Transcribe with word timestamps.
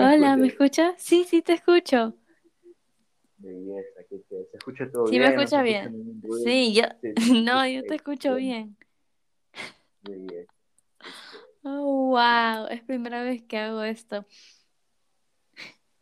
Hola, 0.00 0.36
¿me 0.38 0.48
escuchas? 0.48 0.94
Sí, 0.96 1.24
sí, 1.24 1.42
te 1.42 1.52
escucho. 1.54 2.14
Se 3.40 4.56
escucha 4.56 4.90
todo 4.90 5.04
Sí, 5.04 5.18
bien, 5.18 5.20
me 5.20 5.28
no 5.34 5.46
se 5.48 5.60
escucha 5.60 5.62
bien. 5.62 5.96
Sí, 6.28 6.74
yo, 6.74 6.82
Sí, 7.00 7.14
sí, 7.20 7.34
no, 7.44 7.66
yo 7.66 7.84
te 7.84 7.96
escucho 7.96 8.34
bien. 8.36 8.76
Oh, 11.64 12.10
wow, 12.10 12.66
es 12.70 12.82
primera 12.82 13.22
vez 13.22 13.42
que 13.42 13.58
hago 13.58 13.82
esto. 13.82 14.24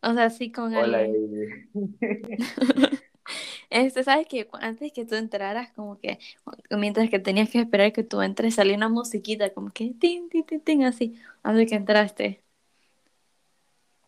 O 0.03 0.15
sea, 0.15 0.31
sí 0.31 0.51
con 0.53 0.75
Hola, 0.75 0.99
alguien. 0.99 1.69
Este, 3.71 4.05
sabes 4.05 4.27
que 4.29 4.49
antes 4.61 4.93
que 4.93 5.05
tú 5.07 5.15
entraras, 5.17 5.73
como 5.73 5.99
que 6.01 6.19
mientras 6.71 7.11
que 7.11 7.19
tenías 7.21 7.51
que 7.51 7.61
esperar 7.61 7.93
que 7.93 8.05
tú 8.05 8.23
entres, 8.23 8.55
salía 8.57 8.77
una 8.77 8.89
musiquita, 8.89 9.53
como 9.55 9.71
que 9.73 9.95
tin, 9.95 10.29
tin, 10.31 10.45
tin, 10.47 10.61
tin, 10.63 10.85
así, 10.85 11.21
antes 11.43 11.69
que 11.71 11.77
entraste. 11.77 12.45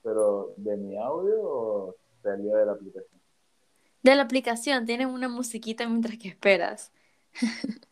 Pero, 0.09 0.55
¿de 0.57 0.75
mi 0.79 0.97
audio 0.97 1.37
o 1.43 1.97
salió 2.23 2.57
de 2.57 2.65
la 2.65 2.73
aplicación? 2.73 3.21
De 4.03 4.15
la 4.17 4.23
aplicación, 4.23 4.87
tienen 4.87 5.09
una 5.09 5.29
musiquita 5.29 5.87
mientras 5.87 6.17
que 6.17 6.29
esperas. 6.29 6.93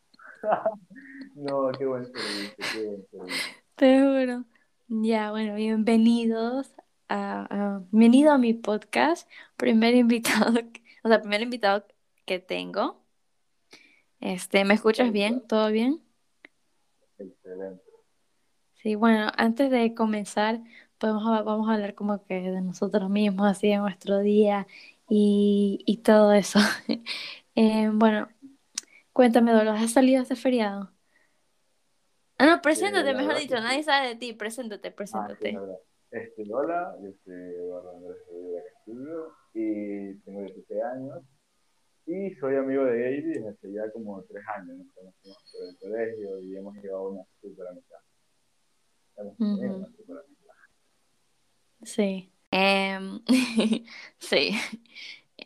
No, 1.34 1.70
qué 1.77 1.84
buen 1.84 2.06
servicio, 2.06 2.55
qué 2.56 2.87
buen 2.87 3.06
servicio. 3.11 3.52
Te 3.75 4.01
juro. 4.01 4.45
Ya, 4.89 5.30
bueno, 5.33 5.56
bienvenidos 5.56 6.73
a, 7.09 7.47
a- 7.51 7.79
bienvenido 7.91 8.33
a 8.33 8.39
mi 8.39 8.55
podcast. 8.55 9.28
Primer 9.56 9.95
invitado, 9.95 10.53
o 11.05 11.09
sea, 11.09 11.20
primer 11.20 11.42
invitado 11.42 11.84
que 12.25 12.39
tengo. 12.39 13.03
Este, 14.20 14.64
¿me 14.64 14.75
escuchas 14.75 15.12
bien? 15.12 15.47
¿Todo 15.47 15.69
bien? 15.70 16.00
Excelente. 17.19 17.83
Sí, 18.75 18.94
bueno, 18.94 19.31
antes 19.37 19.70
de 19.70 19.94
comenzar, 19.94 20.61
podemos, 20.98 21.25
vamos 21.44 21.69
a 21.69 21.75
hablar 21.75 21.94
como 21.94 22.25
que 22.25 22.34
de 22.41 22.61
nosotros 22.62 23.11
mismos, 23.11 23.47
así 23.50 23.69
de 23.69 23.77
nuestro 23.78 24.20
día 24.20 24.66
y, 25.08 25.83
y 25.86 25.98
todo 25.98 26.33
eso. 26.33 26.58
Eh, 27.58 27.91
bueno, 27.92 28.28
cuéntame, 29.12 29.53
Dolores, 29.53 29.83
¿has 29.83 29.92
salido 29.92 30.22
este 30.22 30.36
feriado? 30.36 30.92
Ah, 32.38 32.47
no, 32.47 32.61
Eh, 32.62 32.62
preséntate, 32.62 33.12
la 33.12 33.14
mejor 33.14 33.34
que 33.34 33.41
dicho, 33.42 33.55
nadie 33.61 33.83
sabe 33.83 34.08
de 34.08 34.16
ti, 34.16 34.33
preséntate, 34.33 34.91
Ah, 35.12 35.28
sí, 35.38 35.47
preséntate. 35.47 35.77
Este, 36.11 36.42
hola, 36.55 36.97
yo 37.03 37.10
soy 37.25 37.34
Eduardo 37.34 37.91
Andrés 37.97 38.16
Rivera 38.31 38.62
Castillo 38.72 39.33
y 39.55 40.14
tengo 40.20 40.41
16 40.42 40.83
años 40.94 41.22
y 42.06 42.34
soy 42.36 42.56
amigo 42.56 42.84
de 42.86 43.00
Gaby 43.03 43.22
desde 43.22 43.48
hace 43.50 43.72
ya 43.72 43.91
como 43.92 44.22
3 44.25 44.44
años. 44.56 44.78
Nos 44.78 44.88
conocimos 44.94 45.38
por 45.53 45.69
el 45.69 45.78
colegio 45.78 46.41
y 46.42 46.56
hemos 46.56 46.75
llevado 46.77 47.10
una 47.10 47.22
súper 47.41 47.69
amistad. 47.69 47.98
Hemos 49.16 49.36
tenido 49.36 49.75
Ujú, 49.75 49.78
una 49.78 49.88
súper 49.97 50.16
amistad. 50.25 50.55
Sí. 51.87 52.33
Em, 52.51 53.20
sí. 54.19 54.51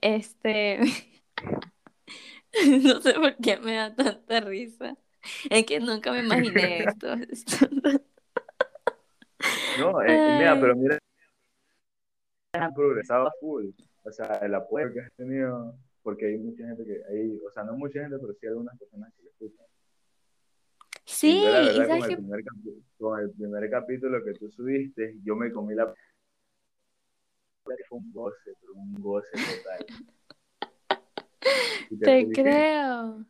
Este, 0.01 0.81
no 2.83 3.01
sé 3.03 3.15
por 3.15 3.37
qué 3.37 3.59
me 3.59 3.75
da 3.75 3.95
tanta 3.95 4.41
risa. 4.41 4.97
Es 5.51 5.67
que 5.67 5.81
nunca 5.81 6.13
me 6.13 6.21
imaginé 6.21 6.85
esto. 6.89 7.15
No, 9.79 10.03
eh, 10.03 10.39
mira, 10.39 10.59
pero 10.59 10.75
mira, 10.75 10.99
has 12.55 12.75
progresado 12.75 13.31
full. 13.39 13.67
O 14.03 14.11
sea, 14.11 14.37
el 14.43 14.55
apoyo 14.55 14.93
que 14.95 15.01
has 15.01 15.13
tenido, 15.13 15.75
porque 16.03 16.27
hay 16.27 16.39
mucha 16.39 16.67
gente 16.67 16.85
que, 16.85 17.03
hay, 17.11 17.39
o 17.47 17.51
sea, 17.53 17.65
no 17.65 17.75
mucha 17.75 18.01
gente, 18.01 18.17
pero 18.19 18.33
sí 18.33 18.47
algunas 18.47 18.79
personas 18.79 19.13
que 19.15 19.23
le 19.23 19.29
escuchan. 19.29 19.67
Y 21.23 21.45
yo 21.45 21.51
la 21.51 21.65
Sí, 21.65 21.77
y 21.77 21.79
verdad 21.81 21.99
con 21.99 22.03
el 22.03 22.09
que 22.09 22.17
primer, 22.17 22.45
con 22.99 23.21
el 23.21 23.31
primer 23.31 23.71
capítulo 23.71 24.25
que 24.25 24.33
tú 24.35 24.51
subiste, 24.51 25.17
yo 25.23 25.37
me 25.37 25.53
comí 25.53 25.75
la... 25.75 25.93
Fue 27.89 27.99
un 27.99 28.13
goce, 28.13 28.53
pero 28.61 28.75
un 28.75 28.95
goce 28.95 29.31
total. 29.33 29.87
Te 32.01 32.29
creo. 32.33 33.27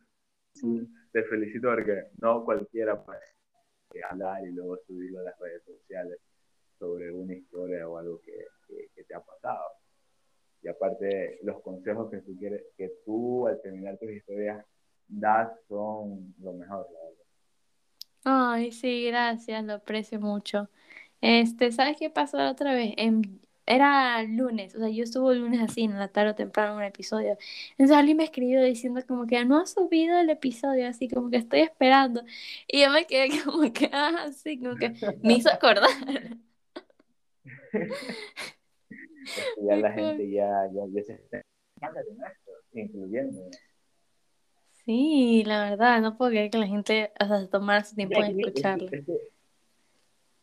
te 1.11 1.23
felicito 1.23 1.69
porque 1.69 2.03
no 2.21 2.45
cualquiera 2.45 3.01
puede 3.03 3.19
hablar 4.09 4.45
y 4.47 4.51
luego 4.51 4.77
subirlo 4.85 5.19
a 5.19 5.23
las 5.23 5.39
redes 5.39 5.63
sociales 5.63 6.19
sobre 6.77 7.11
una 7.11 7.33
historia 7.33 7.87
o 7.87 7.97
algo 7.97 8.21
que, 8.21 8.33
que, 8.67 8.89
que 8.95 9.03
te 9.03 9.13
ha 9.13 9.19
pasado. 9.19 9.65
Y 10.63 10.67
aparte, 10.67 11.39
los 11.43 11.61
consejos 11.61 12.11
que 12.11 12.17
tú 12.21 12.37
quieres, 12.37 12.63
que 12.77 12.91
tú 13.05 13.47
al 13.47 13.59
terminar 13.61 13.97
tus 13.97 14.11
historias 14.11 14.63
das 15.07 15.51
son 15.67 16.33
lo 16.39 16.53
mejor, 16.53 16.87
la 16.91 16.99
verdad. 16.99 17.21
Ay, 18.23 18.71
sí, 18.71 19.07
gracias, 19.07 19.63
lo 19.63 19.73
aprecio 19.73 20.19
mucho. 20.19 20.69
Este, 21.21 21.71
¿sabes 21.71 21.97
qué 21.97 22.09
pasó 22.09 22.37
la 22.37 22.51
otra 22.51 22.73
vez? 22.73 22.93
Era 23.65 24.23
lunes, 24.23 24.75
o 24.75 24.79
sea, 24.79 24.89
yo 24.89 25.03
estuve 25.03 25.35
lunes 25.35 25.61
así, 25.61 25.81
en 25.83 25.97
la 25.97 26.07
tarde 26.07 26.31
o 26.31 26.35
temprano 26.35 26.75
un 26.75 26.83
episodio. 26.83 27.37
Entonces 27.71 27.95
alguien 27.95 28.17
me 28.17 28.23
escribió 28.23 28.61
diciendo 28.63 29.01
como 29.07 29.27
que 29.27 29.43
no 29.45 29.59
ha 29.59 29.65
subido 29.65 30.19
el 30.19 30.29
episodio, 30.29 30.87
así 30.87 31.07
como 31.07 31.29
que 31.29 31.37
estoy 31.37 31.61
esperando. 31.61 32.23
Y 32.67 32.81
yo 32.81 32.91
me 32.91 33.05
quedé 33.05 33.29
como 33.45 33.71
que, 33.71 33.89
ah, 33.93 34.29
sí, 34.33 34.59
como 34.59 34.75
que 34.75 34.93
me 35.23 35.33
hizo 35.33 35.51
acordar. 35.51 35.89
Ya 39.61 39.75
la 39.75 39.91
gente 39.91 40.29
ya, 40.31 40.49
ya, 40.73 40.81
ya 40.91 41.03
se 41.03 41.13
está 41.13 41.41
incluyendo. 42.73 43.39
Sí, 44.85 45.43
la 45.45 45.69
verdad, 45.69 46.01
no 46.01 46.17
puedo 46.17 46.31
creer 46.31 46.49
que 46.49 46.57
la 46.57 46.67
gente, 46.67 47.11
o 47.19 47.27
sea, 47.27 47.39
se 47.39 47.47
tomara 47.47 47.83
su 47.83 47.91
Este 47.91 47.95
tiempo 47.97 48.23
en 48.23 48.31
aquí, 48.31 48.41
escucharlo. 48.41 48.85
este, 48.85 48.97
este, 48.97 49.13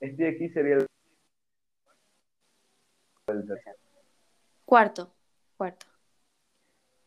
este 0.01 0.23
de 0.23 0.29
aquí 0.29 0.49
sería 0.51 0.77
el, 0.77 0.87
el 3.37 3.47
tercero. 3.47 3.77
Cuarto, 4.65 5.11
cuarto, 5.57 5.87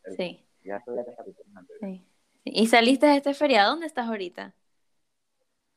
El- 0.04 0.16
sí, 0.16 0.44
Ya 0.64 0.76
estoy 0.76 0.98
sí. 1.80 2.04
¿Y 2.44 2.66
saliste 2.66 3.06
de 3.06 3.16
este 3.16 3.34
feriado? 3.34 3.70
¿Dónde 3.70 3.86
estás 3.86 4.08
ahorita? 4.08 4.52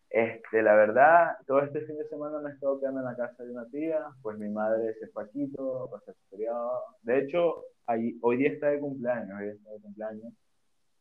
Este, 0.10 0.62
la 0.64 0.76
verdad, 0.76 1.38
todo 1.46 1.62
este 1.62 1.82
fin 1.82 1.98
de 1.98 2.08
semana 2.08 2.40
me 2.40 2.50
he 2.50 2.54
estado 2.54 2.80
quedando 2.80 3.02
en 3.02 3.06
la 3.06 3.16
casa 3.18 3.44
de 3.44 3.52
una 3.52 3.66
tía, 3.66 4.00
pues 4.22 4.38
mi 4.38 4.50
madre 4.50 4.94
se 5.00 5.08
fue 5.10 5.24
a 5.24 5.28
Quito, 5.28 5.90
su 6.06 6.14
feriado. 6.30 6.72
De 7.02 7.20
hecho, 7.20 7.66
ahí- 7.86 8.18
hoy 8.22 8.38
día 8.38 8.50
está 8.50 8.68
de 8.70 8.80
cumpleaños, 8.80 9.38
hoy 9.38 9.44
día 9.46 9.54
está 9.56 9.72
de 9.72 9.82
cumpleaños. 9.82 10.34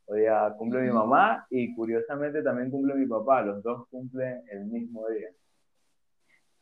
Hoy 0.06 0.20
día 0.20 0.54
cumple 0.58 0.80
mi 0.80 0.90
mamá 0.90 1.46
y 1.48 1.74
curiosamente 1.74 2.42
también 2.42 2.70
cumple 2.70 2.94
mi 2.94 3.06
papá, 3.06 3.42
los 3.42 3.62
dos 3.62 3.86
cumplen 3.88 4.42
el 4.50 4.64
mismo 4.66 5.08
día. 5.08 5.28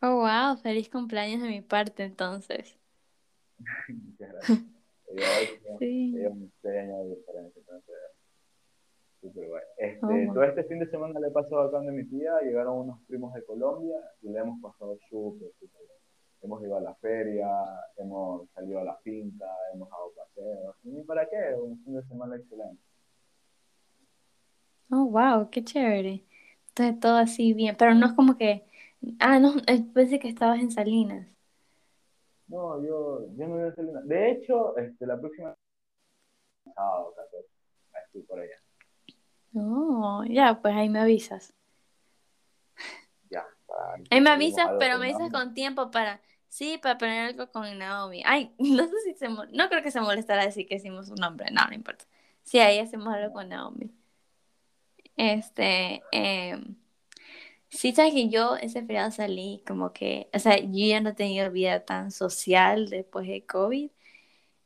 Oh, 0.02 0.16
wow, 0.16 0.56
feliz 0.56 0.88
cumpleaños 0.90 1.42
de 1.42 1.48
mi 1.48 1.60
parte 1.60 2.02
entonces. 2.02 2.76
Muchas 3.88 4.32
gracias. 4.32 4.58
Sí. 5.78 6.14
Este, 6.16 6.92
Oh. 10.02 10.34
Todo 10.34 10.42
este 10.44 10.64
fin 10.64 10.80
de 10.80 10.90
semana 10.90 11.20
le 11.20 11.28
he 11.28 11.30
pasado 11.30 11.62
acá 11.62 11.78
mi 11.80 12.04
tía, 12.04 12.40
llegaron 12.42 12.78
unos 12.78 13.00
primos 13.06 13.32
de 13.34 13.44
Colombia 13.44 13.96
y 14.20 14.30
le 14.30 14.40
hemos 14.40 14.60
pasado 14.60 14.98
súper, 15.08 15.48
súper 15.60 15.80
bien. 15.80 15.98
Hemos 16.42 16.62
ido 16.62 16.76
a 16.76 16.80
la 16.80 16.94
feria, 16.96 17.48
hemos 17.96 18.50
salido 18.50 18.80
a 18.80 18.84
la 18.84 18.96
finca, 19.04 19.46
hemos 19.72 19.88
dado 19.88 20.12
paseos, 20.16 20.76
y 20.82 21.02
para 21.04 21.28
qué, 21.28 21.54
un 21.54 21.80
fin 21.84 21.94
de 21.94 22.02
semana 22.08 22.36
excelente. 22.36 22.82
Oh, 24.90 25.06
wow, 25.06 25.48
qué 25.50 25.62
chévere. 25.62 26.24
Entonces 26.70 26.98
todo 26.98 27.16
así 27.16 27.52
bien, 27.52 27.76
pero 27.78 27.94
no 27.94 28.06
es 28.06 28.12
como 28.14 28.36
que, 28.36 28.64
ah, 29.20 29.38
no, 29.38 29.54
eh, 29.66 29.84
pensé 29.94 30.18
que 30.18 30.28
estabas 30.28 30.60
en 30.60 30.70
Salinas. 30.70 31.26
No, 32.48 32.82
yo, 32.84 33.26
yo 33.36 33.48
no 33.48 33.56
voy 33.56 33.68
a 33.68 33.74
salir 33.74 33.92
nada. 33.92 34.04
De 34.04 34.30
hecho, 34.30 34.76
este, 34.76 35.06
la 35.06 35.18
próxima 35.18 35.56
sábado, 36.74 37.14
14, 37.16 37.48
estoy 38.06 38.22
por 38.22 38.40
allá. 38.40 38.56
Oh, 39.54 40.24
ya, 40.28 40.60
pues 40.60 40.74
ahí 40.74 40.88
me 40.88 41.00
avisas. 41.00 41.54
Ya, 43.30 43.46
para 43.66 43.94
Ahí 44.10 44.20
me 44.20 44.30
avisas, 44.30 44.70
pero 44.78 44.98
me 44.98 45.06
dices 45.06 45.30
Naomi. 45.30 45.32
con 45.32 45.54
tiempo 45.54 45.90
para, 45.90 46.20
sí, 46.48 46.78
para 46.82 46.98
poner 46.98 47.30
algo 47.30 47.50
con 47.50 47.78
Naomi. 47.78 48.22
Ay, 48.24 48.54
no 48.58 48.84
sé 48.86 49.00
si 49.04 49.14
se, 49.14 49.28
no 49.28 49.68
creo 49.68 49.82
que 49.82 49.90
se 49.90 50.00
molestará 50.00 50.44
decir 50.44 50.66
que 50.66 50.76
hicimos 50.76 51.08
un 51.10 51.16
nombre, 51.16 51.50
no, 51.50 51.66
no 51.66 51.74
importa. 51.74 52.04
Sí, 52.42 52.58
ahí 52.58 52.78
hacemos 52.78 53.14
algo 53.14 53.32
con 53.32 53.48
Naomi. 53.48 53.90
Este, 55.16 56.02
em, 56.10 56.76
Sí, 57.72 57.92
sabes 57.94 58.12
que 58.12 58.28
yo 58.28 58.56
ese 58.56 58.82
feriado 58.84 59.10
salí 59.10 59.62
como 59.66 59.92
que, 59.94 60.28
o 60.34 60.38
sea, 60.38 60.58
yo 60.58 60.68
ya 60.86 61.00
no 61.00 61.10
he 61.10 61.14
tenido 61.14 61.50
vida 61.50 61.84
tan 61.84 62.10
social 62.10 62.90
después 62.90 63.26
de 63.26 63.46
COVID. 63.46 63.90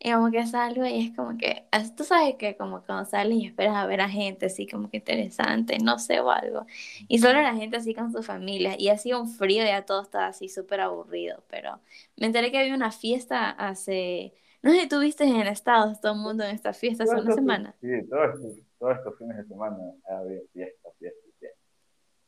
Y 0.01 0.13
como 0.13 0.31
que 0.31 0.47
salgo 0.47 0.85
y 0.87 1.07
es 1.07 1.17
como 1.17 1.39
que, 1.39 1.67
tú 1.97 2.05
sabes 2.05 2.37
que 2.37 2.57
como 2.57 2.83
cuando 2.85 3.07
sales 3.09 3.39
y 3.39 3.47
esperas 3.47 3.77
a 3.77 3.87
ver 3.87 4.01
a 4.03 4.09
gente 4.09 4.47
así 4.47 4.67
como 4.69 4.91
que 4.91 4.99
interesante, 4.99 5.79
no 5.79 5.99
sé, 6.01 6.21
o 6.21 6.31
algo. 6.31 6.67
Y 7.09 7.19
solo 7.21 7.41
la 7.43 7.55
gente 7.55 7.77
así 7.79 7.95
con 7.95 8.13
sus 8.13 8.27
familias. 8.27 8.77
Y 8.79 8.89
hacía 8.91 9.19
un 9.19 9.29
frío, 9.31 9.65
ya 9.65 9.87
todo 9.87 10.03
estaba 10.03 10.27
así 10.29 10.49
súper 10.49 10.81
aburrido. 10.81 11.45
Pero 11.49 11.81
me 12.17 12.27
enteré 12.27 12.51
que 12.53 12.59
había 12.59 12.75
una 12.75 12.93
fiesta 12.93 13.51
hace, 13.51 14.35
no 14.63 14.73
sé 14.73 14.83
si 14.83 14.89
tú 14.89 15.01
viste 15.01 15.25
en 15.25 15.47
Estados, 15.47 16.01
todo 16.01 16.13
el 16.15 16.21
mundo 16.21 16.45
en 16.45 16.51
esta 16.55 16.73
fiesta 16.73 17.05
hace 17.05 17.15
una 17.17 17.35
semana. 17.35 17.75
sí, 17.81 17.89
todos 18.11 18.35
estos, 18.35 18.53
todos 18.79 18.97
estos 18.99 19.19
fines 19.19 19.37
de 19.39 19.45
semana 19.45 19.77
ha 20.11 20.19
habido 20.19 20.43
fiesta, 20.53 20.89
fiesta, 20.99 21.21
fiesta. 21.39 21.59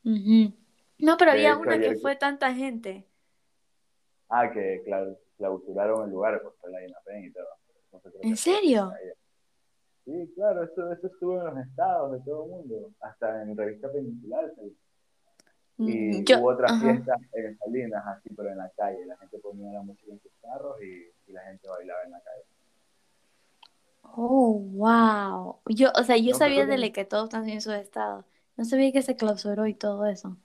Ujú. 0.05 0.68
No, 0.99 1.17
pero 1.17 1.31
había 1.31 1.57
una 1.57 1.79
que 1.79 1.95
fue 1.95 2.15
tanta 2.15 2.53
gente. 2.53 3.07
ah, 4.29 4.51
que 4.51 4.83
clausuraron 5.37 6.05
el 6.05 6.11
lugar 6.11 6.41
por 6.41 6.69
la 6.69 6.79
Pen 7.05 7.25
y 7.25 7.31
todo. 7.31 7.47
¿En 8.21 8.37
serio? 8.37 8.91
Sí, 10.05 10.31
claro, 10.35 10.63
eso, 10.63 10.91
eso 10.91 11.07
estuvo 11.07 11.39
en 11.39 11.45
los 11.45 11.67
estados 11.67 12.11
de 12.11 12.19
todo 12.21 12.43
el 12.45 12.49
mundo, 12.49 12.91
hasta 12.99 13.43
en 13.43 13.55
revista 13.55 13.91
peninsular. 13.91 14.51
Y 15.77 16.21
mm, 16.21 16.25
hubo 16.39 16.49
otra 16.49 16.67
fiesta 16.79 17.15
en 17.33 17.57
Salinas, 17.57 18.03
así, 18.05 18.29
pero 18.35 18.49
en 18.49 18.57
la 18.57 18.69
calle. 18.75 19.05
La 19.05 19.15
gente 19.17 19.39
ponía 19.39 19.71
la 19.71 19.81
música 19.81 20.11
en 20.11 20.19
sus 20.19 20.31
carros 20.41 20.75
y, 20.81 21.31
la 21.31 21.43
gente 21.43 21.69
bailaba 21.69 22.03
en 22.05 22.11
la 22.11 22.21
calle. 22.21 22.43
Oh, 24.01 24.59
wow. 24.59 25.59
Yo, 25.67 25.91
o 25.95 26.03
sea, 26.03 26.17
yo 26.17 26.33
sabía 26.33 26.65
de 26.65 26.91
que 26.91 27.05
todos 27.05 27.25
están 27.25 27.47
en 27.47 27.61
su 27.61 27.71
estado. 27.71 28.25
No 28.57 28.65
sabía 28.65 28.91
que 28.91 29.03
se 29.03 29.15
clausuró 29.15 29.67
y 29.67 29.75
todo 29.75 30.07
eso. 30.07 30.37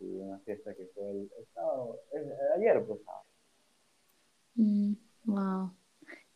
Sí, 0.00 0.06
una 0.06 0.38
fiesta 0.38 0.74
que 0.74 0.86
fue 0.94 1.10
el 1.10 1.30
estado, 1.42 2.00
ayer, 2.56 2.82
pues. 2.86 3.00
Mm, 4.54 4.94
wow. 5.26 5.74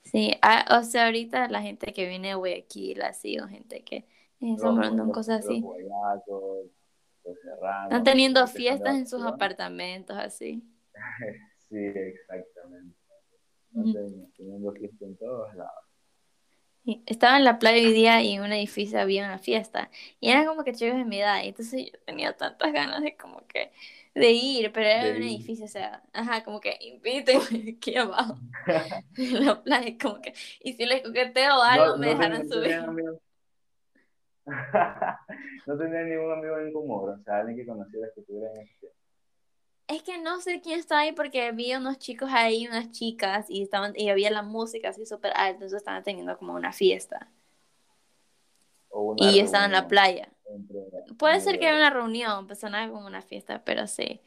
Sí, 0.03 0.37
ah, 0.43 0.79
o 0.79 0.83
sea, 0.83 1.07
ahorita 1.07 1.49
la 1.49 1.63
gente 1.63 1.95
que 1.95 2.07
viene 2.07 2.29
de 2.29 2.35
Guayaquil, 2.35 3.01
así, 3.01 3.39
o 3.39 3.49
gente 3.49 3.83
que 3.83 4.05
están 4.39 4.77
hablando 4.77 5.11
cosas 5.13 5.47
así. 5.47 5.65
Están 7.85 8.05
teniendo 8.05 8.47
fiestas 8.47 8.97
en 8.97 9.07
sus 9.07 9.23
apartamentos, 9.23 10.15
así. 10.19 10.63
sí, 11.71 11.79
exactamente. 11.79 12.99
Están 13.75 14.31
teniendo 14.37 14.73
fiestas 14.73 15.01
en 15.01 15.17
todos 15.17 15.55
lados. 15.55 15.85
Estaba 17.07 17.39
en 17.39 17.45
la 17.45 17.59
playa 17.59 17.87
hoy 17.87 17.95
día 17.95 18.21
y 18.23 18.35
en 18.35 18.43
un 18.43 18.53
edificio 18.53 19.01
había 19.01 19.25
una 19.25 19.39
fiesta. 19.39 19.91
Y 20.21 20.31
eran 20.31 20.45
como 20.45 20.65
que 20.65 20.73
chicos 20.73 20.99
de 20.99 21.05
mi 21.05 21.21
edad. 21.21 21.43
Y 21.43 21.49
entonces 21.49 21.87
yo 21.91 21.99
tenía 22.05 22.37
tantas 22.37 22.73
ganas 22.73 23.03
de 23.03 23.17
como 23.17 23.47
que 23.47 23.73
de 24.15 24.31
ir, 24.31 24.71
pero 24.73 24.87
era 24.87 25.17
un 25.17 25.23
edificio, 25.23 25.65
o 25.65 25.69
sea, 25.69 26.03
ajá, 26.13 26.45
como 26.45 26.61
que 26.61 26.77
invítenme 26.81 27.75
aquí 27.79 27.97
abajo. 27.97 28.37
en 29.17 29.47
la 29.47 29.63
playa, 29.63 29.97
como 30.01 30.21
que. 30.21 30.35
Y 30.61 30.75
si 30.75 30.85
les 30.85 31.03
coqueteo 31.03 31.61
algo, 31.63 31.97
me 31.97 32.09
dejaran 32.09 32.49
subir. 32.49 32.81
no 35.67 35.79
tenía 35.79 36.03
ningún 36.03 36.33
amigo 36.33 36.59
en 36.59 36.73
común, 36.73 37.09
o 37.09 37.23
sea, 37.25 37.39
alguien 37.39 37.57
que 37.57 37.67
conociera 37.67 38.09
que 38.15 38.21
estuviera 38.21 38.53
en 38.53 38.61
ese 38.61 38.93
es 39.87 40.03
que 40.03 40.19
no 40.19 40.41
sé 40.41 40.61
quién 40.61 40.79
está 40.79 41.01
ahí 41.01 41.13
porque 41.13 41.53
vi 41.53 41.75
unos 41.75 41.99
chicos 41.99 42.31
ahí, 42.33 42.67
unas 42.67 42.91
chicas, 42.91 43.47
y 43.49 43.63
estaban, 43.63 43.93
y 43.97 44.09
había 44.09 44.31
la 44.31 44.43
música 44.43 44.91
así 44.91 45.07
súper 45.07 45.33
alta, 45.33 45.53
entonces 45.53 45.79
estaban 45.79 46.03
teniendo 46.03 46.37
como 46.39 46.55
una 46.55 46.73
fiesta. 46.73 47.29
y 49.17 49.41
estaban 49.41 49.67
en 49.67 49.73
la 49.73 49.89
playa. 49.89 50.29
Puede 51.19 51.41
ser 51.41 51.59
que 51.59 51.67
era 51.67 51.77
una 51.77 51.91
reunión, 51.91 52.47
pues 52.47 52.61
sonaba 52.61 52.91
como 52.93 53.07
una 53.07 53.23
fiesta, 53.23 53.63
pero 53.65 53.87
sí, 53.87 54.21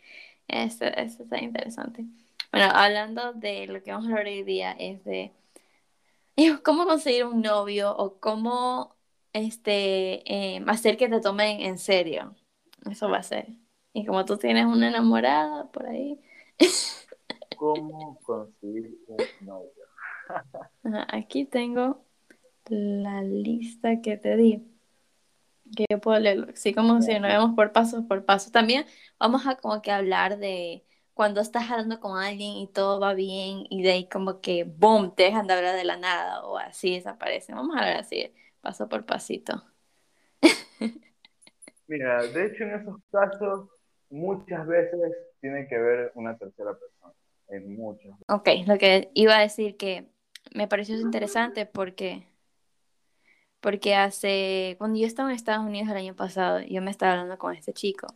eso, 0.47 0.85
eso 0.85 1.23
está 1.23 1.39
interesante. 1.39 2.05
Bueno, 2.51 2.69
hablando 2.73 3.33
de 3.33 3.67
lo 3.67 3.81
que 3.83 3.91
vamos 3.91 4.07
a 4.07 4.09
hablar 4.11 4.27
hoy 4.27 4.43
día, 4.43 4.71
es 4.77 5.03
de 5.03 5.31
cómo 6.63 6.85
conseguir 6.85 7.25
un 7.25 7.41
novio 7.41 7.95
o 7.95 8.19
cómo 8.19 8.95
este, 9.33 10.23
eh, 10.31 10.63
hacer 10.67 10.97
que 10.97 11.09
te 11.09 11.21
tomen 11.21 11.61
en 11.61 11.77
serio. 11.77 12.35
Eso 12.89 13.09
va 13.09 13.17
a 13.17 13.23
ser. 13.23 13.66
Y 13.93 14.05
como 14.05 14.25
tú 14.25 14.37
tienes 14.37 14.65
una 14.65 14.89
enamorada 14.89 15.71
por 15.71 15.87
ahí. 15.87 16.21
¿Cómo 17.57 18.19
conseguir 18.23 18.97
un 19.07 19.45
novio? 19.45 19.71
Aquí 21.09 21.45
tengo 21.45 22.05
la 22.69 23.21
lista 23.21 24.01
que 24.01 24.17
te 24.17 24.35
di. 24.35 24.67
Que 25.75 25.85
yo 25.89 25.99
puedo 25.99 26.19
leerlo. 26.19 26.47
Así 26.53 26.73
como 26.73 27.01
si 27.01 27.13
nos 27.19 27.31
vemos 27.31 27.55
por 27.55 27.71
paso 27.71 28.07
por 28.07 28.25
paso. 28.25 28.51
También 28.51 28.85
vamos 29.19 29.45
a 29.47 29.55
como 29.55 29.81
que 29.81 29.91
hablar 29.91 30.37
de 30.37 30.85
cuando 31.17 31.41
estás 31.41 31.69
hablando 31.71 31.99
con 31.99 32.19
alguien 32.19 32.57
y 32.57 32.67
todo 32.67 32.99
va 32.99 33.15
bien 33.15 33.65
y 33.69 33.81
de 33.81 33.91
ahí 33.91 34.07
como 34.07 34.39
que 34.39 34.63
boom, 34.65 35.15
te 35.15 35.23
dejan 35.23 35.47
de 35.47 35.55
hablar 35.55 35.75
de 35.75 35.83
la 35.83 35.97
nada 35.97 36.45
o 36.45 36.59
así 36.59 36.93
desaparece. 36.93 37.53
Vamos 37.53 37.75
a 37.75 37.79
hablar 37.79 37.97
así, 37.97 38.31
paso 38.61 38.87
por 38.87 39.05
pasito. 39.05 39.63
Mira, 41.87 42.21
de 42.21 42.45
hecho 42.45 42.63
en 42.65 42.81
esos 42.81 42.97
casos 43.11 43.67
muchas 44.09 44.65
veces 44.67 44.99
tiene 45.41 45.67
que 45.67 45.77
ver 45.77 46.11
una 46.15 46.37
tercera 46.37 46.73
persona, 46.73 47.13
en 47.49 47.75
muchos. 47.75 48.15
Ok, 48.27 48.49
lo 48.65 48.77
que 48.77 49.11
iba 49.13 49.37
a 49.37 49.41
decir 49.41 49.77
que 49.77 50.07
me 50.53 50.67
pareció 50.67 50.99
interesante 50.99 51.65
porque, 51.65 52.27
porque 53.59 53.95
hace, 53.95 54.75
cuando 54.77 54.99
yo 54.99 55.05
estaba 55.05 55.29
en 55.29 55.35
Estados 55.35 55.65
Unidos 55.65 55.89
el 55.89 55.97
año 55.97 56.15
pasado, 56.15 56.61
yo 56.61 56.81
me 56.81 56.91
estaba 56.91 57.13
hablando 57.13 57.37
con 57.37 57.55
este 57.55 57.73
chico 57.73 58.07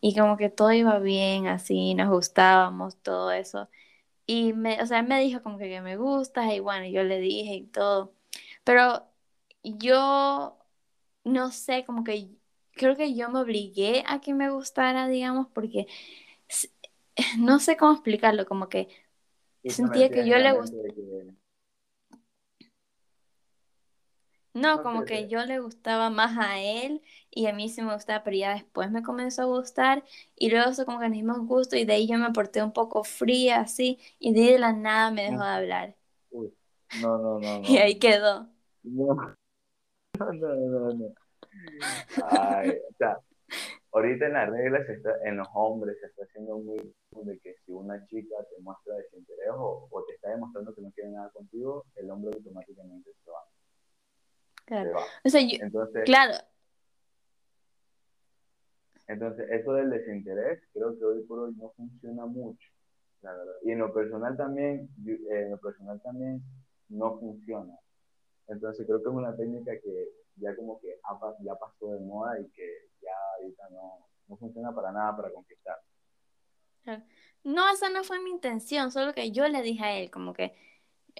y 0.00 0.14
como 0.16 0.36
que 0.36 0.48
todo 0.48 0.72
iba 0.72 0.98
bien, 0.98 1.46
así, 1.46 1.94
nos 1.94 2.08
gustábamos, 2.10 2.96
todo 3.02 3.32
eso. 3.32 3.68
Y 4.26 4.52
me, 4.54 4.82
o 4.82 4.86
sea, 4.86 5.02
me 5.02 5.20
dijo 5.20 5.42
como 5.42 5.58
que, 5.58 5.80
me 5.82 5.96
gusta 5.96 6.54
y 6.54 6.60
bueno, 6.60 6.86
yo 6.86 7.02
le 7.04 7.18
dije 7.20 7.54
y 7.56 7.66
todo. 7.66 8.14
Pero 8.64 9.06
yo 9.62 10.58
no 11.24 11.50
sé, 11.52 11.84
como 11.84 12.04
que 12.04 12.30
creo 12.80 12.96
que 12.96 13.14
yo 13.14 13.28
me 13.28 13.40
obligué 13.40 14.02
a 14.06 14.22
que 14.22 14.32
me 14.32 14.48
gustara, 14.48 15.06
digamos, 15.06 15.48
porque 15.52 15.86
no 17.38 17.60
sé 17.60 17.76
cómo 17.76 17.92
explicarlo, 17.92 18.46
como 18.46 18.70
que 18.70 18.88
sentía 19.66 20.10
que 20.10 20.26
yo 20.26 20.38
le 20.38 20.52
gustaba. 20.52 20.82
No, 24.52 24.82
como 24.82 25.04
que 25.04 25.28
yo 25.28 25.44
le 25.44 25.60
gustaba 25.60 26.10
más 26.10 26.36
a 26.38 26.58
él 26.60 27.02
y 27.30 27.46
a 27.46 27.52
mí 27.52 27.68
sí 27.68 27.82
me 27.82 27.94
gustaba, 27.94 28.24
pero 28.24 28.36
ya 28.36 28.54
después 28.54 28.90
me 28.90 29.02
comenzó 29.02 29.42
a 29.42 29.44
gustar 29.44 30.02
y 30.34 30.50
luego 30.50 30.70
eso 30.70 30.86
como 30.86 30.98
que 31.00 31.08
nos 31.08 31.14
dimos 31.14 31.38
gusto 31.46 31.76
y 31.76 31.84
de 31.84 31.92
ahí 31.92 32.08
yo 32.08 32.16
me 32.18 32.32
porté 32.32 32.62
un 32.62 32.72
poco 32.72 33.04
fría 33.04 33.60
así 33.60 33.98
y 34.18 34.32
de, 34.32 34.58
la 34.58 34.72
nada 34.72 35.10
me 35.10 35.24
dejó 35.24 35.44
de 35.44 35.50
hablar. 35.50 35.96
No, 37.00 37.16
no, 37.18 37.38
no, 37.38 37.60
no. 37.60 37.68
Y 37.68 37.78
ahí 37.78 38.00
quedó. 38.00 38.48
No, 38.82 39.14
no, 40.18 40.32
no, 40.32 40.92
no. 40.94 41.14
Ay, 42.30 42.70
o 42.70 42.94
sea, 42.96 43.18
ahorita 43.92 44.26
en 44.26 44.32
las 44.32 44.50
reglas, 44.50 44.86
en 45.24 45.36
los 45.36 45.48
hombres, 45.54 45.96
se 46.00 46.06
está 46.06 46.24
haciendo 46.24 46.58
muy 46.58 46.78
de 47.24 47.38
que 47.40 47.56
si 47.64 47.72
una 47.72 48.04
chica 48.06 48.36
te 48.48 48.62
muestra 48.62 48.94
desinterés 48.96 49.50
o, 49.50 49.88
o, 49.90 50.04
te 50.04 50.14
está 50.14 50.30
demostrando 50.30 50.74
que 50.74 50.82
no 50.82 50.90
quiere 50.92 51.10
nada 51.10 51.30
contigo, 51.30 51.84
el 51.96 52.10
hombre 52.10 52.30
automáticamente 52.34 53.10
se 53.24 53.30
va. 53.30 53.40
Claro. 54.64 54.96
O 55.24 55.28
sea, 55.28 55.40
yo, 55.40 55.58
entonces, 55.60 56.04
claro. 56.04 56.34
Entonces, 59.08 59.50
eso 59.50 59.72
del 59.72 59.90
desinterés, 59.90 60.62
creo 60.72 60.96
que 60.96 61.04
hoy 61.04 61.24
por 61.24 61.40
hoy 61.40 61.54
no 61.56 61.70
funciona 61.70 62.26
mucho, 62.26 62.68
la 63.22 63.32
verdad. 63.32 63.54
Y 63.64 63.72
en 63.72 63.80
lo 63.80 63.92
personal 63.92 64.36
también, 64.36 64.88
en 65.04 65.50
lo 65.50 65.58
personal 65.58 66.00
también 66.00 66.40
no 66.88 67.18
funciona. 67.18 67.76
Entonces, 68.46 68.86
creo 68.86 69.02
que 69.02 69.08
es 69.08 69.14
una 69.14 69.34
técnica 69.34 69.72
que 69.80 70.08
ya 70.40 70.54
como 70.56 70.80
que 70.80 71.00
ya 71.44 71.54
pasó 71.54 71.92
de 71.92 72.00
moda 72.00 72.38
y 72.40 72.48
que 72.50 72.90
ya 73.02 73.12
ahorita 73.36 73.68
no, 73.70 74.06
no 74.28 74.36
funciona 74.36 74.74
para 74.74 74.92
nada 74.92 75.16
para 75.16 75.32
conquistar. 75.32 75.76
No, 77.44 77.70
esa 77.72 77.88
no 77.90 78.04
fue 78.04 78.20
mi 78.20 78.30
intención, 78.30 78.90
solo 78.90 79.14
que 79.14 79.30
yo 79.30 79.48
le 79.48 79.62
dije 79.62 79.84
a 79.84 79.98
él 79.98 80.10
como 80.10 80.32
que 80.32 80.54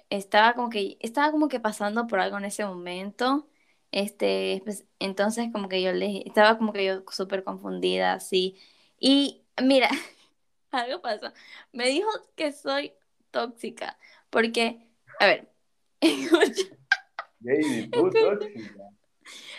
estaba 0.09 0.53
como 0.53 0.69
que 0.69 0.97
estaba 0.99 1.31
como 1.31 1.47
que 1.47 1.59
pasando 1.59 2.07
por 2.07 2.19
algo 2.19 2.37
en 2.37 2.45
ese 2.45 2.65
momento. 2.65 3.47
Este, 3.91 4.61
pues, 4.63 4.85
entonces 4.99 5.49
como 5.51 5.67
que 5.67 5.81
yo 5.81 5.91
le 5.93 6.23
estaba 6.25 6.57
como 6.57 6.73
que 6.73 6.85
yo 6.85 7.03
súper 7.09 7.43
confundida 7.43 8.13
así. 8.13 8.57
Y 8.99 9.43
mira, 9.61 9.89
algo 10.71 11.01
pasó. 11.01 11.31
Me 11.73 11.87
dijo 11.87 12.09
que 12.35 12.51
soy 12.51 12.93
tóxica 13.31 13.97
porque 14.29 14.87
a 15.19 15.27
ver, 15.27 15.49
tóxica. 16.01 16.77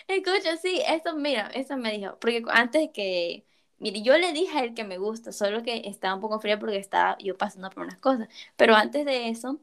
Escucha, 0.07 0.57
sí, 0.57 0.81
eso, 0.87 1.15
mira, 1.15 1.47
eso 1.53 1.77
me 1.77 1.91
dijo, 1.97 2.17
porque 2.19 2.43
antes 2.49 2.89
que, 2.93 3.45
mire, 3.79 4.01
yo 4.01 4.17
le 4.17 4.33
dije 4.33 4.57
a 4.57 4.63
él 4.63 4.73
que 4.73 4.83
me 4.83 4.97
gusta, 4.97 5.31
solo 5.31 5.63
que 5.63 5.81
estaba 5.85 6.15
un 6.15 6.21
poco 6.21 6.39
fría 6.39 6.59
porque 6.59 6.77
estaba 6.77 7.17
yo 7.19 7.37
pasando 7.37 7.69
por 7.69 7.83
unas 7.83 7.97
cosas, 7.99 8.27
pero 8.55 8.75
antes 8.75 9.05
de 9.05 9.29
eso, 9.29 9.59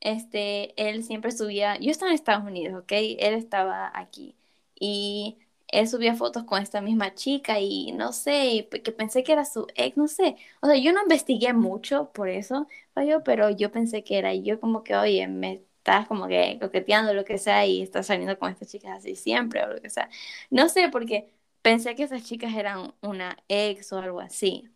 este, 0.00 0.74
él 0.90 1.04
siempre 1.04 1.30
subía, 1.32 1.78
yo 1.78 1.90
estaba 1.90 2.10
en 2.10 2.14
Estados 2.16 2.44
Unidos, 2.44 2.82
¿ok? 2.82 2.92
Él 2.92 3.34
estaba 3.34 3.90
aquí 3.94 4.34
y 4.78 5.38
él 5.68 5.88
subía 5.88 6.14
fotos 6.14 6.44
con 6.44 6.60
esta 6.62 6.80
misma 6.82 7.14
chica 7.14 7.58
y 7.60 7.92
no 7.92 8.12
sé, 8.12 8.68
que 8.84 8.92
pensé 8.92 9.22
que 9.24 9.32
era 9.32 9.44
su 9.44 9.66
ex, 9.74 9.96
no 9.96 10.08
sé, 10.08 10.36
o 10.60 10.66
sea, 10.66 10.76
yo 10.76 10.92
no 10.92 11.02
investigué 11.02 11.52
mucho 11.54 12.10
por 12.12 12.28
eso, 12.28 12.66
pero 13.24 13.50
yo 13.50 13.70
pensé 13.72 14.04
que 14.04 14.18
era, 14.18 14.34
y 14.34 14.42
yo 14.42 14.60
como 14.60 14.82
que, 14.84 14.96
oye, 14.96 15.26
me 15.28 15.62
estás 15.82 16.06
como 16.06 16.28
que 16.28 16.58
coqueteando 16.60 17.12
lo 17.12 17.24
que 17.24 17.38
sea 17.38 17.66
y 17.66 17.82
estás 17.82 18.06
saliendo 18.06 18.38
con 18.38 18.50
estas 18.52 18.68
chicas 18.70 18.98
así 18.98 19.16
siempre 19.16 19.64
o 19.64 19.68
lo 19.74 19.80
que 19.82 19.90
sea. 19.90 20.08
No 20.50 20.68
sé, 20.68 20.88
porque 20.90 21.34
pensé 21.62 21.96
que 21.96 22.04
esas 22.04 22.24
chicas 22.24 22.54
eran 22.54 22.94
una 23.02 23.36
ex 23.48 23.92
o 23.92 23.98
algo 23.98 24.20
así. 24.20 24.70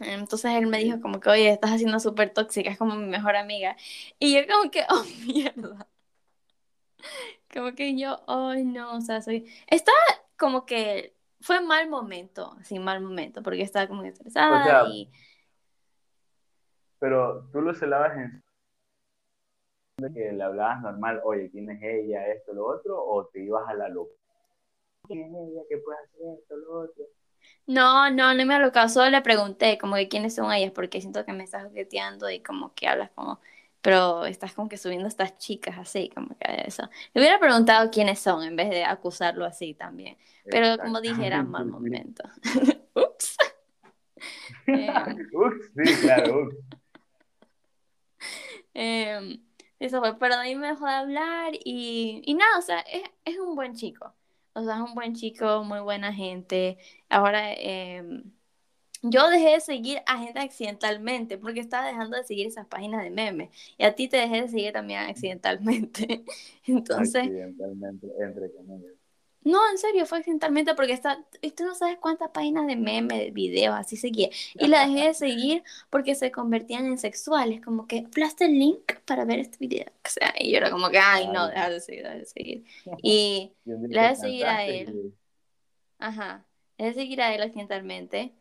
Entonces 0.00 0.52
él 0.54 0.66
me 0.66 0.78
dijo 0.78 1.00
como 1.00 1.20
que, 1.20 1.30
oye, 1.30 1.50
estás 1.50 1.72
haciendo 1.72 2.00
súper 2.00 2.30
tóxica, 2.30 2.70
es 2.70 2.78
como 2.78 2.96
mi 2.96 3.06
mejor 3.06 3.36
amiga. 3.36 3.76
Y 4.18 4.34
yo 4.34 4.40
como 4.48 4.70
que, 4.70 4.84
oh, 4.90 5.04
mierda. 5.26 5.86
Como 7.52 7.74
que 7.74 7.96
yo, 7.96 8.20
ay, 8.26 8.64
no, 8.64 8.96
o 8.96 9.00
sea, 9.00 9.22
soy... 9.22 9.46
Estaba 9.68 9.96
como 10.36 10.66
que 10.66 11.14
fue 11.40 11.60
mal 11.60 11.88
momento, 11.88 12.56
sí, 12.64 12.78
mal 12.78 13.00
momento, 13.00 13.42
porque 13.42 13.62
estaba 13.62 13.86
como 13.86 14.02
estresada 14.02 14.88
y 14.88 15.10
pero 16.98 17.48
tú 17.52 17.60
lo 17.60 17.74
celabas 17.74 18.16
en 18.16 18.42
que 19.96 20.30
le 20.30 20.42
hablabas 20.42 20.82
normal, 20.82 21.22
oye, 21.24 21.48
¿quién 21.50 21.70
es 21.70 21.82
ella, 21.82 22.26
esto, 22.28 22.52
lo 22.52 22.66
otro? 22.66 23.02
¿O 23.02 23.24
te 23.28 23.40
ibas 23.40 23.66
a 23.66 23.72
la 23.72 23.88
locura? 23.88 24.14
¿Quién 25.06 25.22
es 25.22 25.30
ella 25.30 25.62
que 25.70 25.78
puede 25.78 25.98
hacer 25.98 26.20
esto, 26.38 26.56
lo 26.56 26.80
otro? 26.80 27.04
No, 27.66 28.10
no, 28.10 28.34
no 28.34 28.44
me 28.44 28.54
alocado, 28.54 28.90
solo 28.90 29.08
le 29.08 29.22
pregunté 29.22 29.78
como 29.78 29.94
que 29.96 30.08
quiénes 30.08 30.34
son 30.34 30.52
ellas, 30.52 30.72
porque 30.72 31.00
siento 31.00 31.24
que 31.24 31.32
me 31.32 31.44
estás 31.44 31.64
jugueteando 31.64 32.28
y 32.28 32.40
como 32.40 32.74
que 32.74 32.88
hablas 32.88 33.10
como, 33.12 33.40
pero 33.80 34.26
estás 34.26 34.52
como 34.52 34.68
que 34.68 34.76
subiendo 34.76 35.06
a 35.06 35.08
estas 35.08 35.38
chicas 35.38 35.78
así, 35.78 36.10
como 36.14 36.36
que 36.36 36.64
eso. 36.66 36.82
Le 37.14 37.22
hubiera 37.22 37.38
preguntado 37.38 37.90
quiénes 37.90 38.18
son 38.18 38.42
en 38.42 38.54
vez 38.54 38.68
de 38.68 38.84
acusarlo 38.84 39.46
así 39.46 39.72
también, 39.72 40.18
pero 40.44 40.76
como 40.76 41.00
dije, 41.00 41.26
era 41.26 41.42
mal 41.42 41.64
momento. 41.64 42.22
Ups. 42.94 43.36
Em. 44.66 45.16
ups, 45.32 45.70
sí, 45.74 46.02
claro, 46.02 46.42
ups. 46.42 46.56
Em, 49.80 49.86
eso 49.86 50.00
fue, 50.00 50.18
pero 50.18 50.34
ahí 50.36 50.54
me 50.56 50.68
dejó 50.68 50.86
de 50.86 50.92
hablar 50.92 51.52
y, 51.64 52.22
y 52.24 52.34
nada, 52.34 52.58
o 52.58 52.62
sea, 52.62 52.80
es, 52.80 53.02
es 53.24 53.38
un 53.38 53.54
buen 53.54 53.74
chico. 53.74 54.14
O 54.54 54.64
sea, 54.64 54.76
es 54.76 54.80
un 54.82 54.94
buen 54.94 55.14
chico, 55.14 55.64
muy 55.64 55.80
buena 55.80 56.12
gente. 56.14 56.78
Ahora, 57.10 57.52
eh, 57.52 58.22
yo 59.02 59.28
dejé 59.28 59.50
de 59.50 59.60
seguir 59.60 59.98
a 60.06 60.18
gente 60.18 60.40
accidentalmente 60.40 61.38
porque 61.38 61.60
estaba 61.60 61.86
dejando 61.86 62.16
de 62.16 62.24
seguir 62.24 62.46
esas 62.46 62.66
páginas 62.66 63.02
de 63.02 63.10
memes. 63.10 63.50
Y 63.78 63.84
a 63.84 63.94
ti 63.94 64.08
te 64.08 64.16
dejé 64.16 64.42
de 64.42 64.48
seguir 64.48 64.72
también 64.72 65.00
accidentalmente. 65.00 66.24
Entonces. 66.66 67.22
Accidentalmente, 67.22 68.08
entre 68.18 68.52
comillas. 68.52 68.95
No, 69.46 69.60
en 69.70 69.78
serio, 69.78 70.06
fue 70.06 70.18
accidentalmente 70.18 70.74
porque 70.74 70.92
está, 70.92 71.24
y 71.40 71.52
tú 71.52 71.62
no 71.62 71.76
sabes 71.76 71.98
cuántas 72.00 72.30
páginas 72.30 72.66
de 72.66 72.74
memes, 72.74 73.16
de 73.16 73.30
videos, 73.30 73.76
así 73.76 73.96
seguía. 73.96 74.28
Y 74.54 74.66
la 74.66 74.88
dejé 74.88 75.06
de 75.06 75.14
seguir 75.14 75.62
porque 75.88 76.16
se 76.16 76.32
convertían 76.32 76.86
en 76.86 76.98
sexuales, 76.98 77.60
como 77.64 77.86
que 77.86 78.02
plaste 78.02 78.46
el 78.46 78.58
link 78.58 78.94
para 79.04 79.24
ver 79.24 79.38
este 79.38 79.58
video. 79.60 79.86
O 80.04 80.08
sea, 80.08 80.34
y 80.36 80.50
yo 80.50 80.56
era 80.56 80.68
como 80.72 80.90
que, 80.90 80.98
ay, 80.98 81.28
no, 81.28 81.46
deja 81.46 81.70
de 81.70 81.80
seguir, 81.80 82.02
deja 82.02 82.14
de 82.16 82.24
seguir. 82.24 82.64
Y 83.04 83.52
la 83.64 84.08
dejé 84.08 84.08
de 84.08 84.16
seguir 84.16 84.46
a 84.46 84.66
él. 84.66 85.14
Ajá, 86.00 86.44
dejé 86.76 86.88
de 86.90 86.94
seguir 86.94 87.22
a 87.22 87.32
él 87.32 87.40
accidentalmente. 87.42 88.34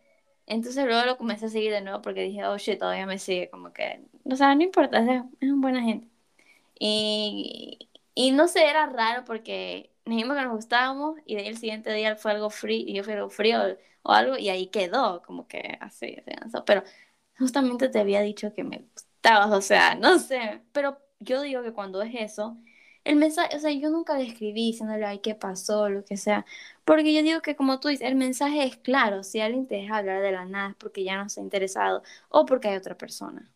Entonces 0.48 0.86
luego 0.86 1.06
lo 1.06 1.18
comencé 1.18 1.46
a 1.46 1.50
seguir 1.50 1.72
de 1.72 1.82
nuevo 1.82 2.02
porque 2.02 2.22
dije, 2.24 2.44
oh 2.46 2.58
shit, 2.58 2.80
todavía 2.80 3.06
me 3.06 3.20
sigue, 3.20 3.48
como 3.52 3.72
que, 3.74 4.02
o 4.24 4.36
sea, 4.36 4.56
no 4.56 4.64
importa, 4.64 4.98
es, 5.00 5.22
es 5.40 5.54
buena 5.56 5.84
gente. 5.84 6.08
Y, 6.80 7.90
y 8.16 8.32
no 8.32 8.48
sé, 8.48 8.68
era 8.68 8.88
raro 8.88 9.24
porque 9.24 9.92
dijimos 10.06 10.38
que 10.38 10.44
nos 10.44 10.54
gustábamos 10.56 11.20
y 11.26 11.36
de 11.36 11.42
ahí 11.42 11.48
el 11.48 11.58
siguiente 11.58 11.92
día 11.94 12.16
fue 12.16 12.32
algo 12.32 12.50
frío 12.50 12.86
y 12.88 12.94
yo 12.94 13.04
fui 13.04 13.14
algo 13.14 13.30
frío 13.30 13.60
o 14.04 14.12
algo 14.12 14.38
y 14.38 14.50
ahí 14.50 14.68
quedó, 14.68 15.22
como 15.24 15.48
que 15.48 15.78
así, 15.82 16.18
así 16.42 16.58
Pero 16.66 16.84
justamente 17.38 17.90
te 17.90 18.00
había 18.00 18.22
dicho 18.22 18.54
que 18.54 18.64
me 18.64 18.80
gustabas, 18.94 19.52
o 19.52 19.62
sea, 19.62 19.96
no 19.96 20.20
sé, 20.20 20.62
pero 20.72 21.00
yo 21.20 21.42
digo 21.42 21.64
que 21.64 21.74
cuando 21.74 22.02
es 22.02 22.14
eso, 22.16 22.58
el 23.04 23.16
mensaje, 23.18 23.56
o 23.56 23.60
sea, 23.60 23.72
yo 23.72 23.90
nunca 23.90 24.18
le 24.18 24.26
escribí 24.26 24.68
diciéndole, 24.68 25.06
ay, 25.06 25.20
¿qué 25.20 25.36
pasó? 25.36 25.90
Lo 25.90 26.04
que 26.06 26.18
sea, 26.18 26.46
porque 26.86 27.14
yo 27.14 27.22
digo 27.24 27.42
que 27.42 27.56
como 27.56 27.80
tú 27.80 27.88
dices, 27.90 28.08
el 28.08 28.16
mensaje 28.16 28.64
es 28.66 28.78
claro, 28.78 29.24
si 29.24 29.40
alguien 29.42 29.68
te 29.68 29.76
deja 29.76 29.98
hablar 29.98 30.22
de 30.22 30.32
la 30.32 30.46
nada 30.46 30.70
es 30.72 30.76
porque 30.76 31.04
ya 31.04 31.18
no 31.18 31.26
está 31.26 31.42
interesado 31.42 32.04
o 32.30 32.46
porque 32.46 32.70
hay 32.70 32.78
otra 32.78 32.98
persona. 32.98 33.52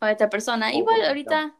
O 0.00 0.06
otra 0.06 0.28
persona. 0.28 0.72
Igual 0.74 1.02
ahorita 1.02 1.56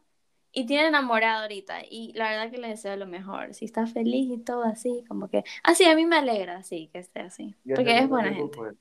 y 0.57 0.65
tiene 0.65 0.87
enamorado 0.87 1.43
ahorita 1.43 1.83
y 1.87 2.13
la 2.13 2.31
verdad 2.31 2.49
que 2.49 2.57
le 2.57 2.69
deseo 2.69 2.95
lo 2.95 3.05
mejor. 3.05 3.53
Si 3.53 3.65
está 3.65 3.85
feliz 3.85 4.27
y 4.31 4.39
todo 4.39 4.63
así, 4.63 5.03
como 5.07 5.29
que... 5.29 5.43
Así, 5.61 5.85
a 5.85 5.95
mí 5.95 6.07
me 6.07 6.15
alegra, 6.15 6.63
sí, 6.63 6.89
que 6.91 6.97
esté 6.97 7.19
así. 7.19 7.53
Porque 7.75 7.95
es 7.95 8.09
buena 8.09 8.33
gente. 8.33 8.57
Fue? 8.57 8.71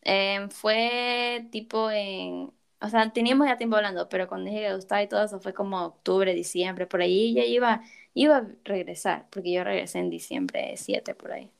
Em, 0.00 0.48
fue 0.48 1.46
tipo 1.52 1.90
en... 1.90 2.50
O 2.80 2.88
sea, 2.88 3.12
teníamos 3.12 3.46
ya 3.46 3.58
tiempo 3.58 3.76
hablando, 3.76 4.08
pero 4.08 4.26
cuando 4.26 4.48
dije 4.48 4.62
que 4.62 4.74
gustaba 4.74 5.02
y 5.02 5.08
todo 5.08 5.22
eso 5.22 5.38
fue 5.38 5.52
como 5.52 5.84
octubre, 5.84 6.32
diciembre, 6.32 6.86
por 6.86 7.02
ahí 7.02 7.34
ya 7.34 7.44
iba, 7.44 7.82
iba 8.14 8.38
a 8.38 8.48
regresar, 8.64 9.26
porque 9.28 9.52
yo 9.52 9.64
regresé 9.64 9.98
en 9.98 10.08
diciembre 10.08 10.72
7 10.78 11.14
por 11.14 11.32
ahí. 11.32 11.50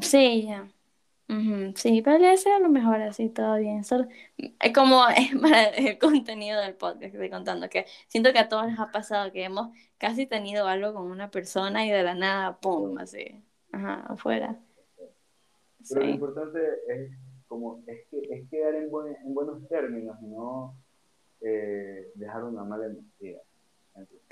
Sí, 0.00 0.46
ya 0.48 0.68
sí, 1.74 2.02
pero 2.02 2.18
le 2.18 2.28
deseo 2.28 2.58
lo 2.60 2.68
mejor 2.68 3.00
así, 3.00 3.28
todo 3.30 3.56
bien. 3.56 3.80
es 3.80 4.72
como 4.74 5.08
es 5.16 5.34
para 5.40 5.68
el 5.68 5.98
contenido 5.98 6.60
del 6.60 6.74
podcast 6.74 7.00
que 7.00 7.06
estoy 7.06 7.30
contando, 7.30 7.68
que 7.68 7.86
siento 8.08 8.32
que 8.32 8.38
a 8.38 8.48
todos 8.48 8.66
les 8.66 8.78
ha 8.78 8.90
pasado 8.90 9.32
que 9.32 9.44
hemos 9.44 9.68
casi 9.98 10.26
tenido 10.26 10.66
algo 10.66 10.94
con 10.94 11.10
una 11.10 11.30
persona 11.30 11.86
y 11.86 11.90
de 11.90 12.02
la 12.02 12.14
nada, 12.14 12.58
pum, 12.58 12.98
así, 12.98 13.42
ajá, 13.72 14.04
afuera. 14.08 14.58
Pero 15.88 16.00
lo 16.02 16.08
importante 16.08 16.60
es 16.88 17.10
como 17.46 17.82
es 17.86 18.06
que 18.10 18.20
es 18.30 18.48
quedar 18.48 18.74
en, 18.74 18.84
en 18.84 19.34
buenos 19.34 19.66
términos 19.68 20.16
y 20.22 20.26
no 20.26 20.74
eh, 21.40 22.10
dejar 22.14 22.44
una 22.44 22.64
mala 22.64 22.86
energía. 22.86 23.40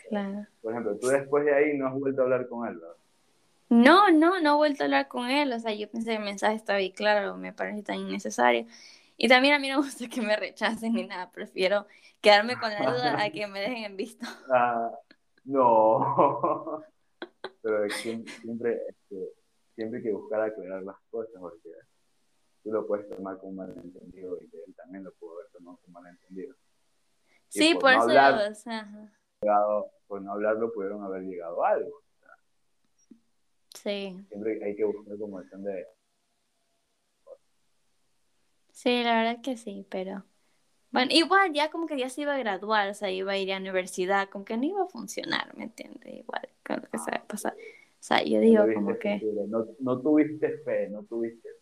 claro. 0.08 0.46
Por 0.62 0.72
ejemplo, 0.72 0.96
tú 0.96 1.08
después 1.08 1.44
de 1.44 1.54
ahí 1.54 1.76
no 1.76 1.86
has 1.86 1.94
vuelto 1.94 2.22
a 2.22 2.24
hablar 2.24 2.48
con 2.48 2.68
él, 2.68 2.78
¿verdad? 2.78 2.96
No, 3.72 4.10
no, 4.10 4.38
no 4.38 4.52
he 4.52 4.56
vuelto 4.56 4.82
a 4.82 4.84
hablar 4.84 5.08
con 5.08 5.30
él. 5.30 5.50
O 5.50 5.58
sea, 5.58 5.72
yo 5.72 5.90
pensé 5.90 6.10
que 6.10 6.16
el 6.16 6.22
mensaje 6.22 6.56
estaba 6.56 6.78
ahí 6.78 6.92
claro, 6.92 7.38
me 7.38 7.54
parece 7.54 7.82
tan 7.82 7.96
innecesario. 7.96 8.66
Y 9.16 9.28
también 9.28 9.54
a 9.54 9.58
mí 9.58 9.70
no 9.70 9.80
me 9.80 9.86
gusta 9.86 10.08
que 10.08 10.20
me 10.20 10.36
rechacen 10.36 10.92
ni 10.92 11.06
nada. 11.06 11.30
Prefiero 11.30 11.86
quedarme 12.20 12.58
con 12.60 12.70
la 12.70 12.80
duda 12.80 13.22
a 13.22 13.30
que 13.30 13.46
me 13.46 13.60
dejen 13.60 13.84
en 13.84 13.96
visto. 13.96 14.26
Ah, 14.52 14.90
no. 15.44 16.84
Pero 17.62 17.88
siempre, 17.88 18.78
este, 18.88 19.32
siempre 19.74 19.98
hay 19.98 20.04
que 20.04 20.12
buscar 20.12 20.42
aclarar 20.42 20.82
las 20.82 20.96
cosas 21.10 21.32
porque 21.40 21.70
tú 22.62 22.72
lo 22.72 22.86
puedes 22.86 23.08
tomar 23.08 23.38
como 23.38 23.52
malentendido 23.52 24.36
y 24.38 24.44
él 24.54 24.74
también 24.76 25.02
lo 25.04 25.12
pudo 25.12 25.38
haber 25.38 25.50
tomado 25.50 25.78
como 25.78 25.98
malentendido. 25.98 26.54
Sí, 27.48 27.74
por, 27.80 27.92
eso. 27.92 28.04
o 28.04 28.54
sea, 28.54 28.86
por 30.06 30.20
no 30.20 30.32
hablarlo 30.32 30.70
pudieron 30.72 31.02
haber 31.04 31.22
llegado 31.22 31.64
a 31.64 31.70
algo. 31.70 32.02
Sí. 33.82 34.16
Siempre 34.28 34.64
hay 34.64 34.76
que 34.76 34.84
buscar 34.84 35.18
como 35.18 35.40
de... 35.40 35.86
Sí, 38.70 39.02
la 39.02 39.22
verdad 39.22 39.42
que 39.42 39.56
sí, 39.56 39.84
pero... 39.88 40.24
Bueno, 40.92 41.10
igual 41.12 41.52
ya 41.52 41.70
como 41.70 41.86
que 41.86 41.98
ya 41.98 42.08
se 42.10 42.20
iba 42.20 42.34
a 42.34 42.38
graduar, 42.38 42.90
o 42.90 42.94
sea, 42.94 43.10
iba 43.10 43.32
a 43.32 43.38
ir 43.38 43.50
a 43.50 43.54
la 43.54 43.60
universidad, 43.60 44.28
como 44.28 44.44
que 44.44 44.56
no 44.56 44.64
iba 44.64 44.82
a 44.82 44.88
funcionar, 44.88 45.56
¿me 45.56 45.64
entiendes? 45.64 46.14
Igual, 46.14 46.48
con 46.64 46.76
lo 46.76 46.82
que 46.82 46.98
se 46.98 47.10
va 47.10 47.16
a 47.16 47.26
pasar. 47.26 47.54
O 47.54 48.04
sea, 48.04 48.22
yo 48.22 48.40
digo 48.40 48.64
como 48.74 48.98
que... 48.98 49.20
No, 49.48 49.66
no 49.80 50.00
tuviste 50.00 50.58
fe, 50.58 50.88
no 50.90 51.02
tuviste 51.04 51.48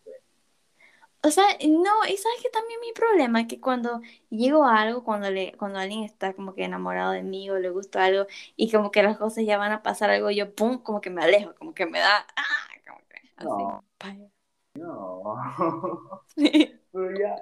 O 1.23 1.29
sea, 1.29 1.45
no, 1.67 1.91
y 2.09 2.17
sabes 2.17 2.41
que 2.41 2.49
también 2.49 2.79
mi 2.81 2.93
problema 2.93 3.41
es 3.41 3.47
que 3.47 3.61
cuando 3.61 4.01
llego 4.29 4.65
a 4.65 4.81
algo, 4.81 5.03
cuando 5.03 5.29
le, 5.29 5.53
cuando 5.57 5.77
alguien 5.77 6.03
está 6.03 6.33
como 6.33 6.55
que 6.55 6.63
enamorado 6.63 7.11
de 7.11 7.21
mí 7.21 7.49
o 7.49 7.59
le 7.59 7.69
gusta 7.69 8.05
algo 8.05 8.25
y 8.55 8.71
como 8.71 8.91
que 8.91 9.03
las 9.03 9.17
cosas 9.17 9.45
ya 9.45 9.57
van 9.57 9.71
a 9.71 9.83
pasar 9.83 10.09
algo, 10.09 10.31
yo 10.31 10.55
pum, 10.55 10.79
como 10.79 10.99
que 10.99 11.11
me 11.11 11.23
alejo, 11.23 11.53
como 11.55 11.73
que 11.75 11.85
me 11.85 11.99
da, 11.99 12.25
ah, 12.35 12.43
como 12.87 12.99
que 13.07 13.17
así. 13.35 14.31
No. 14.73 15.35
no. 15.35 16.23
Pero 16.91 17.17
ya, 17.17 17.35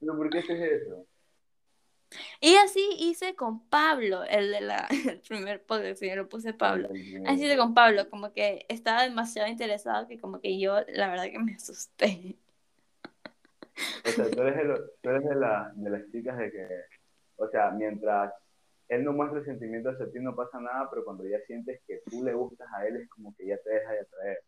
pero 0.00 0.16
¿por 0.16 0.30
qué 0.30 0.38
haces 0.38 0.82
eso? 0.82 1.06
Y 2.40 2.56
así 2.56 2.96
hice 2.98 3.34
con 3.34 3.60
Pablo, 3.68 4.24
el 4.24 4.50
de 4.50 4.60
la, 4.60 4.88
el 5.08 5.20
primer 5.20 5.62
podcast, 5.62 6.02
yo 6.02 6.16
lo 6.16 6.28
puse 6.28 6.54
Pablo. 6.54 6.88
Así 7.26 7.44
hice 7.44 7.56
con 7.56 7.74
Pablo, 7.74 8.08
como 8.10 8.32
que 8.32 8.66
estaba 8.68 9.02
demasiado 9.02 9.48
interesado 9.48 10.08
que 10.08 10.18
como 10.18 10.40
que 10.40 10.58
yo, 10.58 10.76
la 10.88 11.08
verdad 11.08 11.24
que 11.30 11.38
me 11.38 11.54
asusté. 11.54 12.36
O 14.04 14.08
sea, 14.10 14.30
tú 14.30 14.42
eres, 14.42 14.68
de, 14.68 14.80
tú 15.00 15.10
eres 15.10 15.24
de, 15.24 15.34
la, 15.34 15.72
de 15.74 15.90
las 15.90 16.10
chicas 16.10 16.36
de 16.36 16.50
que, 16.50 16.68
o 17.36 17.48
sea, 17.48 17.70
mientras 17.70 18.32
él 18.88 19.04
no 19.04 19.12
muestra 19.12 19.42
sentimientos 19.44 19.94
hacia 19.94 20.12
ti 20.12 20.18
no 20.20 20.34
pasa 20.34 20.60
nada, 20.60 20.88
pero 20.90 21.04
cuando 21.04 21.24
ya 21.24 21.38
sientes 21.46 21.80
que 21.86 22.02
tú 22.10 22.22
le 22.22 22.34
gustas 22.34 22.68
a 22.74 22.86
él 22.86 22.96
es 22.96 23.08
como 23.08 23.34
que 23.36 23.46
ya 23.46 23.56
te 23.58 23.70
deja 23.70 23.92
de 23.92 24.00
atraer. 24.00 24.38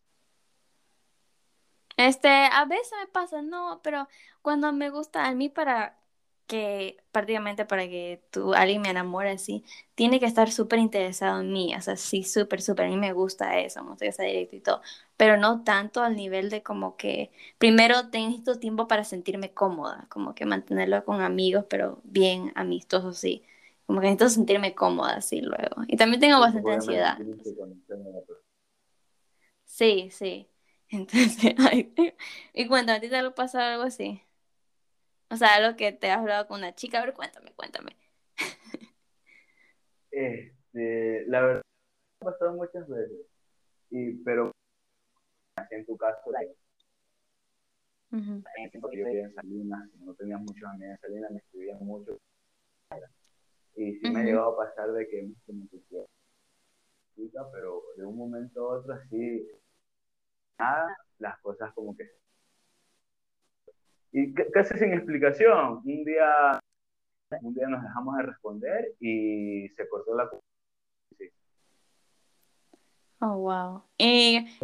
Este, 1.97 2.27
a 2.27 2.65
veces 2.65 2.91
me 2.99 3.07
pasa, 3.07 3.41
no, 3.41 3.79
pero 3.83 4.07
cuando 4.41 4.71
me 4.73 4.89
gusta 4.89 5.25
a 5.25 5.33
mí 5.33 5.49
para 5.49 5.97
que 6.47 6.97
prácticamente 7.11 7.65
para 7.65 7.87
que 7.87 8.23
tú, 8.31 8.53
alguien 8.53 8.81
me 8.81 8.89
enamore 8.89 9.31
así, 9.31 9.63
tiene 9.95 10.19
que 10.19 10.25
estar 10.25 10.51
súper 10.51 10.79
interesado 10.79 11.41
en 11.41 11.51
mí, 11.51 11.73
o 11.75 11.81
sea, 11.81 11.95
sí, 11.97 12.23
súper, 12.23 12.61
súper, 12.61 12.85
a 12.85 12.89
mí 12.89 12.97
me 12.97 13.13
gusta 13.13 13.59
eso, 13.59 13.83
me 13.83 13.91
gusta 13.91 14.05
que 14.05 14.11
sea 14.11 14.25
directo 14.25 14.55
y 14.55 14.61
todo, 14.61 14.81
pero 15.17 15.37
no 15.37 15.63
tanto 15.63 16.01
al 16.03 16.15
nivel 16.15 16.49
de 16.49 16.63
como 16.63 16.97
que, 16.97 17.31
primero 17.57 18.03
necesito 18.11 18.59
tiempo 18.59 18.87
para 18.87 19.03
sentirme 19.03 19.53
cómoda, 19.53 20.07
como 20.09 20.35
que 20.35 20.45
mantenerlo 20.45 21.03
con 21.05 21.21
amigos, 21.21 21.65
pero 21.69 22.01
bien 22.03 22.51
amistosos, 22.55 23.17
sí, 23.17 23.43
como 23.87 24.01
que 24.01 24.07
necesito 24.07 24.29
sentirme 24.29 24.75
cómoda 24.75 25.15
así 25.17 25.41
luego, 25.41 25.83
y 25.87 25.97
también 25.97 26.21
tengo 26.21 26.39
bastante 26.39 26.71
ansiedad. 26.73 27.17
Sí, 29.65 30.09
sí, 30.11 30.47
entonces, 30.89 31.55
y 32.53 32.67
cuéntame, 32.67 32.97
¿a 32.97 33.01
ti 33.01 33.09
te 33.09 33.17
ha 33.17 33.35
pasado 33.35 33.73
algo 33.73 33.83
así? 33.83 34.21
O 35.35 35.37
sea, 35.37 35.55
algo 35.55 35.75
que 35.75 35.91
te 35.91 36.09
has 36.09 36.19
hablado 36.19 36.47
con 36.47 36.59
una 36.59 36.73
chica. 36.73 37.01
A 37.01 37.05
ver, 37.05 37.13
cuéntame, 37.13 37.51
cuéntame. 37.57 37.91
Este, 40.09 41.25
la 41.27 41.41
verdad, 41.41 41.61
ha 42.21 42.25
pasado 42.25 42.53
muchas 42.53 42.87
veces. 42.87 43.27
Y, 43.89 44.13
pero 44.23 44.53
así 45.57 45.75
en 45.75 45.85
tu 45.85 45.97
caso, 45.97 46.21
en 48.11 48.63
el 48.63 48.71
tiempo 48.71 48.89
que 48.89 48.97
yo 48.97 49.07
vivía 49.07 49.25
en 49.25 49.33
Salinas, 49.33 49.89
no 49.99 50.13
tenía 50.13 50.37
muchos 50.37 50.63
amigos 50.63 50.95
en 50.95 51.01
Salinas, 51.01 51.31
me 51.31 51.39
escribían 51.39 51.79
mucho. 51.79 52.17
Y 53.75 53.99
sí 53.99 54.09
me 54.09 54.21
ha 54.21 54.23
llegado 54.23 54.53
a 54.53 54.65
pasar 54.65 54.93
de 54.93 55.05
que 55.09 55.21
me 55.47 55.67
pero 57.51 57.83
de 57.97 58.05
un 58.05 58.15
momento 58.15 58.71
a 58.71 58.79
otro 58.79 58.93
así, 58.93 59.45
nada, 60.57 60.97
las 61.19 61.37
cosas 61.41 61.73
como 61.73 61.93
que... 61.97 62.09
Y 64.17 64.33
casi 64.33 64.77
sin 64.77 64.93
explicación, 64.93 65.81
un 65.83 66.05
día, 66.05 66.57
un 67.41 67.53
día 67.53 67.67
nos 67.67 67.83
dejamos 67.83 68.15
de 68.15 68.23
responder 68.23 68.93
y 69.01 69.67
se 69.75 69.89
cortó 69.89 70.15
la... 70.15 70.29
Sí. 71.17 71.29
Oh, 73.19 73.37
wow. 73.39 73.83
Y... 73.97 74.57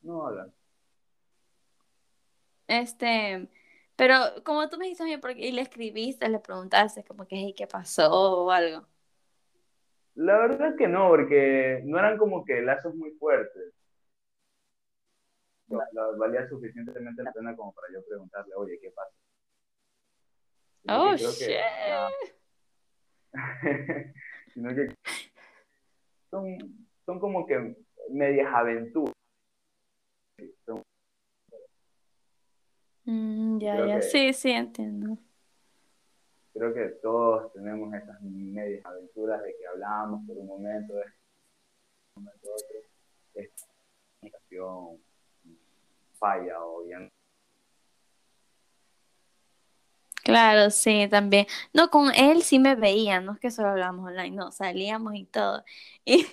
No, 0.00 0.26
habla. 0.26 0.48
Este, 2.68 3.50
pero 3.94 4.16
como 4.42 4.70
tú 4.70 4.78
me 4.78 4.86
dijiste, 4.86 5.20
y 5.36 5.52
le 5.52 5.60
escribiste, 5.60 6.26
le 6.26 6.38
preguntaste 6.38 7.04
como 7.04 7.26
que, 7.26 7.52
¿qué 7.54 7.66
pasó 7.66 8.44
o 8.44 8.50
algo? 8.50 8.86
La 10.14 10.38
verdad 10.38 10.68
es 10.70 10.76
que 10.78 10.88
no, 10.88 11.10
porque 11.10 11.82
no 11.84 11.98
eran 11.98 12.16
como 12.16 12.46
que 12.46 12.62
lazos 12.62 12.94
muy 12.94 13.10
fuertes. 13.10 13.74
Valía 16.18 16.48
suficientemente 16.48 17.22
la 17.22 17.32
pena 17.32 17.56
como 17.56 17.72
para 17.72 17.88
yo 17.92 18.04
preguntarle, 18.04 18.54
oye, 18.54 18.78
¿qué 18.80 18.90
pasa? 18.90 19.14
oh, 20.88 21.16
shit. 21.16 21.56
sino 24.52 24.74
que 24.74 24.94
son, 26.30 26.58
son 27.06 27.20
como 27.20 27.46
que 27.46 27.76
medias 28.10 28.52
aventuras. 28.52 29.14
Mm, 33.04 33.58
ya, 33.58 33.86
ya, 33.86 34.02
sí, 34.02 34.32
sí, 34.32 34.50
entiendo 34.50 35.18
creo 36.52 36.74
que 36.74 36.84
todos 37.02 37.52
tenemos 37.52 37.92
esas 37.94 38.20
medias 38.22 38.84
aventuras 38.84 39.42
de 39.42 39.54
que 39.56 39.66
hablábamos 39.66 40.26
por 40.26 40.36
un 40.36 40.46
momento, 40.46 40.94
de 40.94 41.02
un 42.16 42.24
momento 42.24 42.48
otro, 42.52 42.78
es 43.34 43.50
comunicación 44.20 45.02
falla 46.22 46.54
o 46.60 46.86
ya 46.88 46.98
Claro, 50.24 50.70
sí, 50.70 51.08
también. 51.10 51.46
No, 51.72 51.90
con 51.90 52.14
él 52.14 52.42
sí 52.44 52.60
me 52.60 52.76
veía, 52.76 53.20
no 53.20 53.32
es 53.32 53.40
que 53.40 53.50
solo 53.50 53.70
hablábamos 53.70 54.06
online, 54.06 54.36
no, 54.36 54.52
salíamos 54.52 55.14
y 55.16 55.24
todo. 55.24 55.64
Y 56.04 56.26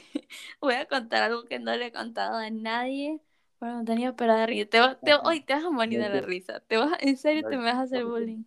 voy 0.62 0.76
a 0.76 0.88
contar 0.88 1.24
algo 1.24 1.46
que 1.46 1.60
no 1.60 1.76
le 1.76 1.88
he 1.88 1.92
contado 1.92 2.38
a 2.38 2.50
nadie, 2.52 3.20
pero 3.60 3.74
no 3.74 3.86
tenía 3.86 4.16
pero 4.16 4.36
de 4.36 4.46
risa. 4.48 4.70
Te, 4.70 4.80
te, 5.06 5.14
hoy 5.24 5.42
te 5.42 5.54
vas 5.54 5.64
a 5.64 5.70
morir 5.72 6.00
de 6.00 6.10
la 6.10 6.22
risa. 6.22 6.60
Te 6.62 6.78
vas, 6.78 6.92
en 7.02 7.18
serio, 7.18 7.44
te 7.50 7.58
me 7.58 7.64
vas 7.66 7.76
a 7.76 7.82
hacer 7.84 8.06
bullying 8.06 8.44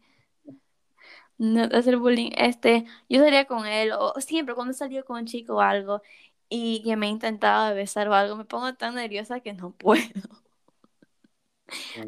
no 1.42 1.62
hacer 1.72 1.96
bullying, 1.96 2.30
este, 2.36 2.84
yo 3.08 3.20
salía 3.20 3.46
con 3.46 3.66
él, 3.66 3.92
o 3.92 4.14
siempre 4.20 4.54
cuando 4.54 4.72
salió 4.74 5.04
con 5.04 5.18
un 5.18 5.26
chico 5.26 5.56
o 5.56 5.60
algo, 5.60 6.02
y 6.48 6.82
que 6.84 6.96
me 6.96 7.08
intentaba 7.08 7.72
besar 7.72 8.08
o 8.08 8.14
algo, 8.14 8.36
me 8.36 8.44
pongo 8.44 8.74
tan 8.74 8.94
nerviosa 8.94 9.40
que 9.40 9.52
no 9.52 9.72
puedo. 9.76 10.02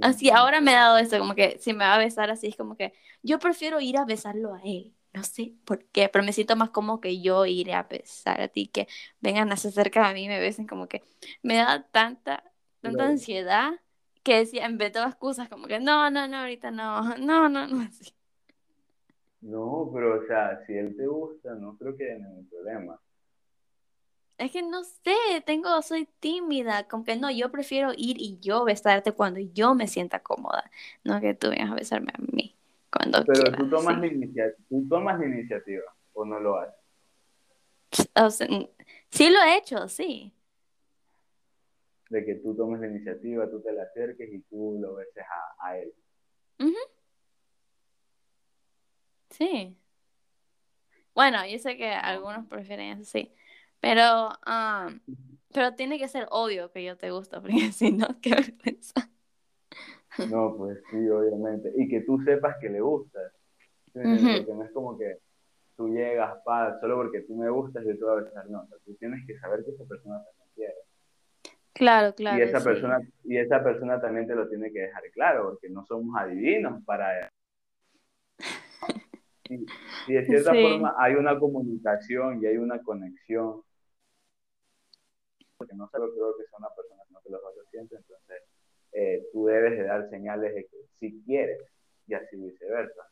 Así, 0.01 0.31
ahora 0.31 0.61
me 0.61 0.73
he 0.73 0.75
dado 0.75 0.99
eso, 0.99 1.19
como 1.19 1.35
que 1.35 1.59
si 1.59 1.73
me 1.73 1.85
va 1.85 1.95
a 1.95 1.99
besar 1.99 2.31
así, 2.31 2.47
es 2.49 2.57
como 2.57 2.77
que 2.77 2.93
yo 3.23 3.39
prefiero 3.39 3.81
ir 3.81 3.97
a 3.99 4.05
besarlo 4.05 4.55
a 4.55 4.61
él. 4.65 4.95
No 5.13 5.23
sé 5.23 5.55
por 5.65 5.85
qué, 5.87 6.09
pero 6.09 6.25
me 6.25 6.33
siento 6.33 6.57
más 6.57 6.71
como 6.71 7.01
que 7.01 7.21
yo 7.23 7.47
iré 7.47 7.75
a 7.75 7.85
besar 7.85 8.41
a 8.41 8.49
ti, 8.49 8.67
que 8.67 8.89
vengan 9.21 9.53
a 9.53 9.57
cerca 9.57 10.09
a 10.09 10.13
mí, 10.13 10.27
me 10.29 10.41
besen, 10.41 10.67
como 10.67 10.89
que 10.89 11.03
me 11.43 11.57
da 11.57 11.85
tanta, 11.91 12.43
tanta 12.81 13.07
ansiedad 13.07 13.81
que 14.25 14.39
decía, 14.39 14.65
en 14.67 14.79
vez 14.79 14.93
de 14.93 15.01
excusas, 15.03 15.49
como 15.49 15.67
que 15.69 15.79
no, 15.81 16.11
no, 16.11 16.27
no, 16.29 16.39
ahorita 16.39 16.71
no, 16.71 17.17
no, 17.19 17.49
no, 17.49 17.67
no, 17.69 17.81
así. 17.83 18.15
No, 19.43 19.91
pero 19.93 20.19
o 20.21 20.27
sea, 20.27 20.59
si 20.67 20.73
él 20.77 20.97
te 20.97 21.07
gusta, 21.07 21.55
no 21.55 21.77
creo 21.79 21.97
que 21.97 22.05
haya 22.11 22.19
ningún 22.19 22.49
problema. 22.49 22.99
Es 24.45 24.53
que 24.53 24.61
no 24.61 24.85
sé, 24.85 25.15
tengo, 25.47 25.81
soy 25.81 26.07
tímida, 26.21 26.87
como 26.87 27.03
que 27.03 27.17
no, 27.17 27.31
yo 27.31 27.51
prefiero 27.51 27.93
ir 27.97 28.21
y 28.21 28.39
yo 28.41 28.63
besarte 28.63 29.13
cuando 29.13 29.41
yo 29.41 29.75
me 29.75 29.89
sienta 29.89 30.19
cómoda, 30.19 30.71
no 31.03 31.19
que 31.19 31.33
tú 31.33 31.49
vengas 31.49 31.71
a 31.71 31.75
besarme 31.75 32.13
a 32.13 32.21
mí 32.31 32.55
cuando 32.93 33.25
Pero 33.25 33.57
tú 33.57 33.71
tomas, 33.71 33.99
la 33.99 34.07
iniciativa, 34.07 34.55
tú 34.69 34.87
tomas 34.87 35.19
la 35.19 35.25
iniciativa 35.25 35.85
o 36.13 36.27
no 36.27 36.39
lo 36.41 36.59
haces. 36.59 36.75
O 38.15 38.29
sea, 38.29 38.47
sí 39.09 39.31
lo 39.31 39.43
he 39.45 39.57
hecho, 39.57 39.89
sí. 39.89 40.31
De 42.11 42.23
que 42.27 42.35
tú 42.35 42.55
tomes 42.55 42.83
la 42.83 42.89
iniciativa, 42.89 43.49
tú 43.49 43.63
te 43.63 43.73
la 43.73 43.85
acerques 43.85 44.31
y 44.31 44.41
tú 44.41 44.77
lo 44.79 44.97
beses 44.97 45.25
a, 45.25 45.69
a 45.69 45.79
él. 45.79 45.91
Sí. 49.31 49.75
Bueno, 51.15 51.47
yo 51.47 51.59
sé 51.59 51.79
que 51.79 51.89
algunos 51.89 52.47
prefieren 52.47 52.99
eso, 52.99 53.11
sí. 53.11 53.33
Pero, 53.85 54.29
um, 54.47 54.99
pero 55.53 55.75
tiene 55.75 55.99
que 55.99 56.09
ser 56.09 56.27
obvio 56.31 56.73
que 56.73 56.83
yo 56.83 56.97
te 56.97 57.11
gusto, 57.11 57.43
porque 57.43 57.71
si 57.71 57.93
no, 57.93 58.07
qué 58.23 58.31
vergüenza. 58.31 59.11
No, 60.31 60.57
pues 60.57 60.79
sí, 60.91 61.07
obviamente. 61.11 61.71
Y 61.77 61.87
que 61.89 62.01
tú 62.01 62.19
sepas 62.25 62.57
que 62.63 62.71
le 62.71 62.81
gustas. 62.81 63.31
Porque 63.93 64.55
no 64.55 64.65
es 64.65 64.73
como 64.73 64.97
que 64.97 65.19
tú 65.77 65.89
llegas, 65.89 66.35
pa, 66.47 66.81
solo 66.81 66.97
porque 66.97 67.21
tú 67.23 67.37
me 67.37 67.51
gustas, 67.51 67.85
yo 67.85 67.99
te 67.99 68.05
voy 68.05 68.13
a 68.13 68.23
besar. 68.23 68.49
No, 68.49 68.67
tú 68.87 68.95
tienes 68.95 69.21
que 69.27 69.39
saber 69.39 69.63
que 69.65 69.73
esa 69.73 69.85
persona 69.85 70.17
también 70.17 70.49
quiere. 70.55 70.75
Claro, 71.75 72.15
claro. 72.15 72.39
Y 72.39 72.43
esa, 72.43 72.65
persona, 72.65 73.01
y 73.25 73.37
esa 73.37 73.63
persona 73.63 74.01
también 74.01 74.27
te 74.27 74.35
lo 74.35 74.49
tiene 74.49 74.73
que 74.73 74.81
dejar 74.81 75.03
claro, 75.13 75.51
porque 75.51 75.69
no 75.69 75.85
somos 75.85 76.17
adivinos 76.17 76.83
para 76.85 77.29
y, 79.51 79.59
de 80.09 80.25
cierta 80.25 80.53
forma 80.55 80.95
hay 80.99 81.15
una 81.15 81.39
comunicación 81.39 82.43
y 82.43 82.47
hay 82.47 82.57
una 82.57 82.79
conexión. 82.81 83.63
Porque 85.65 85.77
no 85.77 85.89
solo 85.89 86.13
creo 86.13 86.37
que 86.37 86.45
sea 86.45 86.59
una 86.59 86.69
persona, 86.77 87.03
sino 87.09 87.21
que 87.23 87.31
los 87.31 87.41
otros 87.43 87.67
sienten. 87.71 87.99
Entonces, 87.99 88.43
eh, 88.93 89.27
tú 89.33 89.47
debes 89.47 89.79
de 89.79 89.85
dar 89.85 90.11
señales 90.11 90.55
de 90.55 90.65
que 90.67 90.77
si 90.99 91.23
quieres 91.25 91.63
y 92.07 92.13
así 92.13 92.37
viceversa. 92.37 93.09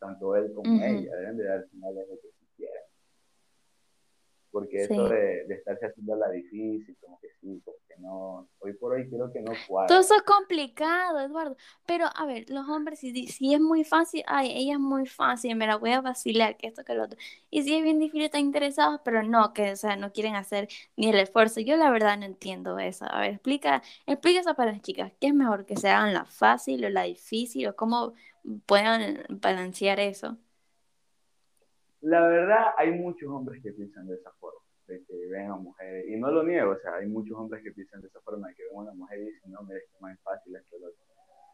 Tanto 0.00 0.34
él 0.34 0.52
como 0.52 0.82
ella 0.82 1.14
deben 1.14 1.36
de 1.36 1.44
dar 1.44 1.64
señales 1.70 2.08
de 2.08 2.18
que 2.18 2.28
si 2.28 2.46
quieren 2.56 2.82
porque 4.54 4.84
eso 4.84 5.08
de, 5.08 5.44
de, 5.48 5.54
estarse 5.54 5.86
haciendo 5.86 6.14
la 6.14 6.30
difícil, 6.30 6.96
como 7.00 7.18
que 7.18 7.26
sí, 7.40 7.60
como 7.64 7.76
que 7.88 8.00
no, 8.00 8.48
hoy 8.60 8.72
por 8.74 8.92
hoy 8.92 9.10
creo 9.10 9.32
que 9.32 9.40
no 9.40 9.50
cuadra. 9.66 9.88
Todo 9.88 9.98
eso 9.98 10.14
es 10.14 10.22
complicado, 10.22 11.18
Eduardo, 11.18 11.56
pero 11.84 12.06
a 12.14 12.24
ver, 12.24 12.48
los 12.48 12.68
hombres, 12.68 13.00
si, 13.00 13.26
si 13.26 13.52
es 13.52 13.60
muy 13.60 13.82
fácil, 13.82 14.22
ay, 14.28 14.52
ella 14.54 14.74
es 14.74 14.78
muy 14.78 15.06
fácil, 15.06 15.56
me 15.56 15.66
la 15.66 15.76
voy 15.76 15.90
a 15.90 16.00
vacilar, 16.00 16.56
que 16.56 16.68
esto, 16.68 16.84
que 16.84 16.94
lo 16.94 17.02
otro, 17.02 17.18
y 17.50 17.64
si 17.64 17.74
es 17.74 17.82
bien 17.82 17.98
difícil, 17.98 18.26
están 18.26 18.42
interesados, 18.42 19.00
pero 19.04 19.24
no, 19.24 19.52
que, 19.52 19.72
o 19.72 19.76
sea, 19.76 19.96
no 19.96 20.12
quieren 20.12 20.36
hacer 20.36 20.68
ni 20.96 21.08
el 21.08 21.18
esfuerzo, 21.18 21.58
yo 21.58 21.76
la 21.76 21.90
verdad 21.90 22.16
no 22.16 22.24
entiendo 22.24 22.78
eso, 22.78 23.06
a 23.10 23.22
ver, 23.22 23.32
explica, 23.32 23.82
explica 24.06 24.38
eso 24.38 24.54
para 24.54 24.70
las 24.70 24.82
chicas, 24.82 25.10
¿qué 25.20 25.26
es 25.26 25.34
mejor, 25.34 25.66
que 25.66 25.76
se 25.76 25.88
hagan 25.88 26.14
la 26.14 26.26
fácil 26.26 26.84
o 26.84 26.90
la 26.90 27.02
difícil, 27.02 27.66
o 27.66 27.74
cómo 27.74 28.14
puedan 28.66 29.24
balancear 29.28 29.98
eso? 29.98 30.38
La 32.04 32.20
verdad, 32.28 32.74
hay 32.76 32.90
muchos 32.92 33.30
hombres 33.30 33.62
que 33.62 33.72
piensan 33.72 34.06
de 34.06 34.16
esa 34.16 34.30
forma, 34.32 34.60
de 34.86 35.02
que 35.04 35.26
ven 35.28 35.50
a 35.50 35.56
mujeres, 35.56 36.04
y 36.06 36.16
no 36.16 36.30
lo 36.30 36.42
niego, 36.42 36.72
o 36.72 36.78
sea, 36.80 36.96
hay 36.96 37.06
muchos 37.06 37.34
hombres 37.34 37.62
que 37.62 37.72
piensan 37.72 38.02
de 38.02 38.08
esa 38.08 38.20
forma, 38.20 38.48
de 38.48 38.54
que 38.54 38.64
ven 38.64 38.76
a 38.76 38.82
una 38.82 38.92
mujer 38.92 39.20
y 39.20 39.24
dicen, 39.24 39.52
no, 39.52 39.62
mira, 39.62 39.78
es 39.78 40.00
más 40.00 40.20
fácil 40.20 40.54
esto 40.54 40.76
lo 40.78 40.88
otro. 40.88 41.00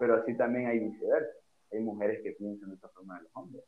Pero 0.00 0.14
así 0.16 0.36
también 0.36 0.66
hay 0.66 0.80
viceversa. 0.80 1.38
Hay 1.72 1.80
mujeres 1.80 2.20
que 2.24 2.32
piensan 2.32 2.70
de 2.70 2.74
esa 2.74 2.88
forma 2.88 3.18
de 3.18 3.22
los 3.24 3.32
hombres. 3.36 3.64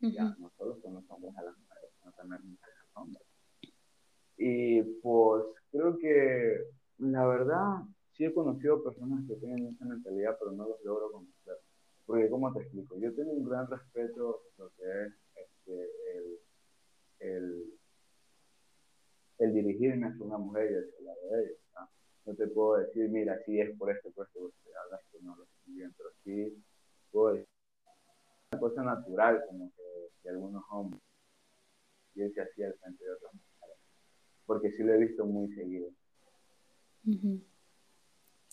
Ya, 0.00 0.34
no 0.38 0.50
solo 0.56 0.78
son 0.80 0.94
los 0.94 1.10
hombres 1.10 1.36
a 1.36 1.42
las 1.42 1.58
mujeres, 1.58 1.90
sino 1.98 2.12
también 2.12 2.40
las 2.40 2.44
mujeres 2.44 2.76
a 2.76 2.84
los 2.84 2.96
hombres. 2.96 3.26
Y 4.36 4.82
pues 5.02 5.44
creo 5.72 5.98
que 5.98 6.66
la 6.98 7.26
verdad, 7.26 7.82
sí 8.12 8.26
he 8.26 8.32
conocido 8.32 8.84
personas 8.84 9.26
que 9.26 9.34
tienen 9.36 9.74
esa 9.74 9.86
mentalidad, 9.86 10.36
pero 10.38 10.52
no 10.52 10.68
los 10.68 10.84
logro 10.84 11.10
conocer. 11.10 11.56
Porque, 12.06 12.28
¿cómo 12.28 12.52
te 12.52 12.60
explico? 12.60 12.96
Yo 12.98 13.14
tengo 13.14 13.32
un 13.32 13.48
gran 13.48 13.66
respeto 13.66 14.42
lo 14.58 14.70
que 14.70 14.84
es 14.84 15.14
el, 15.72 16.38
el, 17.20 17.78
el, 19.38 19.54
dirigirme 19.54 20.08
hacia 20.08 20.24
una 20.24 20.38
mujer 20.38 20.70
y 20.70 20.74
hacia 20.74 21.04
la 21.04 21.14
de 21.14 21.42
ella. 21.44 21.88
¿no? 22.26 22.34
te 22.34 22.46
puedo 22.48 22.78
decir, 22.78 23.08
mira, 23.08 23.38
si 23.44 23.60
es 23.60 23.76
por 23.76 23.90
esto, 23.90 24.10
por 24.10 24.26
esto, 24.26 24.40
por 24.40 24.50
esto, 24.50 24.70
hablas 24.84 25.00
que 25.10 25.18
no 25.20 25.36
lo 25.36 25.44
estoy 25.44 25.74
bien, 25.74 25.94
pero 25.96 26.10
sí 26.24 26.64
puedo 27.10 27.34
decir 27.34 27.48
una 28.52 28.60
cosa 28.60 28.82
natural, 28.82 29.44
como 29.48 29.72
que, 29.72 30.28
algunos 30.28 30.62
hombres 30.70 31.02
piensen 32.12 32.44
así 32.44 32.62
al 32.62 32.74
frente 32.74 33.04
de 33.04 33.10
otras 33.12 33.32
mujeres, 33.34 33.76
porque 34.46 34.70
sí 34.72 34.82
lo 34.82 34.94
he 34.94 34.98
visto 34.98 35.24
muy 35.24 35.52
seguido. 35.54 35.88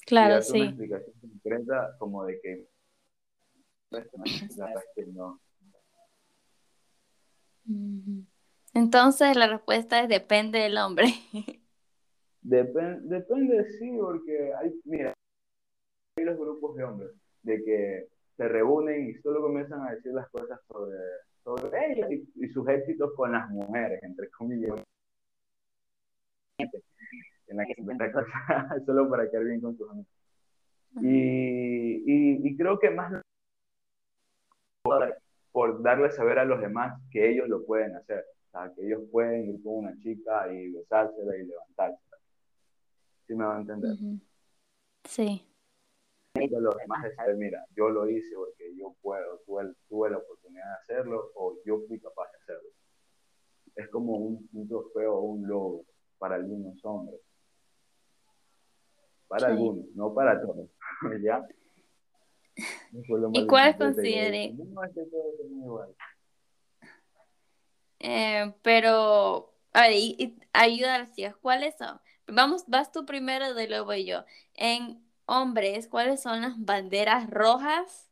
Claro, 0.05 0.41
sí. 0.41 0.61
Una 0.61 0.69
explicación 0.69 1.15
concreta 1.19 1.95
como 1.99 2.25
de 2.25 2.39
que 2.39 2.67
la 3.89 4.83
que 4.95 5.05
no, 5.07 5.39
entonces 8.73 9.35
la 9.35 9.47
respuesta 9.47 10.01
es 10.01 10.09
depende 10.09 10.59
del 10.59 10.77
hombre. 10.77 11.07
depende, 12.41 13.65
sí, 13.79 13.97
porque 13.99 14.53
hay, 14.53 14.73
mira, 14.85 15.13
hay 16.17 16.23
los 16.23 16.37
grupos 16.37 16.75
de 16.75 16.83
hombres 16.83 17.11
de 17.43 17.63
que 17.63 18.07
se 18.37 18.47
reúnen 18.47 19.09
y 19.09 19.13
solo 19.15 19.41
comienzan 19.41 19.81
a 19.81 19.91
decir 19.91 20.13
las 20.13 20.29
cosas 20.29 20.59
sobre, 20.67 20.97
sobre 21.43 21.91
ellos 21.91 22.11
y, 22.35 22.47
sus 22.49 22.67
éxitos 22.67 23.13
con 23.15 23.31
las 23.31 23.49
mujeres, 23.49 24.01
entre 24.03 24.29
comillas. 24.29 24.81
En 26.59 27.57
la 27.57 27.65
que 27.65 27.75
se 27.75 28.11
cosas 28.11 28.85
solo 28.85 29.09
para 29.09 29.29
quedar 29.29 29.45
bien 29.45 29.61
con 29.61 29.77
tus 29.77 29.89
amigos. 29.89 30.11
Y, 31.01 32.03
y, 32.05 32.47
y, 32.47 32.57
creo 32.57 32.79
que 32.79 32.89
más 32.89 33.11
por, 35.57 35.81
darle 35.81 36.05
a 36.05 36.11
saber 36.11 36.37
a 36.37 36.45
los 36.45 36.61
demás 36.61 37.01
que 37.09 37.31
ellos 37.31 37.49
lo 37.49 37.65
pueden 37.65 37.95
hacer, 37.95 38.23
o 38.45 38.51
sea, 38.51 38.71
que 38.75 38.85
ellos 38.85 39.01
pueden 39.11 39.49
ir 39.49 39.63
con 39.63 39.77
una 39.77 39.97
chica 39.97 40.53
y 40.53 40.71
besársela 40.71 41.35
y 41.35 41.47
levantársela. 41.47 42.17
¿Sí 43.25 43.33
me 43.33 43.43
van 43.43 43.57
a 43.57 43.61
entender? 43.61 43.91
Sí. 45.05 45.43
los 46.35 46.77
demás 46.77 47.03
de 47.05 47.15
saber, 47.15 47.37
mira, 47.37 47.65
yo 47.75 47.89
lo 47.89 48.07
hice 48.07 48.35
porque 48.35 48.71
yo 48.77 48.93
puedo, 49.01 49.39
tuve, 49.47 49.73
tuve 49.89 50.11
la 50.11 50.19
oportunidad 50.19 50.63
de 50.63 50.75
hacerlo 50.75 51.31
o 51.33 51.57
yo 51.65 51.81
fui 51.87 51.99
capaz 51.99 52.29
de 52.33 52.37
hacerlo. 52.37 52.69
Es 53.75 53.89
como 53.89 54.13
un, 54.13 54.47
un 54.53 54.67
trofeo 54.67 55.15
o 55.15 55.21
un 55.21 55.47
logro 55.47 55.85
para 56.19 56.35
algunos 56.35 56.85
hombres. 56.85 57.19
Para 59.27 59.47
algunos, 59.47 59.87
no 59.95 60.13
para 60.13 60.39
todos. 60.39 60.69
¿Ya? 61.23 61.43
¿Y 63.33 63.47
cuál 63.47 63.77
considere? 63.77 64.55
Eh, 67.99 68.53
pero, 68.61 69.53
a 69.73 69.81
ver, 69.81 69.93
y, 69.93 70.39
ayuda 70.53 70.95
a 70.95 70.99
las 70.99 71.11
chicas. 71.13 71.35
¿Cuáles 71.37 71.75
son? 71.77 71.99
Vamos, 72.27 72.65
vas 72.67 72.91
tú 72.91 73.05
primero, 73.05 73.53
de 73.53 73.67
luego 73.67 73.93
yo. 73.93 74.23
En 74.53 75.03
hombres, 75.25 75.87
¿cuáles 75.87 76.21
son 76.21 76.41
las 76.41 76.53
banderas 76.63 77.29
rojas 77.29 78.09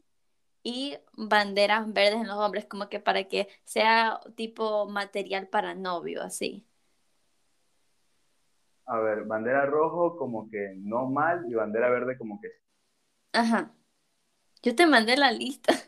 y 0.63 0.97
banderas 1.13 1.91
verdes 1.93 2.21
en 2.21 2.27
los 2.27 2.37
hombres? 2.37 2.65
Como 2.65 2.89
que 2.89 2.99
para 2.99 3.25
que 3.25 3.47
sea 3.63 4.19
tipo 4.35 4.87
material 4.87 5.47
para 5.47 5.75
novio, 5.75 6.23
así. 6.23 6.65
A 8.87 8.99
ver, 8.99 9.25
bandera 9.25 9.65
rojo 9.65 10.15
como 10.17 10.49
que 10.49 10.73
no 10.77 11.07
mal 11.09 11.45
y 11.49 11.55
bandera 11.55 11.89
verde 11.89 12.17
como 12.17 12.39
que 12.39 12.49
Ajá. 13.33 13.75
Yo 14.65 14.75
te 14.75 14.87
mandé 14.87 15.15
la 15.15 15.31
lista. 15.31 15.73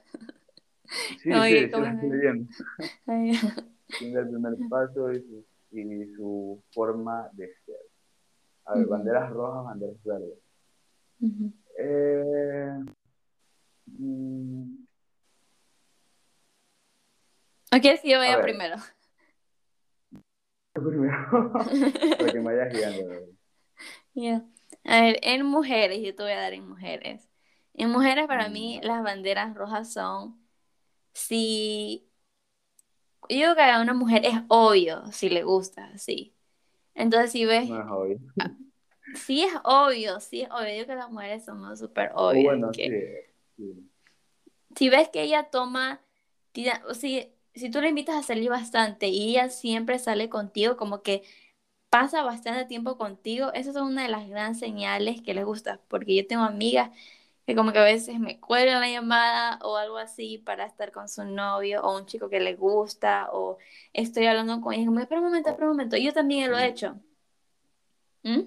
Sí, 1.22 1.34
Oye, 1.34 1.70
sí, 1.70 1.82
sí, 2.00 2.10
bien. 2.10 2.50
Tiene 3.98 4.20
el 4.20 4.30
primer 4.30 4.54
paso 4.70 5.12
y 5.12 5.20
su, 5.20 5.46
y 5.72 6.16
su, 6.16 6.64
forma 6.72 7.30
de 7.34 7.54
ser. 7.66 7.76
A 8.64 8.76
ver, 8.76 8.88
banderas 8.88 9.30
rojas, 9.32 9.66
banderas 9.66 10.02
verdes. 10.06 10.40
eh, 11.78 12.80
mm, 13.88 14.76
¿O 17.76 17.82
quieres 17.82 18.00
que 18.00 18.12
yo 18.12 18.20
vaya 18.20 18.42
primero? 18.42 18.78
Primero, 20.72 21.52
para 22.18 22.32
que 22.32 22.40
me 22.40 22.46
vayas 22.46 22.74
guiando. 22.74 23.28
Yeah. 24.14 24.42
A 24.86 25.02
ver, 25.02 25.20
en 25.22 25.46
mujeres, 25.46 26.02
yo 26.02 26.16
te 26.16 26.24
voy 26.24 26.32
a 26.32 26.40
dar 26.40 26.54
en 26.54 26.68
mujeres. 26.68 27.30
En 27.78 27.92
mujeres, 27.92 28.26
para 28.26 28.50
mí, 28.50 28.80
las 28.82 29.04
banderas 29.04 29.56
rojas 29.56 29.94
son 29.94 30.36
si. 31.14 32.10
Yo 33.30 33.54
creo 33.54 33.56
que 33.56 33.62
a 33.62 33.82
una 33.82 33.94
mujer 33.94 34.26
es 34.26 34.36
obvio 34.48 35.12
si 35.12 35.30
le 35.30 35.44
gusta, 35.44 35.96
sí. 35.98 36.34
Entonces, 36.96 37.32
si 37.32 37.46
ves. 37.46 37.70
No 37.70 37.80
es 37.80 37.88
obvio. 37.90 38.20
Sí, 39.14 39.44
es 39.44 39.54
obvio, 39.64 40.20
sí 40.20 40.42
es 40.42 40.50
obvio. 40.50 40.76
Yo 40.76 40.86
creo 40.86 40.88
que 40.88 40.96
las 40.96 41.12
mujeres 41.12 41.46
somos 41.46 41.78
súper 41.80 42.12
obvias. 42.16 42.44
Bueno, 42.44 42.72
Si 44.76 44.90
ves 44.90 45.10
que 45.10 45.22
ella 45.22 45.50
toma. 45.52 46.02
O 46.90 46.96
si, 46.96 47.32
si 47.54 47.70
tú 47.70 47.80
le 47.80 47.90
invitas 47.90 48.16
a 48.16 48.24
salir 48.24 48.50
bastante 48.50 49.08
y 49.10 49.30
ella 49.30 49.50
siempre 49.50 50.00
sale 50.00 50.30
contigo, 50.30 50.78
como 50.78 51.04
que 51.04 51.22
pasa 51.92 52.24
bastante 52.24 52.66
tiempo 52.66 52.98
contigo, 52.98 53.54
esas 53.54 53.76
son 53.76 53.88
una 53.88 54.02
de 54.04 54.10
las 54.10 54.28
grandes 54.28 54.60
señales 54.60 55.22
que 55.22 55.36
les 55.36 55.46
gusta. 55.46 55.80
Porque 55.88 56.16
yo 56.16 56.26
tengo 56.26 56.44
amigas 56.44 56.90
que 57.48 57.56
como 57.56 57.72
que 57.72 57.80
a 57.80 57.86
veces 57.86 58.20
me 58.20 58.42
cuelgan 58.42 58.82
la 58.82 58.90
llamada 58.90 59.58
o 59.64 59.78
algo 59.78 59.98
así 59.98 60.38
para 60.38 60.66
estar 60.66 60.92
con 60.92 61.08
su 61.08 61.24
novio 61.24 61.82
o 61.82 61.98
un 61.98 62.06
chico 62.06 62.30
que 62.30 62.42
le 62.42 62.56
gusta 62.56 63.30
o 63.32 63.58
estoy 63.94 64.26
hablando 64.26 64.60
con 64.60 64.74
ella 64.74 64.84
y 64.84 64.90
me 64.90 65.04
espera 65.04 65.22
un 65.22 65.28
momento, 65.28 65.50
espera 65.52 65.68
un 65.68 65.78
momento, 65.78 65.96
yo 65.96 66.12
también 66.12 66.52
lo 66.52 66.58
he 66.58 66.68
hecho. 66.68 67.00
¿Mm? 68.24 68.42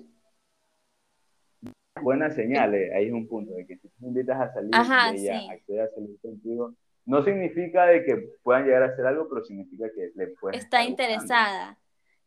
Buena 2.03 2.29
señal, 2.31 2.75
eh, 2.75 2.95
ahí 2.95 3.07
es 3.07 3.13
un 3.15 3.27
punto, 3.27 3.55
de 3.55 3.67
que 3.67 3.79
si 3.79 3.89
tú 3.89 4.07
invitas 4.07 4.39
a 4.39 4.53
salir 4.53 4.71
Ajá, 4.75 5.15
y 5.17 5.21
ella 5.21 5.51
accede 5.51 5.81
a 5.81 5.89
salir 5.95 6.21
contigo, 6.21 6.75
no 7.07 7.25
significa 7.25 7.87
de 7.87 8.05
que 8.05 8.17
puedan 8.43 8.67
llegar 8.67 8.83
a 8.83 8.87
hacer 8.89 9.07
algo, 9.07 9.31
pero 9.31 9.43
significa 9.47 9.87
que 9.95 10.13
le 10.15 10.27
puede 10.27 10.59
Está 10.59 10.85
interesada. 10.85 11.79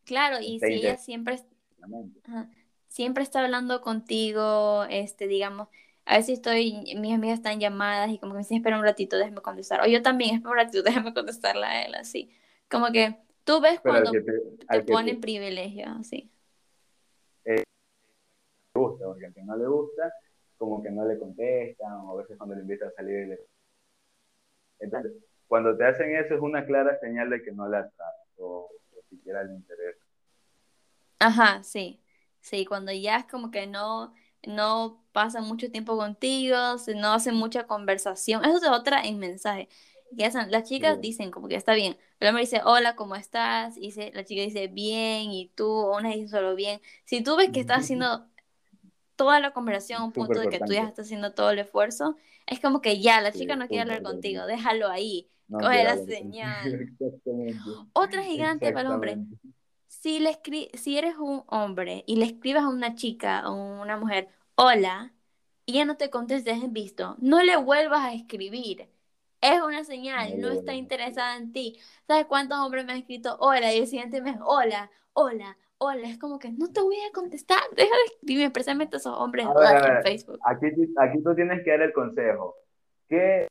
Claro, 0.05 0.38
y 0.41 0.59
si 0.59 0.65
ella 0.65 0.97
siempre, 0.97 1.38
siempre 2.88 3.21
está 3.21 3.43
hablando 3.43 3.81
contigo, 3.81 4.86
este, 4.89 5.27
digamos, 5.27 5.67
a 6.05 6.17
veces 6.17 6.35
estoy, 6.35 6.95
mis 6.97 7.13
amigas 7.13 7.39
están 7.39 7.59
llamadas 7.59 8.11
y 8.11 8.19
como 8.19 8.33
que 8.33 8.37
me 8.37 8.43
dicen, 8.43 8.57
espera 8.57 8.77
un 8.77 8.83
ratito, 8.83 9.17
déjame 9.17 9.41
contestar. 9.41 9.81
O 9.81 9.85
yo 9.85 10.01
también, 10.01 10.35
espera 10.35 10.51
un 10.51 10.57
ratito, 10.57 10.83
déjame 10.83 11.13
contestarla 11.13 11.69
a 11.69 11.85
él, 11.85 11.95
así. 11.95 12.31
Como 12.69 12.91
que 12.91 13.15
tú 13.43 13.61
ves 13.61 13.79
cuando 13.79 14.11
te, 14.11 14.81
ponen 14.83 15.21
privilegio, 15.21 15.85
así. 15.99 16.29
Eh, 17.45 17.63
le 18.75 18.81
gusta, 18.81 19.05
porque 19.05 19.25
al 19.27 19.33
que 19.33 19.43
no 19.43 19.55
le 19.55 19.67
gusta, 19.67 20.13
como 20.57 20.83
que 20.83 20.91
no 20.91 21.05
le 21.05 21.17
contestan, 21.17 21.93
o 21.93 22.13
a 22.13 22.21
veces 22.21 22.37
cuando 22.37 22.55
le 22.55 22.61
invitan 22.61 22.89
a 22.89 22.91
salir, 22.91 23.27
le... 23.27 23.39
entonces, 24.79 25.13
cuando 25.47 25.77
te 25.77 25.85
hacen 25.85 26.15
eso 26.15 26.35
es 26.35 26.41
una 26.41 26.65
clara 26.65 26.97
señal 26.99 27.29
de 27.29 27.43
que 27.43 27.51
no 27.51 27.69
le 27.69 27.77
atrae 27.77 28.13
o, 28.37 28.69
o 28.95 29.01
siquiera 29.09 29.43
le 29.43 29.53
interesa. 29.53 30.03
Ajá, 31.19 31.63
sí, 31.63 32.01
sí, 32.41 32.65
cuando 32.65 32.91
ya 32.91 33.17
es 33.17 33.25
como 33.25 33.51
que 33.51 33.67
no, 33.67 34.13
no 34.45 35.03
pasa 35.12 35.41
mucho 35.41 35.71
tiempo 35.71 35.97
contigo, 35.97 36.58
no 36.95 37.13
hacen 37.13 37.36
mucha 37.36 37.65
conversación. 37.67 38.43
Eso 38.43 38.58
es 38.58 38.69
otra 38.69 39.03
en 39.03 39.19
mensaje. 39.19 39.69
Que 40.17 40.29
las 40.49 40.69
chicas 40.69 41.01
dicen 41.01 41.32
como 41.32 41.47
que 41.47 41.56
está 41.56 41.73
bien. 41.73 41.97
El 42.19 42.29
hombre 42.29 42.41
dice, 42.41 42.62
hola, 42.63 42.95
¿cómo 42.95 43.15
estás? 43.15 43.75
Y 43.77 43.91
la 44.12 44.23
chica 44.23 44.43
dice, 44.43 44.67
bien, 44.67 45.32
y 45.32 45.51
tú, 45.56 45.67
o 45.67 45.97
una 45.97 46.10
dice 46.10 46.27
solo 46.27 46.56
bien. 46.56 46.82
Si 47.06 47.23
tú 47.23 47.36
ves 47.36 47.49
que 47.49 47.60
estás 47.60 47.79
haciendo 47.79 48.27
toda 49.15 49.39
la 49.39 49.51
conversación 49.53 50.01
a 50.01 50.06
un 50.06 50.12
punto 50.12 50.39
de 50.39 50.49
que 50.49 50.60
tú 50.60 50.73
ya 50.73 50.84
estás 50.84 51.06
haciendo 51.06 51.34
todo 51.34 51.49
el 51.51 51.60
esfuerzo, 51.60 52.15
es 52.45 52.60
como 52.60 52.82
que 52.82 52.99
ya, 53.01 53.21
la 53.21 53.32
chica 53.32 53.56
no 53.56 53.67
quiere 53.67 53.82
hablar 53.82 54.03
contigo, 54.03 54.45
déjalo 54.45 54.89
ahí, 54.89 55.29
coge 55.49 55.84
la 55.84 55.97
señal. 56.06 56.95
Otra 57.93 58.23
gigante 58.23 58.71
para 58.71 58.88
el 58.89 58.93
hombre. 58.93 59.17
Si, 60.01 60.19
le 60.19 60.38
si 60.73 60.97
eres 60.97 61.15
un 61.17 61.43
hombre 61.47 62.03
y 62.08 62.17
le 62.17 62.25
escribas 62.25 62.63
a 62.63 62.69
una 62.69 62.95
chica 62.95 63.49
o 63.49 63.82
una 63.82 63.95
mujer, 63.95 64.27
hola, 64.56 65.13
y 65.65 65.73
ya 65.73 65.86
no 65.86 65.95
te 65.97 66.10
contestes 66.10 66.62
en 66.62 66.73
visto, 66.73 67.15
no 67.19 67.41
le 67.41 67.56
vuelvas 67.58 68.01
a 68.01 68.13
escribir. 68.13 68.89
Es 69.39 69.62
una 69.62 69.84
señal, 69.84 70.41
no 70.41 70.49
está 70.49 70.73
interesada 70.73 71.38
en 71.38 71.53
ti. 71.53 71.79
¿Sabes 72.08 72.25
cuántos 72.25 72.58
hombres 72.58 72.86
me 72.86 72.93
han 72.93 72.99
escrito 72.99 73.38
hola? 73.39 73.73
Y 73.73 73.79
el 73.79 73.88
siguiente 73.88 74.21
mes, 74.21 74.36
hola, 74.43 74.89
hola, 75.13 75.58
hola. 75.77 76.10
Es 76.10 76.17
como 76.17 76.39
que 76.39 76.51
no 76.51 76.69
te 76.71 76.82
voy 76.82 76.97
a 76.97 77.12
contestar, 77.13 77.62
deja 77.75 77.95
de 77.95 78.13
escribirme, 78.15 78.51
precisamente 78.51 78.97
esos 78.97 79.15
hombres 79.15 79.45
en 79.45 80.03
Facebook. 80.03 80.39
Aquí, 80.43 80.65
aquí 80.97 81.23
tú 81.23 81.36
tienes 81.36 81.63
que 81.63 81.69
dar 81.69 81.82
el 81.82 81.93
consejo. 81.93 82.56
¿Qué 83.08 83.47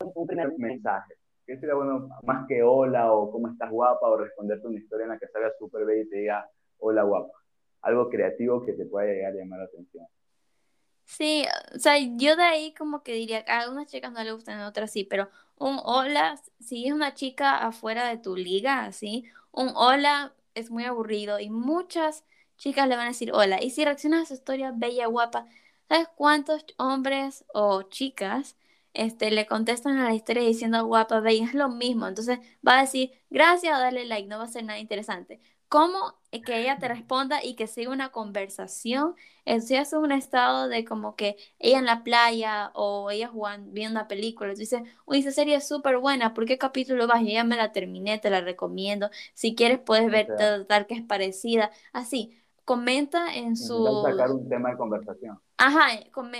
un 0.00 0.26
primer 0.26 0.52
mensaje? 0.58 1.14
¿Qué 1.46 1.58
sería 1.58 1.74
bueno 1.74 2.08
más 2.22 2.46
que 2.48 2.62
hola 2.62 3.12
o 3.12 3.30
cómo 3.30 3.48
estás 3.48 3.70
guapa 3.70 4.08
o 4.08 4.16
responderte 4.16 4.66
una 4.66 4.78
historia 4.78 5.04
en 5.04 5.10
la 5.10 5.18
que 5.18 5.28
salga 5.28 5.52
súper 5.58 5.84
bella 5.84 6.02
y 6.02 6.08
te 6.08 6.16
diga 6.16 6.50
hola 6.78 7.02
guapa? 7.02 7.44
algo 7.84 8.08
creativo 8.08 8.64
que 8.64 8.72
te 8.72 8.86
pueda 8.86 9.06
llegar 9.06 9.32
a 9.32 9.36
llamar 9.36 9.58
la 9.60 9.64
atención. 9.66 10.06
Sí, 11.04 11.44
o 11.74 11.78
sea, 11.78 11.98
yo 11.98 12.34
de 12.34 12.42
ahí 12.42 12.74
como 12.74 13.02
que 13.02 13.12
diría, 13.12 13.44
a 13.46 13.60
algunas 13.60 13.88
chicas 13.88 14.10
no 14.10 14.24
le 14.24 14.32
gustan, 14.32 14.58
a 14.58 14.68
otras 14.68 14.90
sí, 14.90 15.04
pero 15.04 15.28
un 15.56 15.78
hola, 15.84 16.40
si 16.60 16.86
es 16.86 16.92
una 16.92 17.14
chica 17.14 17.58
afuera 17.58 18.08
de 18.08 18.16
tu 18.16 18.36
liga, 18.36 18.84
así, 18.86 19.24
un 19.52 19.70
hola 19.76 20.34
es 20.54 20.70
muy 20.70 20.84
aburrido 20.84 21.38
y 21.40 21.50
muchas 21.50 22.24
chicas 22.56 22.88
le 22.88 22.96
van 22.96 23.06
a 23.06 23.10
decir 23.10 23.32
hola. 23.32 23.62
Y 23.62 23.70
si 23.70 23.84
reaccionas 23.84 24.22
a 24.22 24.26
su 24.26 24.34
historia 24.34 24.72
bella, 24.74 25.06
guapa, 25.06 25.46
¿sabes 25.88 26.08
cuántos 26.16 26.64
hombres 26.78 27.44
o 27.52 27.82
chicas 27.82 28.56
este, 28.94 29.30
le 29.30 29.46
contestan 29.46 29.98
a 29.98 30.04
la 30.04 30.14
historia 30.14 30.42
diciendo 30.44 30.84
guapa, 30.86 31.20
bella? 31.20 31.44
Es 31.46 31.54
lo 31.54 31.68
mismo. 31.68 32.06
Entonces 32.08 32.38
va 32.66 32.78
a 32.78 32.82
decir 32.82 33.10
gracias 33.30 33.76
o 33.76 33.80
darle 33.80 34.04
like, 34.06 34.28
no 34.28 34.38
va 34.38 34.44
a 34.44 34.48
ser 34.48 34.64
nada 34.64 34.78
interesante 34.78 35.40
cómo 35.68 36.14
que 36.44 36.60
ella 36.60 36.78
te 36.78 36.88
responda 36.88 37.42
y 37.44 37.54
que 37.56 37.66
siga 37.66 37.90
una 37.90 38.10
conversación. 38.10 39.14
Si 39.60 39.74
es 39.76 39.92
un 39.92 40.12
estado 40.12 40.68
de 40.68 40.84
como 40.84 41.16
que 41.16 41.36
ella 41.58 41.78
en 41.78 41.84
la 41.86 42.02
playa 42.04 42.70
o 42.74 43.10
ella 43.10 43.28
jugando, 43.28 43.72
viendo 43.72 43.98
una 44.00 44.08
película, 44.08 44.52
tú 44.54 44.60
dices, 44.60 44.82
uy, 45.06 45.18
esa 45.20 45.32
serie 45.32 45.56
es 45.56 45.66
súper 45.68 45.98
buena, 45.98 46.32
¿por 46.34 46.46
qué 46.46 46.58
capítulo 46.58 47.06
vas? 47.06 47.20
Yo 47.22 47.28
ya 47.28 47.44
me 47.44 47.56
la 47.56 47.72
terminé, 47.72 48.18
te 48.18 48.30
la 48.30 48.40
recomiendo. 48.40 49.10
Si 49.34 49.54
quieres 49.54 49.78
puedes 49.80 50.10
ver 50.10 50.32
tal 50.68 50.86
que 50.86 50.94
es 50.94 51.02
parecida. 51.02 51.70
Así, 51.92 52.36
comenta 52.64 53.34
en 53.34 53.56
su... 53.56 54.02
sacar 54.04 54.30
un 54.30 54.48
tema 54.48 54.70
de 54.70 54.76
conversación. 54.76 55.38
Ajá, 55.56 55.86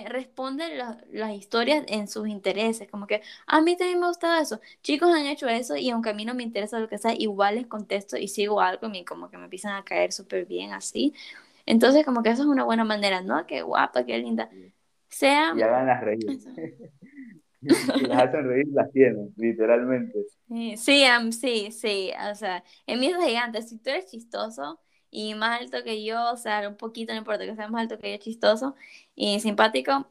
responde 0.09 0.65
las 1.13 1.33
historias 1.35 1.85
en 1.87 2.09
sus 2.09 2.29
intereses, 2.29 2.89
como 2.91 3.07
que 3.07 3.23
a 3.47 3.61
mí 3.61 3.77
también 3.77 4.01
me 4.01 4.09
gusta 4.09 4.41
eso. 4.41 4.61
Chicos 4.83 5.09
han 5.15 5.27
hecho 5.27 5.49
eso 5.49 5.77
y 5.77 5.91
aunque 5.91 6.11
a 6.11 6.15
mí 6.15 6.25
no 6.25 6.35
me 6.35 6.43
interesa 6.43 6.81
lo 6.81 6.89
que 6.89 6.99
sea, 6.99 7.15
igual 7.15 7.57
les 7.57 7.67
contesto 7.67 8.17
y 8.17 8.29
sigo 8.29 8.61
algo 8.61 8.89
y 8.93 9.05
como 9.05 9.31
que 9.31 9.39
me 9.39 9.45
empiezan 9.45 9.77
a 9.77 9.85
caer 9.85 10.13
súper 10.13 10.47
bien 10.47 10.73
así. 10.73 11.15
Entonces 11.67 12.05
como 12.05 12.23
que 12.23 12.31
eso 12.31 12.43
es 12.43 12.49
una 12.49 12.65
buena 12.65 12.85
manera, 12.85 13.21
¿no? 13.21 13.47
Qué 13.47 13.63
guapa, 13.63 14.05
qué 14.05 14.19
linda. 14.19 14.51
Sea... 15.09 15.55
Y 15.57 15.63
hagan 15.63 15.87
las 15.87 16.03
reír. 16.03 16.27
si 17.61 18.07
las 18.07 18.23
hacen 18.23 18.49
reír, 18.49 18.67
las 18.73 18.91
tienen, 18.91 19.33
literalmente. 19.37 20.19
Sí, 20.49 20.77
sí, 21.31 21.71
sí, 21.71 22.11
o 22.31 22.35
sea, 22.35 22.65
en 22.87 23.01
mí 23.01 23.07
es 23.07 23.17
gigante, 23.25 23.63
si 23.63 23.79
tú 23.79 23.91
eres 23.91 24.07
chistoso 24.11 24.81
y 25.17 25.37
más 25.37 25.61
alto 25.61 25.85
que 25.85 26.05
yo, 26.05 26.33
o 26.33 26.37
sea, 26.37 26.69
un 26.69 26.75
poquito, 26.75 27.13
no 27.13 27.21
importa 27.21 27.47
que 27.47 27.55
sea 27.55 27.69
más 27.69 27.83
alto 27.83 27.99
que 28.01 28.11
yo, 28.11 28.19
chistoso 28.19 28.75
y 29.15 29.39
simpático, 29.39 30.09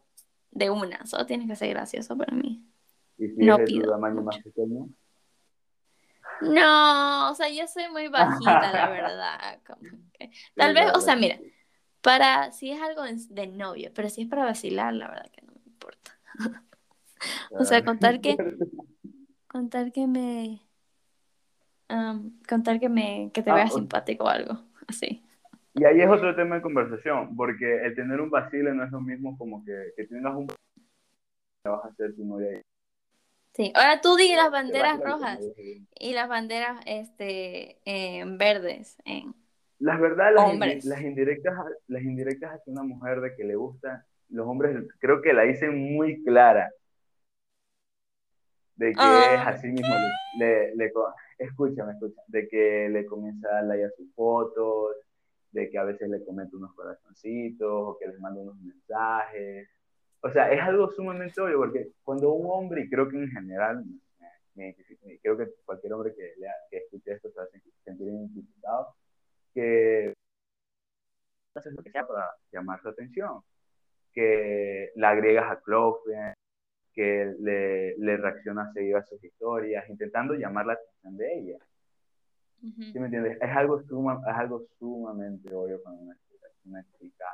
de 0.49 0.69
una, 0.69 1.05
solo 1.05 1.25
tienes 1.25 1.45
que 1.49 1.57
ser 1.57 1.71
gracioso 1.71 2.17
para 2.17 2.33
mí. 2.33 2.63
¿Y 3.17 3.27
si 3.27 3.35
no 3.35 3.57
es 3.57 3.65
de 3.69 3.81
tu 3.81 3.89
tamaño 3.89 4.21
más 4.21 4.37
pequeño? 4.39 4.87
No, 6.39 7.31
o 7.31 7.35
sea, 7.35 7.49
yo 7.49 7.67
soy 7.67 7.89
muy 7.91 8.07
bajita, 8.07 8.71
la 8.71 8.89
verdad. 8.89 9.59
Tal 10.55 10.73
vez, 10.73 10.89
o 10.95 11.01
sea, 11.01 11.17
mira, 11.17 11.37
para 11.99 12.53
si 12.53 12.71
es 12.71 12.81
algo 12.81 13.03
de 13.03 13.47
novio, 13.47 13.91
pero 13.93 14.07
si 14.07 14.21
es 14.21 14.29
para 14.29 14.45
vacilar, 14.45 14.93
la 14.93 15.09
verdad 15.09 15.29
que 15.31 15.41
no 15.41 15.51
me 15.51 15.63
importa. 15.65 16.17
o 17.51 17.65
sea, 17.65 17.83
contar 17.83 18.21
que 18.21 18.37
contar 19.47 19.91
que 19.91 20.07
me 20.07 20.61
contar 22.47 22.79
que 22.79 22.87
me 22.87 23.31
que 23.33 23.43
te 23.43 23.51
vea 23.51 23.67
simpático 23.67 24.23
o 24.23 24.29
algo. 24.29 24.63
Así. 24.87 25.23
Y 25.75 25.85
ahí 25.85 26.01
es 26.01 26.09
otro 26.09 26.35
tema 26.35 26.55
de 26.55 26.61
conversación, 26.61 27.35
porque 27.35 27.85
el 27.85 27.95
tener 27.95 28.21
un 28.21 28.29
vacile 28.29 28.73
no 28.73 28.83
es 28.83 28.91
lo 28.91 29.01
mismo 29.01 29.37
como 29.37 29.65
que, 29.65 29.91
que 29.97 30.05
tengas 30.05 30.35
un 30.35 30.47
vas 31.65 31.85
a 31.85 31.87
hacer 31.87 32.15
tu 32.15 32.25
novia. 32.25 32.61
Sí, 33.53 33.71
ahora 33.75 34.01
tú 34.01 34.15
di 34.15 34.35
las 34.35 34.51
banderas 34.51 34.99
rojas 34.99 35.39
y 35.97 36.13
las 36.13 36.27
banderas 36.27 36.81
este, 36.85 37.79
verdes. 38.37 38.97
Las 39.79 39.99
verdad, 39.99 40.33
las, 40.33 40.85
las, 40.85 41.01
indirectas, 41.01 41.53
las 41.87 42.01
indirectas 42.01 42.55
hacia 42.55 42.73
una 42.73 42.83
mujer 42.83 43.21
de 43.21 43.35
que 43.35 43.43
le 43.43 43.55
gusta, 43.55 44.05
los 44.29 44.47
hombres 44.47 44.87
creo 44.99 45.21
que 45.21 45.33
la 45.33 45.43
dicen 45.43 45.95
muy 45.95 46.23
clara. 46.23 46.71
De 48.75 48.91
que 48.91 48.99
ah, 48.99 49.49
así 49.49 49.67
mismo, 49.67 49.93
le, 50.39 50.75
le, 50.75 50.91
escúchame, 51.37 51.93
escúchame, 51.93 52.23
de 52.27 52.47
que 52.47 52.89
le 52.89 53.05
comienza 53.05 53.47
a 53.49 53.53
darle 53.55 53.85
a 53.85 53.89
sus 53.91 54.11
fotos, 54.15 54.95
de 55.51 55.69
que 55.69 55.77
a 55.77 55.83
veces 55.83 56.09
le 56.09 56.25
comento 56.25 56.57
unos 56.57 56.73
corazoncitos 56.73 57.69
o 57.71 57.97
que 57.99 58.07
les 58.07 58.19
mando 58.19 58.41
unos 58.41 58.57
mensajes. 58.57 59.69
O 60.21 60.29
sea, 60.31 60.51
es 60.51 60.61
algo 60.61 60.89
sumamente 60.89 61.39
obvio 61.39 61.59
porque 61.59 61.91
cuando 62.03 62.31
un 62.33 62.47
hombre, 62.49 62.81
y 62.81 62.89
creo 62.89 63.07
que 63.07 63.17
en 63.17 63.29
general, 63.29 63.83
me, 64.55 64.75
creo 65.21 65.37
que 65.37 65.49
cualquier 65.65 65.93
hombre 65.93 66.13
que, 66.15 66.33
lea, 66.37 66.53
que 66.69 66.77
escuche 66.77 67.13
esto 67.13 67.29
se 67.29 67.39
va 67.39 67.43
a 67.43 67.47
sentir 67.83 68.07
identificado, 68.07 68.95
que 69.53 70.13
hace 71.55 71.71
lo 71.71 71.83
que 71.83 71.91
sea 71.91 72.07
para 72.07 72.31
llamar 72.51 72.81
su 72.81 72.89
atención, 72.89 73.41
que 74.11 74.91
la 74.95 75.09
agregas 75.09 75.51
a 75.51 75.59
Close 75.61 76.35
que 76.93 77.33
le, 77.39 77.97
le 77.97 78.17
reacciona 78.17 78.71
seguido 78.73 78.99
a 78.99 79.05
sus 79.05 79.23
historias, 79.23 79.89
intentando 79.89 80.35
llamar 80.35 80.67
la 80.67 80.73
atención 80.73 81.17
de 81.17 81.39
ella. 81.39 81.57
¿Sí 82.61 82.97
me 82.97 83.05
entiendes? 83.05 83.37
Es 83.41 83.49
algo, 83.49 83.81
suma, 83.83 84.21
es 84.25 84.35
algo 84.35 84.63
sumamente 84.79 85.53
obvio 85.53 85.81
cuando 85.83 86.03
una 86.03 86.15
chica, 86.15 86.47
una 86.65 86.85
chica 86.97 87.25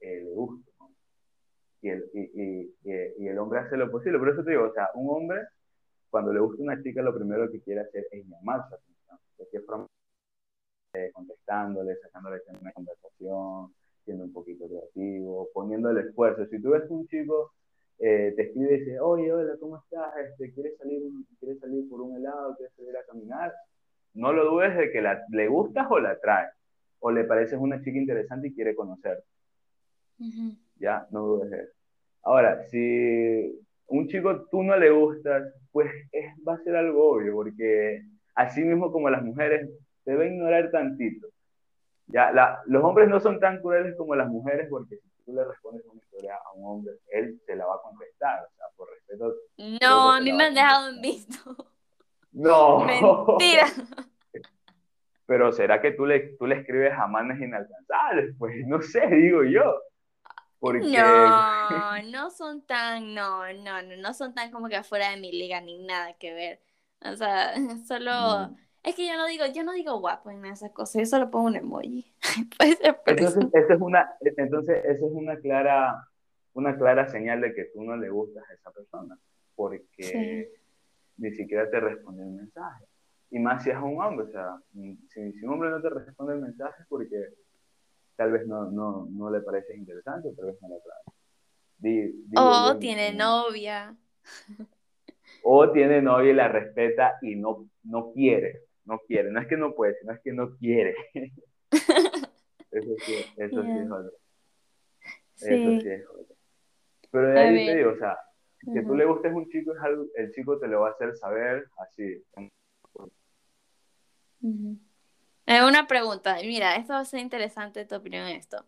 eh, 0.00 0.22
le 0.24 0.30
gusta. 0.32 0.70
Y, 1.82 1.90
el, 1.90 2.10
y, 2.14 2.20
y, 2.20 2.74
y, 3.18 3.28
el 3.28 3.38
hombre 3.38 3.60
hace 3.60 3.76
lo 3.76 3.90
posible. 3.90 4.18
Por 4.18 4.30
eso 4.30 4.42
te 4.42 4.52
digo, 4.52 4.64
o 4.64 4.72
sea, 4.72 4.88
un 4.94 5.14
hombre, 5.14 5.42
cuando 6.08 6.32
le 6.32 6.40
gusta 6.40 6.62
una 6.62 6.82
chica, 6.82 7.02
lo 7.02 7.14
primero 7.14 7.50
que 7.50 7.60
quiere 7.60 7.82
hacer 7.82 8.06
es 8.10 8.26
llamar 8.26 8.66
su 8.68 8.74
atención. 8.74 9.18
De 9.38 9.86
eh, 10.94 11.10
contestándole, 11.12 11.96
sacándole 11.96 12.40
una 12.58 12.72
conversación, 12.72 13.74
siendo 14.04 14.24
un 14.24 14.32
poquito 14.32 14.66
creativo, 14.66 15.50
poniéndole 15.52 16.00
esfuerzo. 16.00 16.46
Si 16.46 16.62
tú 16.62 16.70
ves 16.70 16.88
un 16.88 17.06
chico 17.08 17.52
eh, 17.98 18.32
te 18.36 18.42
escribe 18.42 18.74
y 18.74 18.78
dice, 18.80 19.00
oye, 19.00 19.32
hola, 19.32 19.54
¿cómo 19.58 19.78
estás? 19.78 20.12
Este, 20.18 20.52
¿quieres, 20.52 20.76
salir, 20.76 21.02
¿Quieres 21.40 21.58
salir 21.60 21.88
por 21.88 22.00
un 22.00 22.16
helado? 22.16 22.54
¿Quieres 22.56 22.74
salir 22.74 22.96
a 22.96 23.04
caminar? 23.04 23.52
No 24.14 24.32
lo 24.32 24.50
dudes 24.50 24.76
de 24.76 24.90
que 24.90 25.00
la, 25.00 25.22
le 25.30 25.48
gustas 25.48 25.86
o 25.90 25.98
la 25.98 26.18
traes, 26.18 26.52
o 27.00 27.10
le 27.10 27.24
pareces 27.24 27.58
una 27.58 27.80
chica 27.80 27.98
interesante 27.98 28.48
y 28.48 28.54
quiere 28.54 28.74
conocerte. 28.74 29.24
Ya, 30.78 31.06
no 31.10 31.20
dudes 31.20 31.50
de 31.50 31.58
eso. 31.58 31.72
Ahora, 32.22 32.62
si 32.64 33.60
un 33.88 34.08
chico 34.08 34.46
tú 34.50 34.62
no 34.62 34.76
le 34.76 34.90
gustas, 34.90 35.52
pues 35.70 35.90
es, 36.12 36.34
va 36.46 36.54
a 36.54 36.62
ser 36.62 36.76
algo 36.76 37.12
obvio, 37.12 37.34
porque 37.34 38.02
así 38.34 38.62
mismo 38.62 38.90
como 38.92 39.10
las 39.10 39.22
mujeres, 39.22 39.70
te 40.04 40.14
va 40.14 40.22
a 40.22 40.26
ignorar 40.26 40.70
tantito. 40.70 41.28
Ya, 42.06 42.30
la, 42.32 42.60
los 42.66 42.84
hombres 42.84 43.08
no 43.08 43.20
son 43.20 43.40
tan 43.40 43.60
crueles 43.60 43.96
como 43.96 44.14
las 44.14 44.28
mujeres, 44.28 44.68
porque 44.70 44.98
tú 45.26 45.34
le 45.34 45.44
respondes 45.44 45.84
una 45.86 46.00
historia 46.00 46.36
a 46.36 46.52
un 46.52 46.64
hombre, 46.64 46.94
él 47.08 47.42
te 47.46 47.56
la 47.56 47.66
va 47.66 47.74
a 47.74 47.82
contestar, 47.82 48.44
o 48.44 48.56
sea, 48.56 48.66
por 48.76 48.88
respeto. 48.88 49.34
No, 49.82 50.12
a 50.12 50.20
mí 50.20 50.32
me 50.32 50.44
han 50.44 50.54
dejado 50.54 50.88
en 50.88 51.00
visto. 51.02 51.36
No. 52.32 52.84
Mentira. 52.84 53.66
Pero 55.26 55.50
será 55.52 55.82
que 55.82 55.90
tú 55.90 56.06
le, 56.06 56.36
tú 56.38 56.46
le 56.46 56.60
escribes 56.60 56.92
a 56.96 57.08
manes 57.08 57.40
inalcanzables? 57.40 58.36
Pues 58.38 58.54
no 58.66 58.80
sé, 58.80 59.04
digo 59.08 59.42
yo. 59.42 59.82
Porque... 60.60 60.86
No, 60.86 62.02
no 62.04 62.30
son 62.30 62.64
tan, 62.64 63.12
no, 63.12 63.52
no, 63.52 63.82
no, 63.82 63.96
no 63.96 64.14
son 64.14 64.32
tan 64.34 64.52
como 64.52 64.68
que 64.68 64.76
afuera 64.76 65.10
de 65.10 65.16
mi 65.16 65.32
liga 65.32 65.60
ni 65.60 65.84
nada 65.84 66.14
que 66.14 66.32
ver. 66.32 66.62
O 67.00 67.16
sea, 67.16 67.54
solo... 67.88 68.48
Mm. 68.50 68.65
Es 68.86 68.94
que 68.94 69.04
yo 69.04 69.16
no 69.16 69.26
digo, 69.26 69.44
yo 69.52 69.64
no 69.64 69.72
digo 69.72 69.98
guapo 69.98 70.30
en 70.30 70.44
esas 70.46 70.70
cosas, 70.70 71.00
yo 71.00 71.06
solo 71.06 71.28
pongo 71.28 71.46
un 71.46 71.56
emoji. 71.56 72.06
entonces, 73.06 73.44
esa 73.52 73.74
es 73.74 73.80
una, 73.80 74.14
entonces, 74.20 74.84
eso 74.84 75.06
es 75.06 75.12
una 75.12 75.36
clara, 75.40 76.08
una 76.54 76.78
clara 76.78 77.08
señal 77.08 77.40
de 77.40 77.52
que 77.52 77.64
tú 77.74 77.82
no 77.82 77.96
le 77.96 78.08
gustas 78.08 78.48
a 78.48 78.54
esa 78.54 78.70
persona, 78.70 79.18
porque 79.56 80.52
ni 81.16 81.32
siquiera 81.32 81.68
te 81.68 81.80
responde 81.80 82.22
el 82.22 82.30
mensaje. 82.30 82.84
Y 83.32 83.40
más 83.40 83.64
si 83.64 83.70
es 83.70 83.76
un 83.76 84.00
hombre, 84.00 84.26
o 84.26 84.30
sea, 84.30 84.56
si, 84.72 85.32
si 85.32 85.44
un 85.44 85.54
hombre 85.54 85.70
no 85.70 85.82
te 85.82 85.90
responde 85.90 86.34
el 86.34 86.42
mensaje 86.42 86.80
es 86.80 86.86
porque 86.88 87.20
tal 88.14 88.30
vez 88.30 88.46
no, 88.46 88.70
no, 88.70 89.08
no 89.10 89.30
le 89.30 89.40
parece 89.40 89.76
interesante, 89.76 90.30
tal 90.36 90.46
vez 90.46 90.62
no 90.62 90.68
le 90.68 90.76
atrae. 90.76 92.14
o 92.36 92.78
tiene 92.78 93.12
novia. 93.12 93.96
O 95.42 95.72
tiene 95.72 96.00
novia 96.00 96.30
y 96.30 96.34
la 96.34 96.46
respeta 96.46 97.18
y 97.20 97.34
no, 97.34 97.68
no 97.82 98.12
quiere 98.12 98.65
no 98.86 98.98
quiere, 99.06 99.30
no 99.30 99.40
es 99.40 99.46
que 99.46 99.56
no 99.56 99.74
puede, 99.74 99.94
sino 100.00 100.12
es 100.12 100.20
que 100.20 100.32
no 100.32 100.56
quiere. 100.56 100.94
eso 102.70 102.94
sí, 103.04 103.14
eso 103.36 103.62
sí 103.62 103.78
es 103.78 103.90
otro. 103.90 104.12
Eso 105.40 105.80
sí 105.80 105.88
es 105.88 106.06
otro. 106.08 106.36
Pero 107.10 107.28
de 107.28 107.38
ahí 107.38 107.66
te 107.66 107.76
digo, 107.76 107.90
o 107.90 107.98
sea, 107.98 108.18
que 108.72 108.82
tú 108.82 108.94
le 108.94 109.04
gustes 109.04 109.32
un 109.32 109.48
chico, 109.48 109.74
es 109.74 109.82
algo, 109.82 110.06
el 110.14 110.32
chico 110.32 110.58
te 110.58 110.68
lo 110.68 110.80
va 110.80 110.88
a 110.88 110.92
hacer 110.92 111.16
saber 111.16 111.68
así. 111.78 112.24
Es 115.46 115.62
una 115.62 115.86
pregunta, 115.86 116.36
mira, 116.42 116.76
esto 116.76 116.94
va 116.94 117.00
a 117.00 117.04
ser 117.04 117.20
interesante 117.20 117.84
tu 117.84 117.94
opinión 117.94 118.26
en 118.26 118.36
esto. 118.36 118.64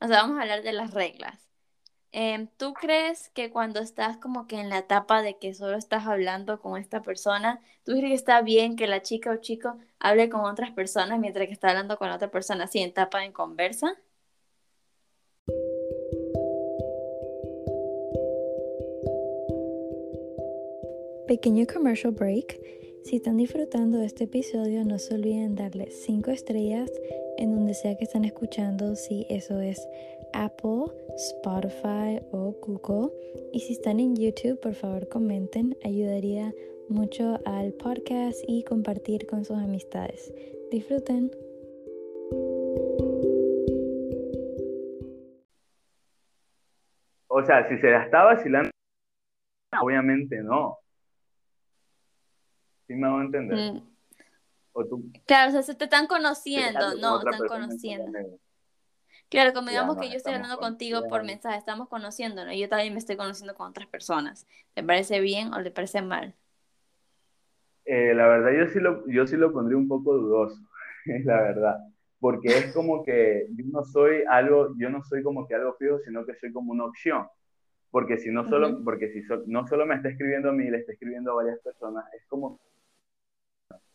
O 0.00 0.06
sea, 0.06 0.22
vamos 0.22 0.38
a 0.38 0.42
hablar 0.42 0.62
de 0.62 0.72
las 0.72 0.92
reglas. 0.92 1.53
Em, 2.16 2.46
¿Tú 2.58 2.74
crees 2.74 3.28
que 3.30 3.50
cuando 3.50 3.80
estás 3.80 4.18
como 4.18 4.46
que 4.46 4.60
en 4.60 4.68
la 4.68 4.78
etapa 4.78 5.20
de 5.20 5.36
que 5.36 5.52
solo 5.52 5.76
estás 5.76 6.06
hablando 6.06 6.60
con 6.60 6.80
esta 6.80 7.02
persona, 7.02 7.60
tú 7.82 7.90
crees 7.90 8.10
que 8.10 8.14
está 8.14 8.40
bien 8.40 8.76
que 8.76 8.86
la 8.86 9.02
chica 9.02 9.32
o 9.32 9.36
chico 9.38 9.78
hable 9.98 10.28
con 10.28 10.42
otras 10.42 10.70
personas 10.70 11.18
mientras 11.18 11.48
que 11.48 11.52
está 11.52 11.70
hablando 11.70 11.98
con 11.98 12.12
otra 12.12 12.30
persona, 12.30 12.64
así 12.64 12.78
en 12.78 12.90
etapa 12.90 13.24
en 13.24 13.32
conversa? 13.32 13.96
Pequeño 21.26 21.66
commercial 21.66 22.12
break. 22.12 22.60
Si 23.02 23.16
están 23.16 23.38
disfrutando 23.38 23.98
de 23.98 24.06
este 24.06 24.24
episodio, 24.24 24.84
no 24.84 25.00
se 25.00 25.14
olviden 25.14 25.56
darle 25.56 25.90
5 25.90 26.30
estrellas 26.30 26.92
en 27.38 27.54
donde 27.54 27.74
sea 27.74 27.96
que 27.96 28.04
están 28.04 28.24
escuchando, 28.24 28.94
si 28.94 29.26
eso 29.28 29.60
es 29.60 29.88
Apple, 30.34 30.92
Spotify 31.16 32.20
o 32.32 32.52
Google. 32.60 33.10
Y 33.52 33.60
si 33.60 33.72
están 33.72 34.00
en 34.00 34.16
YouTube, 34.16 34.60
por 34.60 34.74
favor 34.74 35.08
comenten, 35.08 35.76
ayudaría 35.84 36.52
mucho 36.88 37.40
al 37.46 37.72
podcast 37.74 38.38
y 38.46 38.64
compartir 38.64 39.26
con 39.26 39.44
sus 39.44 39.56
amistades. 39.56 40.32
Disfruten. 40.70 41.30
O 47.28 47.44
sea, 47.44 47.68
si 47.68 47.78
se 47.78 47.90
la 47.90 48.04
está 48.04 48.24
vacilando, 48.24 48.70
obviamente 49.80 50.42
no. 50.42 50.78
¿Sí 52.86 52.94
me 52.94 53.08
van 53.08 53.20
a 53.20 53.24
entender? 53.24 53.72
Mm. 53.72 53.94
Claro, 55.26 55.50
o 55.50 55.52
sea, 55.52 55.62
se 55.62 55.74
te 55.74 55.84
están 55.84 56.06
conociendo, 56.06 56.96
no, 56.96 57.18
están 57.18 57.46
conociendo. 57.46 58.38
Claro, 59.28 59.52
como 59.52 59.68
digamos 59.70 59.96
que 59.98 60.10
yo 60.10 60.16
estoy 60.16 60.34
hablando 60.34 60.58
contigo 60.60 61.06
por 61.08 61.24
conociendo. 61.24 61.24
mensaje, 61.24 61.58
estamos 61.58 61.88
conociéndonos, 61.88 62.54
y 62.54 62.60
yo 62.60 62.68
también 62.68 62.92
me 62.94 62.98
estoy 63.00 63.16
conociendo 63.16 63.54
con 63.54 63.68
otras 63.70 63.88
personas. 63.88 64.46
¿Te 64.74 64.82
parece 64.84 65.20
bien 65.20 65.52
o 65.54 65.60
le 65.60 65.70
parece 65.70 66.02
mal? 66.02 66.34
Eh, 67.84 68.14
la 68.14 68.26
verdad, 68.26 68.52
yo 68.58 68.66
sí 68.72 68.80
lo, 68.80 69.06
yo 69.08 69.26
sí 69.26 69.36
lo 69.36 69.52
pondría 69.52 69.76
un 69.78 69.88
poco 69.88 70.14
dudoso, 70.14 70.56
la 71.24 71.42
verdad. 71.42 71.76
Porque 72.20 72.56
es 72.58 72.72
como 72.72 73.04
que 73.04 73.46
yo 73.50 73.64
no 73.70 73.84
soy 73.84 74.22
algo, 74.28 74.74
yo 74.78 74.88
no 74.90 75.02
soy 75.04 75.22
como 75.22 75.46
que 75.46 75.54
algo 75.54 75.74
fijo, 75.78 75.98
sino 76.00 76.24
que 76.24 76.34
soy 76.36 76.52
como 76.52 76.72
una 76.72 76.86
opción. 76.86 77.26
Porque 77.90 78.18
si 78.18 78.30
no 78.30 78.48
solo, 78.48 78.70
Ujú. 78.70 78.84
porque 78.84 79.10
si 79.12 79.22
so- 79.24 79.44
no 79.46 79.66
solo 79.68 79.86
me 79.86 79.96
está 79.96 80.10
escribiendo 80.10 80.50
a 80.50 80.52
mí, 80.52 80.70
le 80.70 80.78
está 80.78 80.92
escribiendo 80.92 81.32
a 81.32 81.36
varias 81.36 81.60
personas, 81.60 82.04
es 82.14 82.24
como 82.28 82.60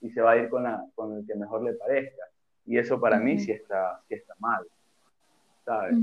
y 0.01 0.09
se 0.11 0.21
va 0.21 0.31
a 0.31 0.37
ir 0.37 0.49
con, 0.49 0.63
la, 0.63 0.83
con 0.95 1.17
el 1.17 1.25
que 1.25 1.35
mejor 1.35 1.63
le 1.63 1.73
parezca. 1.73 2.23
Y 2.65 2.77
eso 2.77 2.99
para 2.99 3.19
mí 3.19 3.37
Ujú. 3.37 3.39
sí 3.39 3.51
está, 3.51 4.01
sí 4.07 4.15
está 4.15 4.33
mal, 4.39 4.65
¿sabes? 5.69 5.95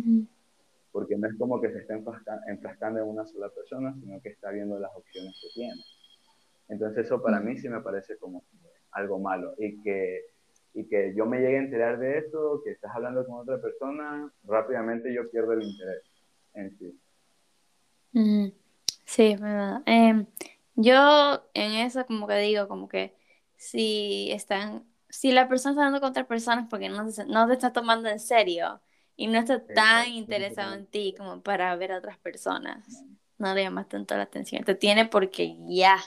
Porque 0.92 1.16
no 1.16 1.26
es 1.28 1.34
como 1.38 1.60
que 1.60 1.70
se 1.72 1.78
está 1.80 1.94
enfrasca- 1.94 2.40
enfrascando 2.48 3.00
en 3.00 3.08
una 3.08 3.26
sola 3.26 3.48
persona, 3.50 3.94
sino 4.00 4.20
que 4.22 4.30
está 4.30 4.50
viendo 4.50 4.78
las 4.78 4.90
opciones 4.94 5.34
que 5.42 5.48
tiene. 5.54 5.82
Entonces 6.68 7.06
eso 7.06 7.20
para 7.22 7.40
mí 7.40 7.56
sí 7.58 7.68
me 7.68 7.80
parece 7.80 8.16
como 8.18 8.44
algo 8.92 9.18
malo. 9.18 9.54
Y 9.58 9.82
que, 9.82 10.22
y 10.74 10.84
que 10.88 11.14
yo 11.16 11.26
me 11.26 11.38
llegue 11.40 11.56
a 11.58 11.62
enterar 11.62 11.98
de 11.98 12.18
eso, 12.18 12.60
que 12.64 12.70
estás 12.70 12.92
hablando 12.94 13.26
con 13.26 13.40
otra 13.40 13.60
persona, 13.60 14.32
rápidamente 14.44 15.12
yo 15.14 15.28
pierdo 15.30 15.52
el 15.52 15.62
interés 15.62 16.02
en 16.54 16.78
sí. 16.78 17.00
Sí, 19.04 19.22
es 19.32 19.40
verdad. 19.40 19.82
Em, 19.86 20.26
yo 20.76 20.94
en 21.54 21.72
eso 21.86 22.06
como 22.06 22.26
que 22.26 22.36
digo, 22.38 22.68
como 22.68 22.88
que 22.88 23.14
si 23.56 24.30
están, 24.32 24.84
si 25.08 25.32
la 25.32 25.48
persona 25.48 25.72
está 25.72 25.82
hablando 25.82 26.00
con 26.00 26.10
otras 26.10 26.26
personas 26.26 26.66
porque 26.70 26.88
no, 26.88 27.10
se- 27.10 27.26
no 27.26 27.46
te 27.46 27.54
está 27.54 27.72
tomando 27.72 28.08
en 28.08 28.20
serio 28.20 28.80
y 29.16 29.26
no 29.28 29.38
está 29.38 29.64
tan 29.66 30.08
interesado 30.08 30.74
en 30.74 30.86
ti 30.86 31.14
como 31.16 31.40
para 31.42 31.74
ver 31.76 31.92
a 31.92 31.98
otras 31.98 32.18
personas, 32.18 33.04
no 33.38 33.54
le 33.54 33.62
llamas 33.62 33.88
tanto 33.88 34.16
la 34.16 34.22
atención. 34.24 34.64
Te 34.64 34.74
tiene 34.74 35.06
porque 35.06 35.56
ya, 35.68 35.98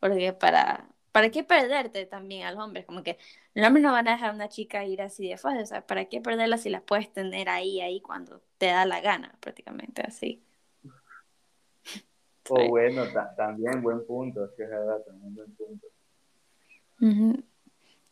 porque 0.00 0.32
para, 0.32 0.88
¿para 1.12 1.30
qué 1.30 1.44
perderte 1.44 2.06
también 2.06 2.46
a 2.46 2.52
los 2.52 2.62
hombres? 2.64 2.86
Como 2.86 3.02
que 3.02 3.18
los 3.54 3.66
hombres 3.66 3.82
no 3.82 3.92
van 3.92 4.08
a 4.08 4.12
dejar 4.12 4.30
a 4.30 4.34
una 4.34 4.48
chica 4.48 4.84
ir 4.84 5.02
así 5.02 5.28
de 5.28 5.36
fácil, 5.36 5.62
o 5.62 5.66
sea, 5.66 5.86
¿para 5.86 6.06
qué 6.06 6.20
perderla 6.20 6.58
si 6.58 6.70
la 6.70 6.80
puedes 6.80 7.12
tener 7.12 7.48
ahí, 7.48 7.80
ahí 7.80 8.00
cuando 8.00 8.42
te 8.58 8.66
da 8.66 8.84
la 8.86 9.00
gana, 9.00 9.34
prácticamente 9.40 10.02
así? 10.02 10.42
O 12.48 12.56
Sí. 12.60 12.68
bueno, 12.68 13.02
ta- 13.12 13.34
también 13.34 13.82
buen 13.82 14.06
punto, 14.06 14.46
sí 14.56 14.62
es 14.62 14.70
verdad, 14.70 15.02
también 15.04 15.34
buen 15.34 15.52
punto. 15.56 15.86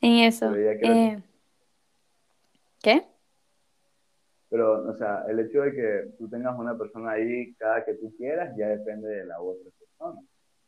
Eso. 0.01 0.51
Pero 0.51 0.73
ya 0.73 0.79
creo 0.79 0.93
que- 0.93 1.05
eh, 1.07 1.23
¿Qué? 2.83 3.07
Pero, 4.55 4.89
o 4.89 4.97
sea, 4.97 5.25
el 5.29 5.41
hecho 5.41 5.63
de 5.63 5.75
que 5.75 6.13
tú 6.17 6.29
tengas 6.29 6.57
una 6.57 6.79
persona 6.79 7.11
ahí 7.11 7.53
cada 7.55 7.85
que 7.85 7.95
tú 7.95 8.15
quieras 8.17 8.55
ya 8.57 8.69
depende 8.69 9.09
de 9.09 9.27
la 9.27 9.41
otra 9.41 9.69
persona. 9.77 10.21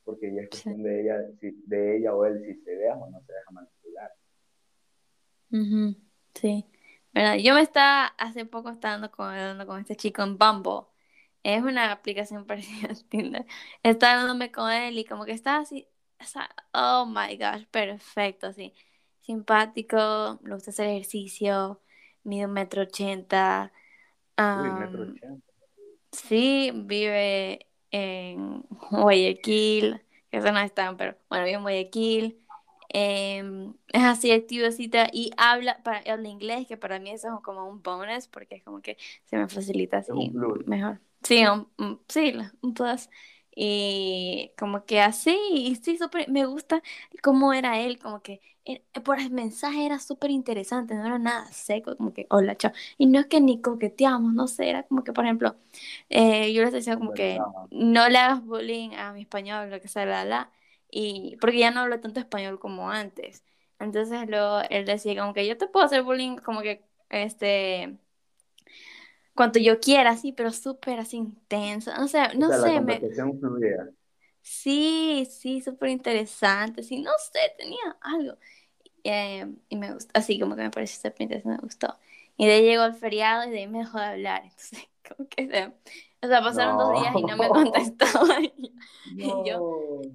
Porque 0.02 0.34
ya 0.34 0.42
es 0.42 0.48
cuestión 0.48 0.82
de 0.82 1.02
ella, 1.02 1.20
si, 1.38 1.52
de 1.66 1.96
ella 1.96 2.12
o 2.12 2.26
él 2.26 2.42
si 2.44 2.64
se 2.64 2.72
deja 2.72 2.96
o 2.96 3.08
no 3.08 3.20
se 3.20 3.32
deja 3.32 3.50
manipular. 3.52 4.12
Sí. 6.34 6.64
¿Verdad? 7.14 7.36
Yo 7.36 7.54
me 7.54 7.60
estaba, 7.60 8.06
hace 8.18 8.44
poco 8.44 8.70
estaba 8.70 8.94
hablando 8.94 9.16
con, 9.16 9.28
hablando 9.28 9.64
con 9.68 9.78
este 9.78 9.94
chico 9.94 10.24
en 10.24 10.36
Bumble. 10.36 10.88
Es 11.44 11.62
una 11.62 11.92
aplicación 11.92 12.44
parecida 12.48 12.88
a 12.90 13.08
Tinder. 13.08 13.46
Estaba 13.84 14.14
hablándome 14.14 14.50
con 14.50 14.68
él 14.68 14.98
y 14.98 15.04
como 15.04 15.24
que 15.24 15.30
estaba 15.30 15.58
así, 15.58 15.86
oh 16.72 17.06
my 17.06 17.36
gosh, 17.36 17.66
perfecto, 17.70 18.48
así. 18.48 18.74
Simpático, 19.20 20.40
le 20.42 20.54
gusta 20.54 20.70
hacer 20.70 20.88
ejercicio, 20.88 21.80
mide 22.26 22.46
un 22.46 22.52
metro 22.54 22.82
ochenta. 22.82 23.72
Uy, 24.54 24.72
metro 24.72 25.02
am, 25.02 25.04
ochenta. 25.04 25.52
Sí, 26.12 26.70
vive 26.74 27.68
en 27.90 28.62
Guayaquil, 28.90 30.02
que 30.30 30.38
eso 30.38 30.52
no 30.52 30.60
es 30.60 30.72
tan, 30.74 30.96
pero 30.96 31.16
bueno, 31.28 31.44
vive 31.44 31.56
en 31.56 31.62
Guayaquil. 31.62 32.42
em, 32.88 33.74
es 33.92 34.02
así 34.04 34.30
activocita 34.32 35.08
y 35.12 35.30
habla, 35.36 35.82
para, 35.82 35.98
habla 36.12 36.28
inglés, 36.28 36.66
que 36.68 36.76
para 36.76 36.98
mí 37.00 37.10
eso 37.10 37.28
es 37.36 37.42
como 37.42 37.66
un 37.68 37.82
bonus, 37.82 38.28
porque 38.28 38.56
es 38.56 38.62
como 38.64 38.80
que 38.82 38.96
se 39.24 39.36
me 39.36 39.48
facilita 39.48 39.98
Es 40.06 40.14
un 40.14 40.30
así 40.30 40.32
plus. 40.32 40.66
mejor. 40.66 41.00
Sí, 41.22 41.44
un, 41.46 41.70
un- 41.78 42.02
sí, 42.08 42.34
un 42.62 42.74
plus. 42.74 43.10
Y 43.58 44.52
como 44.58 44.84
que 44.84 45.00
así, 45.00 45.36
y 45.52 45.76
sí, 45.76 45.96
súper, 45.98 46.28
me 46.30 46.44
gusta 46.46 46.82
cómo 47.22 47.54
era 47.54 47.80
él, 47.80 47.98
como 47.98 48.20
que 48.22 48.40
eh, 48.66 48.82
por 49.04 49.18
el 49.20 49.30
mensaje 49.30 49.86
era 49.86 49.98
súper 49.98 50.30
interesante, 50.30 50.94
no 50.94 51.06
era 51.06 51.18
nada 51.18 51.46
seco, 51.52 51.96
como 51.96 52.12
que 52.12 52.26
hola, 52.30 52.56
chao. 52.56 52.72
Y 52.98 53.06
no 53.06 53.18
es 53.20 53.26
que 53.28 53.40
ni 53.40 53.60
coqueteamos, 53.62 54.34
no 54.34 54.46
sé, 54.48 54.68
era 54.70 54.82
como 54.84 55.04
que, 55.04 55.12
por 55.14 55.24
ejemplo, 55.24 55.56
eh, 56.10 56.52
yo 56.52 56.62
les 56.62 56.72
decía 56.72 56.96
como 56.96 57.14
que 57.14 57.46
no 57.70 58.08
le 58.08 58.18
hagas 58.18 58.44
bullying 58.44 58.90
a 58.94 59.12
mi 59.12 59.22
español, 59.22 59.70
lo 59.70 59.80
que 59.80 59.88
sea, 59.88 60.06
la, 60.06 60.24
la, 60.24 60.52
y 60.90 61.36
porque 61.40 61.58
ya 61.58 61.70
no 61.70 61.80
hablo 61.80 62.00
tanto 62.00 62.20
español 62.20 62.58
como 62.58 62.90
antes. 62.90 63.44
Entonces 63.78 64.28
luego 64.28 64.60
él 64.70 64.84
decía 64.86 65.20
como 65.20 65.34
que 65.34 65.46
yo 65.46 65.56
te 65.58 65.66
puedo 65.68 65.84
hacer 65.86 66.02
bullying 66.02 66.36
como 66.36 66.62
que, 66.62 66.84
este, 67.10 67.98
cuanto 69.36 69.60
yo 69.60 69.80
quiera, 69.80 70.16
sí, 70.18 70.32
pero 70.32 70.52
súper 70.52 71.00
así 71.00 71.18
intenso. 71.18 71.92
O 72.02 72.08
sea, 72.08 72.34
no 72.34 72.48
o 72.48 72.52
sea, 72.52 72.58
la 72.58 72.72
sé, 72.72 72.80
me, 72.80 73.08
conversación 73.10 73.38
fluía. 73.38 73.90
sí, 74.42 75.26
sí, 75.30 75.60
súper 75.62 75.90
interesante, 75.90 76.82
sí, 76.82 77.00
no 77.00 77.10
sé, 77.32 77.38
tenía 77.58 77.80
algo. 78.00 78.36
Eh, 79.04 79.46
y 79.70 79.76
me 79.76 79.92
gustó, 79.94 80.12
así 80.18 80.40
como 80.40 80.56
que 80.56 80.62
me 80.64 80.70
pareció 80.70 80.98
súper 81.10 81.22
interesante, 81.24 81.58
me 81.58 81.64
gustó. 81.66 81.98
Y 82.38 82.46
de 82.46 82.54
ahí 82.54 82.62
llegó 82.64 82.84
el 82.84 82.94
feriado 82.94 83.46
y 83.48 83.50
de 83.52 83.60
ahí 83.60 83.68
me 83.68 83.80
dejó 83.80 83.98
de 83.98 84.06
hablar. 84.06 84.42
Entonces, 84.44 84.88
como 85.16 85.28
que 85.30 85.48
se, 85.48 85.66
o 86.22 86.28
sea, 86.28 86.42
pasaron 86.42 86.78
dos 86.78 86.90
días 86.90 87.16
y 87.16 87.24
no 87.24 87.36
me 87.36 87.52
No. 87.52 87.52
contestaba. 87.52 88.40
Y, 88.42 88.74
No. 89.06 89.44
yo, 89.44 89.66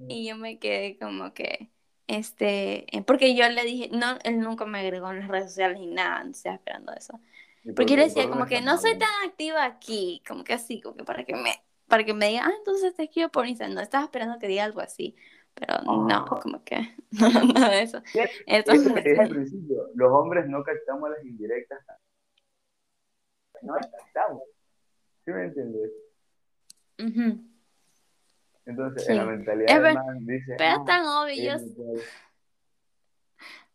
y 0.08 0.26
yo 0.28 0.36
me 0.36 0.58
quedé 0.58 0.98
como 0.98 1.34
que, 1.34 1.70
este, 2.08 2.96
eh, 2.96 3.02
porque 3.04 3.34
yo 3.36 3.48
le 3.48 3.64
dije, 3.64 3.90
no, 3.92 4.18
él 4.24 4.40
nunca 4.40 4.66
me 4.66 4.80
agregó 4.80 5.10
en 5.10 5.20
las 5.20 5.28
redes 5.28 5.46
sociales 5.50 5.80
ni 5.80 5.86
nada, 5.88 6.24
no 6.24 6.30
estaba 6.32 6.56
esperando 6.56 6.92
eso. 6.94 7.20
¿Y 7.62 7.68
por 7.68 7.74
Porque 7.76 7.92
yo 7.92 7.96
le 7.96 8.04
decía 8.04 8.28
como 8.28 8.46
que 8.46 8.60
no 8.60 8.76
soy 8.78 8.98
tan 8.98 9.08
activa 9.28 9.64
aquí, 9.64 10.22
como 10.26 10.42
que 10.44 10.54
así, 10.54 10.80
como 10.80 10.96
que 10.96 11.04
para 11.04 11.24
que 11.24 11.34
me, 11.34 11.52
para 11.86 12.04
que 12.04 12.12
me 12.14 12.28
diga, 12.28 12.46
ah, 12.46 12.52
entonces 12.58 12.94
te 12.94 13.04
escribo 13.04 13.28
por 13.28 13.46
Instagram. 13.46 13.74
No 13.74 13.80
estaba 13.80 14.04
esperando 14.04 14.38
que 14.38 14.48
diga 14.48 14.64
algo 14.64 14.80
así, 14.80 15.14
pero 15.54 15.80
no, 15.84 16.08
Ah. 16.10 16.24
como 16.42 16.64
que 16.64 16.78
no, 17.12 17.30
nada 17.54 17.70
de 17.70 17.82
eso. 17.82 18.00
Dije 18.12 19.20
al 19.20 19.28
principio, 19.28 19.88
los 19.94 20.10
hombres 20.12 20.46
no 20.48 20.62
captamos 20.64 21.10
las 21.10 21.24
indirectas. 21.24 21.80
No 23.62 23.76
las 23.76 23.86
captamos. 23.86 24.42
¿Sí 25.24 25.30
me 25.30 25.44
entiendes? 25.44 25.90
Ujú. 26.98 27.44
Entonces, 28.66 29.04
Sí. 29.04 29.12
en 29.12 29.18
la 29.18 29.24
mentalidad 29.24 29.76
Es 29.76 29.82
del 29.82 29.94
man 29.94 30.26
dice, 30.26 30.54
Pero 30.58 30.70
ah, 30.70 30.76
es 30.80 30.84
tan 30.84 31.04
obvio, 31.06 31.32
ella 31.32 31.56
yo, 31.58 31.64
me 31.64 31.70
puede- 31.74 32.02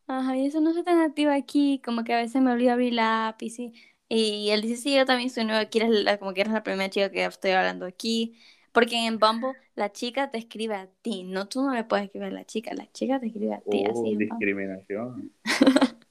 ajá, 0.08 0.38
y 0.38 0.46
eso 0.48 0.62
no 0.62 0.74
soy 0.74 0.84
tan 0.84 1.00
activa 1.00 1.36
aquí, 1.36 1.82
como 1.84 2.04
que 2.04 2.13
a 2.13 2.17
veces 2.17 2.41
me 2.41 2.52
olvido 2.52 2.74
abrir 2.74 2.93
la 2.93 3.28
app 3.30 3.41
y 3.41 3.50
sí. 3.50 3.74
Y 4.10 4.50
él 4.52 4.62
dice, 4.62 4.78
sí, 4.78 4.96
yo 4.96 5.06
también 5.06 5.30
soy 5.30 5.43
nueva 5.46 5.60
aquí, 5.62 5.80
eres 5.80 5.91
la- 5.91 6.17
como 6.17 6.34
que 6.34 6.41
eres 6.41 6.54
la 6.54 6.63
primera 6.63 6.89
chica 6.89 7.12
que 7.12 7.26
estoy 7.26 7.52
hablando 7.52 7.86
aquí. 7.86 8.38
Porque 8.72 8.96
en 9.06 9.20
Bumble 9.20 9.54
la 9.76 9.91
chica 9.91 10.30
te 10.32 10.38
escribe 10.38 10.76
a 10.76 10.88
ti, 11.02 11.24
no 11.24 11.48
tú 11.48 11.62
no 11.63 11.74
le 11.74 11.84
puedes 11.84 12.06
escribir 12.06 12.30
a 12.30 12.32
la 12.32 12.46
chica, 12.46 12.74
la 12.74 12.89
chica 12.91 13.20
te 13.20 13.28
escribe 13.28 13.54
a 13.56 13.62
ti, 13.62 13.84
Oh, 13.86 13.86
así 13.86 14.15
en 14.15 14.28
Bumble. 14.28 14.48
discriminación. 14.48 15.32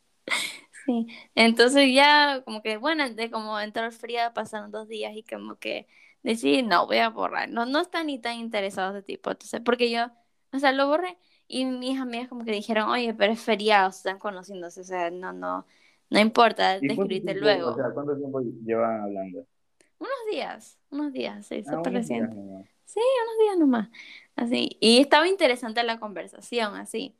Sí, 0.86 1.06
entonces 1.34 1.92
ya 1.94 2.42
como 2.44 2.62
que 2.62 2.76
bueno, 2.76 3.08
de 3.10 3.30
como 3.30 3.58
entrar 3.58 3.92
fría 3.92 4.32
pasaron 4.34 4.70
dos 4.70 4.86
días 4.88 5.12
y 5.16 5.22
como 5.24 5.56
que 5.58 5.88
decidí, 6.22 6.62
no, 6.62 6.86
voy 6.86 6.98
a 6.98 7.08
borrar, 7.10 7.48
no, 7.50 7.66
no 7.66 7.80
está 7.80 8.04
ni 8.04 8.18
tan 8.20 8.36
interesado 8.38 8.96
ese 8.96 9.02
tipo, 9.04 9.30
entonces, 9.30 9.60
porque 9.64 9.90
yo, 9.90 10.06
o 10.52 10.58
sea, 10.58 10.72
lo 10.72 10.86
borré 10.86 11.18
y 11.48 11.64
mis 11.66 12.00
amigas 12.00 12.28
como 12.28 12.44
que 12.44 12.52
dijeron, 12.52 12.88
oye, 12.90 13.14
pero 13.14 13.32
es 13.32 13.40
feriado, 13.40 13.90
se 13.92 13.98
están 13.98 14.18
conociéndose, 14.18 14.80
o 14.80 14.84
sea, 14.84 15.10
no, 15.10 15.32
no, 15.32 15.66
no 16.10 16.18
importa, 16.20 16.80
¿Y 16.80 16.88
cuánto 16.94 17.14
describirte 17.14 17.34
tiempo, 17.34 17.40
luego. 17.40 17.70
o 17.70 17.74
sea, 17.74 17.90
cuánto 17.92 18.16
tiempo 18.16 18.40
llevan 18.64 19.00
hablando? 19.00 19.46
Unos 19.98 20.12
días, 20.30 20.78
unos 20.90 21.12
días, 21.12 21.46
sí, 21.46 21.62
Ah, 21.66 21.72
súper 21.76 21.92
reciente. 21.94 22.36
Sí, 22.84 23.00
unos 23.24 23.38
días 23.46 23.58
nomás, 23.58 23.88
así, 24.36 24.76
y 24.80 25.00
estaba 25.00 25.26
interesante 25.28 25.82
la 25.82 25.98
conversación, 25.98 26.76
así. 26.76 27.16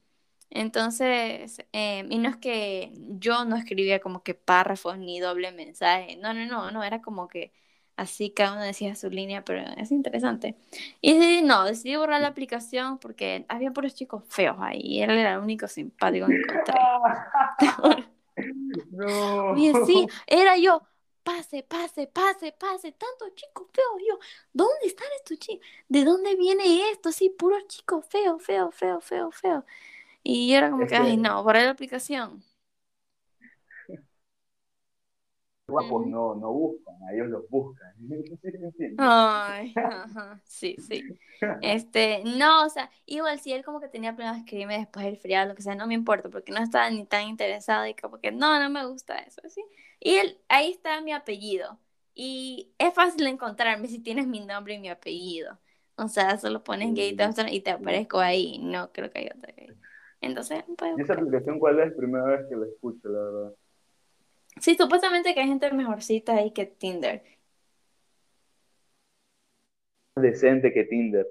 Entonces, 0.51 1.59
eh, 1.73 2.07
y 2.09 2.19
no 2.19 2.29
es 2.29 2.37
que 2.37 2.93
yo 3.19 3.45
no 3.45 3.57
escribía 3.57 4.01
como 4.01 4.23
que 4.23 4.35
párrafos 4.35 4.99
ni 4.99 5.19
doble 5.21 5.53
mensaje, 5.53 6.17
no, 6.19 6.35
no, 6.35 6.47
no, 6.47 6.71
no, 6.71 6.85
era 6.85 7.03
como 7.03 7.29
que 7.29 7.53
así 7.97 8.31
cada 8.31 8.53
uno 8.55 8.63
decía 8.63 8.95
su 8.95 9.11
línea, 9.11 9.45
pero 9.45 9.61
es 9.77 9.91
interesante. 9.93 10.57
Y 11.01 11.15
decidí, 11.15 11.43
no, 11.43 11.65
decidí 11.65 11.97
borrar 11.97 12.21
la 12.21 12.29
aplicación 12.29 12.99
porque 12.99 13.45
había 13.49 13.73
puros 13.73 13.95
chicos 13.95 14.25
feos 14.29 14.57
ahí, 14.61 14.81
y 14.83 15.03
él 15.03 15.11
era 15.11 15.35
el 15.35 15.39
único 15.41 15.69
simpático 15.69 16.27
que 16.27 16.35
encontré. 16.37 16.75
no. 18.91 19.51
Oye, 19.53 19.75
sí, 19.87 20.07
era 20.27 20.57
yo, 20.59 20.83
pase, 21.23 21.63
pase, 21.63 22.07
pase, 22.07 22.53
pase, 22.53 22.93
tantos 22.93 23.35
chicos 23.35 23.67
feos, 23.73 24.03
yo, 24.09 24.19
¿dónde 24.53 24.87
están 24.87 25.09
estos 25.17 25.39
chicos? 25.39 25.67
¿De 25.89 26.05
dónde 26.05 26.37
viene 26.37 26.91
esto? 26.91 27.13
Sí, 27.13 27.31
puros 27.31 27.67
chicos 27.69 28.05
feos, 28.09 28.43
feos, 28.43 28.75
feos, 28.75 29.05
feos, 29.05 29.35
feos. 29.37 29.65
Y 30.23 30.51
yo 30.51 30.59
era 30.59 30.71
como 30.71 30.85
Es 30.85 30.91
que, 30.91 30.97
ay, 30.97 31.17
que- 31.17 31.23
no, 31.23 31.43
borré 31.43 31.65
la 31.65 31.71
aplicación. 31.71 32.43
Guapos 35.69 36.07
no, 36.07 36.35
no 36.37 36.53
buscan, 36.53 36.95
a 37.03 37.13
ellos 37.13 37.29
los 37.29 37.49
buscan. 37.49 37.93
Ay, 38.99 39.73
ajá, 39.75 40.41
sí, 40.45 40.77
sí. 40.79 41.03
Este, 41.61 42.23
no, 42.25 42.65
o 42.65 42.69
sea, 42.69 42.91
igual 43.05 43.41
si 43.41 43.53
él 43.53 43.65
como 43.65 43.81
que 43.81 43.89
tenía 43.89 44.15
planeado 44.15 44.39
escribirme 44.39 44.79
después 44.79 45.05
del 45.05 45.17
feriado, 45.17 45.49
lo 45.49 45.55
que 45.55 45.63
sea, 45.63 45.75
no 45.75 45.87
me 45.87 45.95
importa, 45.95 46.29
porque 46.29 46.53
no 46.53 46.63
estaba 46.63 46.89
ni 46.91 47.05
tan 47.05 47.27
interesado 47.29 47.87
y 47.87 47.95
como 47.95 48.19
que 48.19 48.31
no, 48.31 48.61
no 48.61 48.71
me 48.71 48.87
gusta 48.87 49.19
eso, 49.19 49.41
así. 49.45 49.65
Y 49.99 50.15
él, 50.15 50.39
ahí 50.49 50.71
está 50.71 51.01
mi 51.01 51.13
apellido. 51.13 51.79
Y 52.15 52.73
es 52.79 52.95
fácil 52.95 53.27
encontrarme 53.27 53.89
si 53.89 53.99
tienes 53.99 54.27
mi 54.27 54.41
nombre 54.41 54.75
y 54.75 54.79
mi 54.79 54.89
apellido. 54.89 55.59
O 55.97 56.09
sea, 56.09 56.39
solo 56.39 56.63
pones 56.63 56.95
Gay 56.95 57.17
Thompson 57.17 57.49
y 57.49 57.61
te 57.61 57.71
aparezco 57.71 58.19
ahí. 58.21 58.59
No 58.59 58.93
creo 58.93 59.11
que 59.11 59.19
haya 59.19 59.35
otra 59.37 59.53
gay. 59.55 59.69
Entonces, 60.21 60.65
pues. 60.79 60.95
¿Y 60.99 61.03
esa 61.03 61.15
aplicación 61.15 61.59
cuál 61.59 61.81
es? 61.81 61.93
Primera 61.95 62.25
vez 62.25 62.47
que 62.49 62.57
la 62.57 62.67
escucho, 62.67 63.09
la 63.09 63.19
verdad. 63.19 63.55
Sí, 64.61 64.75
supuestamente 64.77 65.35
que 65.35 65.41
hay 65.41 65.49
gente 65.49 65.71
mejorcita 65.73 66.37
ahí 66.37 66.51
que 66.51 66.67
Tinder. 66.67 67.23
Decente 70.17 70.73
que 70.73 70.85
Tinder. 70.85 71.27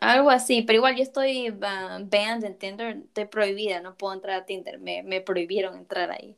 Algo 0.00 0.30
así, 0.30 0.62
pero 0.62 0.78
igual 0.78 0.96
yo 0.96 1.02
estoy 1.02 1.50
uh, 1.50 1.58
banned 1.58 2.44
en 2.44 2.58
Tinder, 2.58 2.96
estoy 2.96 3.26
prohibida, 3.26 3.80
no 3.80 3.96
puedo 3.96 4.14
entrar 4.14 4.40
a 4.40 4.46
Tinder, 4.46 4.78
me, 4.78 5.02
me 5.02 5.20
prohibieron 5.20 5.76
entrar 5.76 6.10
ahí. 6.10 6.36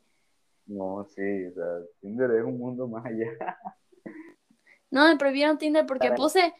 No, 0.66 1.04
sí, 1.04 1.46
o 1.46 1.52
sea, 1.54 1.64
Tinder 2.00 2.30
es 2.32 2.44
un 2.44 2.58
mundo 2.58 2.86
más 2.88 3.04
allá. 3.04 3.26
No, 4.90 5.08
me 5.08 5.16
prohibieron 5.16 5.58
Tinder 5.58 5.86
porque 5.86 6.12
puse, 6.12 6.52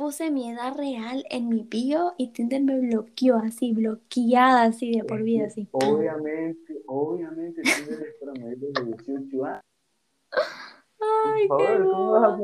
puse 0.00 0.30
mi 0.30 0.50
edad 0.50 0.74
real 0.74 1.26
en 1.28 1.50
mi 1.50 1.62
bio 1.62 2.14
y 2.16 2.28
Tinder 2.28 2.62
me 2.62 2.80
bloqueó 2.80 3.36
así, 3.36 3.74
bloqueada 3.74 4.62
así 4.62 4.92
de 4.92 5.04
por 5.04 5.22
vida, 5.22 5.48
así. 5.48 5.68
Obviamente, 5.72 6.80
obviamente 6.86 7.60
Tinder 7.60 8.08
es 8.08 8.14
para 8.18 8.32
mayores 8.32 8.72
de 8.72 8.84
18 8.96 9.44
años. 9.44 9.60
Ay, 11.26 11.46
por 11.48 11.60
favor, 11.60 11.76
qué 11.76 11.82
¿cómo 11.82 12.12
vas, 12.12 12.32
a, 12.32 12.38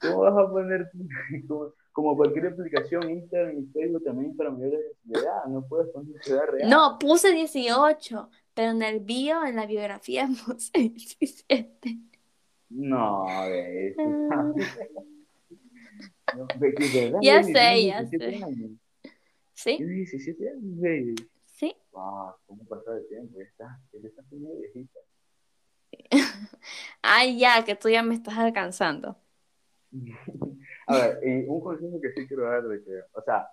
¿cómo 0.00 0.18
vas 0.18 0.36
a 0.36 0.50
poner 0.50 0.90
como, 1.46 1.72
como, 1.92 2.16
cualquier 2.16 2.48
aplicación 2.48 3.08
Instagram 3.08 3.56
y 3.56 3.66
Facebook 3.66 4.02
también 4.02 4.36
para 4.36 4.50
mayores 4.50 4.80
de 5.04 5.20
edad? 5.20 5.44
No 5.46 5.64
puedes 5.64 5.88
poner 5.90 6.20
tu 6.20 6.32
edad 6.32 6.46
real. 6.50 6.68
No, 6.68 6.98
puse 6.98 7.32
18, 7.32 8.30
pero 8.52 8.72
en 8.72 8.82
el 8.82 8.98
bio, 8.98 9.46
en 9.46 9.54
la 9.54 9.66
biografía 9.66 10.28
puse 10.44 10.72
17. 10.76 12.00
No, 12.70 13.26
de 13.44 13.94
que 13.96 14.02
de 14.02 14.28
verdad, 16.44 17.18
Ya 17.22 17.42
sé, 17.42 17.86
ya 17.86 18.02
17 18.02 18.38
sé. 18.38 18.44
años. 18.44 18.70
¿Sí? 19.54 19.76
Tienes 19.76 19.96
17 19.96 20.48
años, 20.50 20.80
baby. 20.80 21.14
Sí. 21.46 21.74
Wow, 21.92 22.34
¿cómo 22.46 22.64
pasa 22.66 22.96
el 22.96 23.08
tiempo? 23.08 23.38
Ya 23.38 23.44
estás, 23.44 23.78
ya 23.92 24.08
estás 24.08 24.24
muy 24.32 24.56
viejita. 24.60 25.00
Ay, 27.02 27.38
ya, 27.38 27.64
que 27.64 27.74
tú 27.74 27.88
ya 27.88 28.02
me 28.02 28.14
estás 28.14 28.36
alcanzando. 28.36 29.16
A 30.88 30.96
ver, 30.98 31.18
y 31.24 31.48
un 31.48 31.60
consejo 31.60 32.00
que 32.00 32.12
sí 32.12 32.26
quiero 32.28 32.44
dar 32.44 32.62
de 32.62 32.82
que, 32.84 33.00
o 33.12 33.22
sea, 33.22 33.48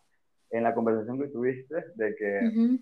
en 0.51 0.63
la 0.63 0.73
conversación 0.75 1.19
que 1.19 1.29
tuviste, 1.29 1.75
de 1.95 2.15
que 2.15 2.79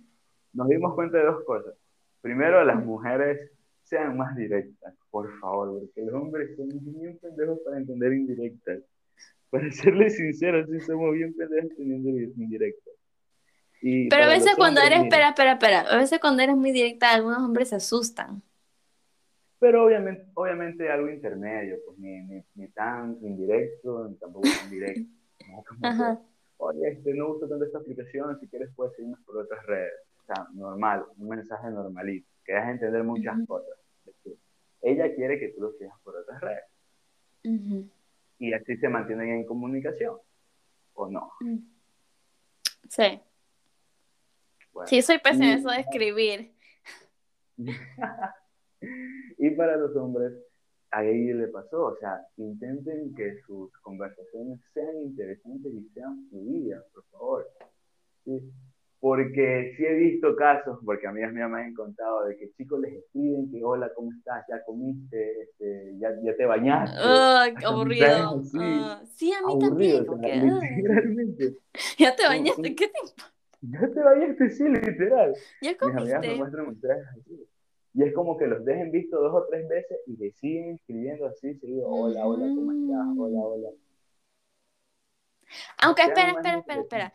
nos 0.53 0.67
dimos 0.67 0.93
cuenta 0.95 1.17
de 1.19 1.25
dos 1.25 1.43
cosas. 1.45 1.73
Primero, 2.21 2.63
las 2.65 2.83
mujeres 2.83 3.49
sean 3.83 4.17
más 4.17 4.35
directas, 4.35 4.93
por 5.09 5.31
favor, 5.39 5.79
porque 5.79 6.01
los 6.03 6.13
hombres 6.15 6.55
son 6.57 6.67
bien 6.69 7.17
pendejos 7.19 7.59
para 7.63 7.77
entender 7.77 8.13
indirectas. 8.13 8.79
Para 9.51 9.69
serles 9.71 10.15
sinceros, 10.15 10.67
sí 10.69 10.79
somos 10.79 11.13
bien 11.13 11.33
pendejos 11.35 11.71
entendiendo 11.71 12.09
indirectas. 12.41 12.93
Y 13.81 14.09
Pero 14.09 14.23
a 14.23 14.27
veces 14.27 14.53
cuando 14.55 14.79
hombres, 14.81 14.97
eres, 14.99 15.03
mira, 15.03 15.29
espera, 15.29 15.51
espera, 15.51 15.51
espera, 15.53 15.79
a 15.81 15.97
veces 15.97 16.19
cuando 16.19 16.41
eres 16.41 16.55
muy 16.55 16.71
directa, 16.71 17.11
algunos 17.11 17.39
hombres 17.39 17.69
se 17.69 17.75
asustan. 17.75 18.41
Pero 19.59 19.85
obviamente, 19.85 20.25
obviamente 20.33 20.89
algo 20.89 21.09
intermedio, 21.09 21.77
pues 21.85 21.99
ni, 21.99 22.21
ni, 22.21 22.43
ni 22.55 22.67
tan 22.69 23.17
indirecto, 23.21 24.07
ni 24.07 24.15
tampoco 24.15 24.47
tan 24.57 24.69
directo. 24.69 25.11
Como 25.45 25.63
que, 25.81 25.87
Ajá. 25.87 26.19
Oye, 26.57 26.89
este, 26.89 27.13
no 27.13 27.27
gusta 27.27 27.47
tanto 27.49 27.65
esta 27.65 27.79
aplicación, 27.79 28.39
si 28.39 28.47
quieres 28.47 28.69
puedes 28.75 28.95
seguirnos 28.95 29.19
por 29.25 29.37
otras 29.37 29.65
redes. 29.65 29.93
O 30.21 30.25
sea, 30.25 30.47
normal, 30.53 31.05
un 31.17 31.27
mensaje 31.27 31.69
normalito, 31.69 32.27
que 32.45 32.53
deja 32.53 32.71
entender 32.71 33.03
muchas 33.03 33.35
Ujú. 33.37 33.47
cosas. 33.47 33.77
Es 34.05 34.15
que 34.23 34.35
ella 34.83 35.13
quiere 35.13 35.39
que 35.39 35.49
tú 35.49 35.61
lo 35.61 35.71
sigas 35.73 35.99
por 36.03 36.15
otras 36.15 36.39
redes. 36.39 36.63
Ujú. 37.43 37.89
Y 38.41 38.53
así 38.53 38.75
se 38.77 38.89
mantienen 38.89 39.29
en 39.29 39.45
comunicación. 39.45 40.17
¿O 40.93 41.07
no? 41.07 41.31
Sí. 42.89 43.21
Bueno. 44.73 44.87
Sí, 44.87 45.01
soy 45.03 45.19
pésima 45.19 45.45
en 45.45 45.57
Y- 45.57 45.59
eso 45.59 45.69
de 45.69 45.79
escribir. 45.79 46.51
y 49.37 49.49
para 49.51 49.77
los 49.77 49.95
hombres, 49.95 50.33
a 50.89 51.03
ella 51.05 51.35
le 51.35 51.47
pasó, 51.49 51.85
o 51.85 51.95
sea, 51.97 52.19
intenten 52.37 53.13
que 53.13 53.39
sus 53.45 53.71
conversaciones 53.81 54.59
sean 54.73 54.97
interesantes 55.03 55.71
y 55.71 55.87
sean 55.93 56.27
fluidas, 56.29 56.83
por 56.93 57.05
favor. 57.11 57.47
¿sí? 58.25 58.51
Porque 59.01 59.73
sí 59.75 59.83
he 59.85 59.95
visto 59.95 60.35
casos, 60.35 60.79
porque 60.85 61.07
amigas 61.07 61.33
mías 61.33 61.49
me 61.49 61.61
han 61.61 61.73
contado, 61.73 62.25
de 62.25 62.37
que 62.37 62.51
chicos 62.53 62.79
les 62.81 62.93
escriben 62.93 63.51
que 63.51 63.63
hola, 63.63 63.91
¿cómo 63.95 64.11
estás? 64.13 64.45
¿Ya 64.47 64.63
comiste? 64.63 65.41
Este, 65.41 65.97
¿ya, 65.99 66.09
¿Ya 66.23 66.35
te 66.37 66.45
bañaste? 66.45 66.97
Hasta 67.55 67.67
aburrido. 67.67 68.39
así, 68.39 68.59
Ah, 68.59 69.01
sí, 69.15 69.33
a 69.33 69.41
mí 69.41 69.47
Aburrido, 69.47 69.59
también. 69.59 70.05
como 70.07 70.17
o 70.17 70.19
sea, 70.21 70.29
que, 70.33 70.33
ay, 70.33 70.75
literalmente. 70.77 71.57
ya 71.97 72.15
te 72.15 72.23
¿Cómo- 72.27 72.29
bañaste? 72.29 72.75
¿qué 72.75 72.87
te? 72.87 72.99
¿Ya 73.61 73.79
te 73.93 73.99
bañaste? 74.01 74.49
Sí, 74.51 74.63
literal. 74.69 75.35
¿Ya 75.61 75.77
Mis 75.81 75.95
amigas 75.95 76.25
me 76.25 76.27
comiste? 76.27 76.37
muestran 76.37 76.67
mensajes 76.67 77.05
así. 77.19 77.47
Y 77.93 78.03
es 78.03 78.13
como 78.13 78.37
que 78.37 78.47
los 78.47 78.63
dejen 78.65 78.91
visto 78.91 79.19
dos 79.21 79.33
o 79.33 79.45
tres 79.49 79.67
veces 79.67 79.97
y 80.07 80.15
le 80.17 80.31
siguen 80.31 80.75
escribiendo 80.75 81.25
así, 81.27 81.53
seguido, 81.55 81.87
hola, 81.89 82.25
hola, 82.25 82.51
¿cómo 82.55 82.71
estás? 82.71 83.17
Hola, 83.17 83.39
hola. 83.39 83.69
Aunque, 85.79 86.03
espera, 86.03 86.31
espera, 86.31 86.57
espera, 86.59 86.81
espera. 86.81 87.13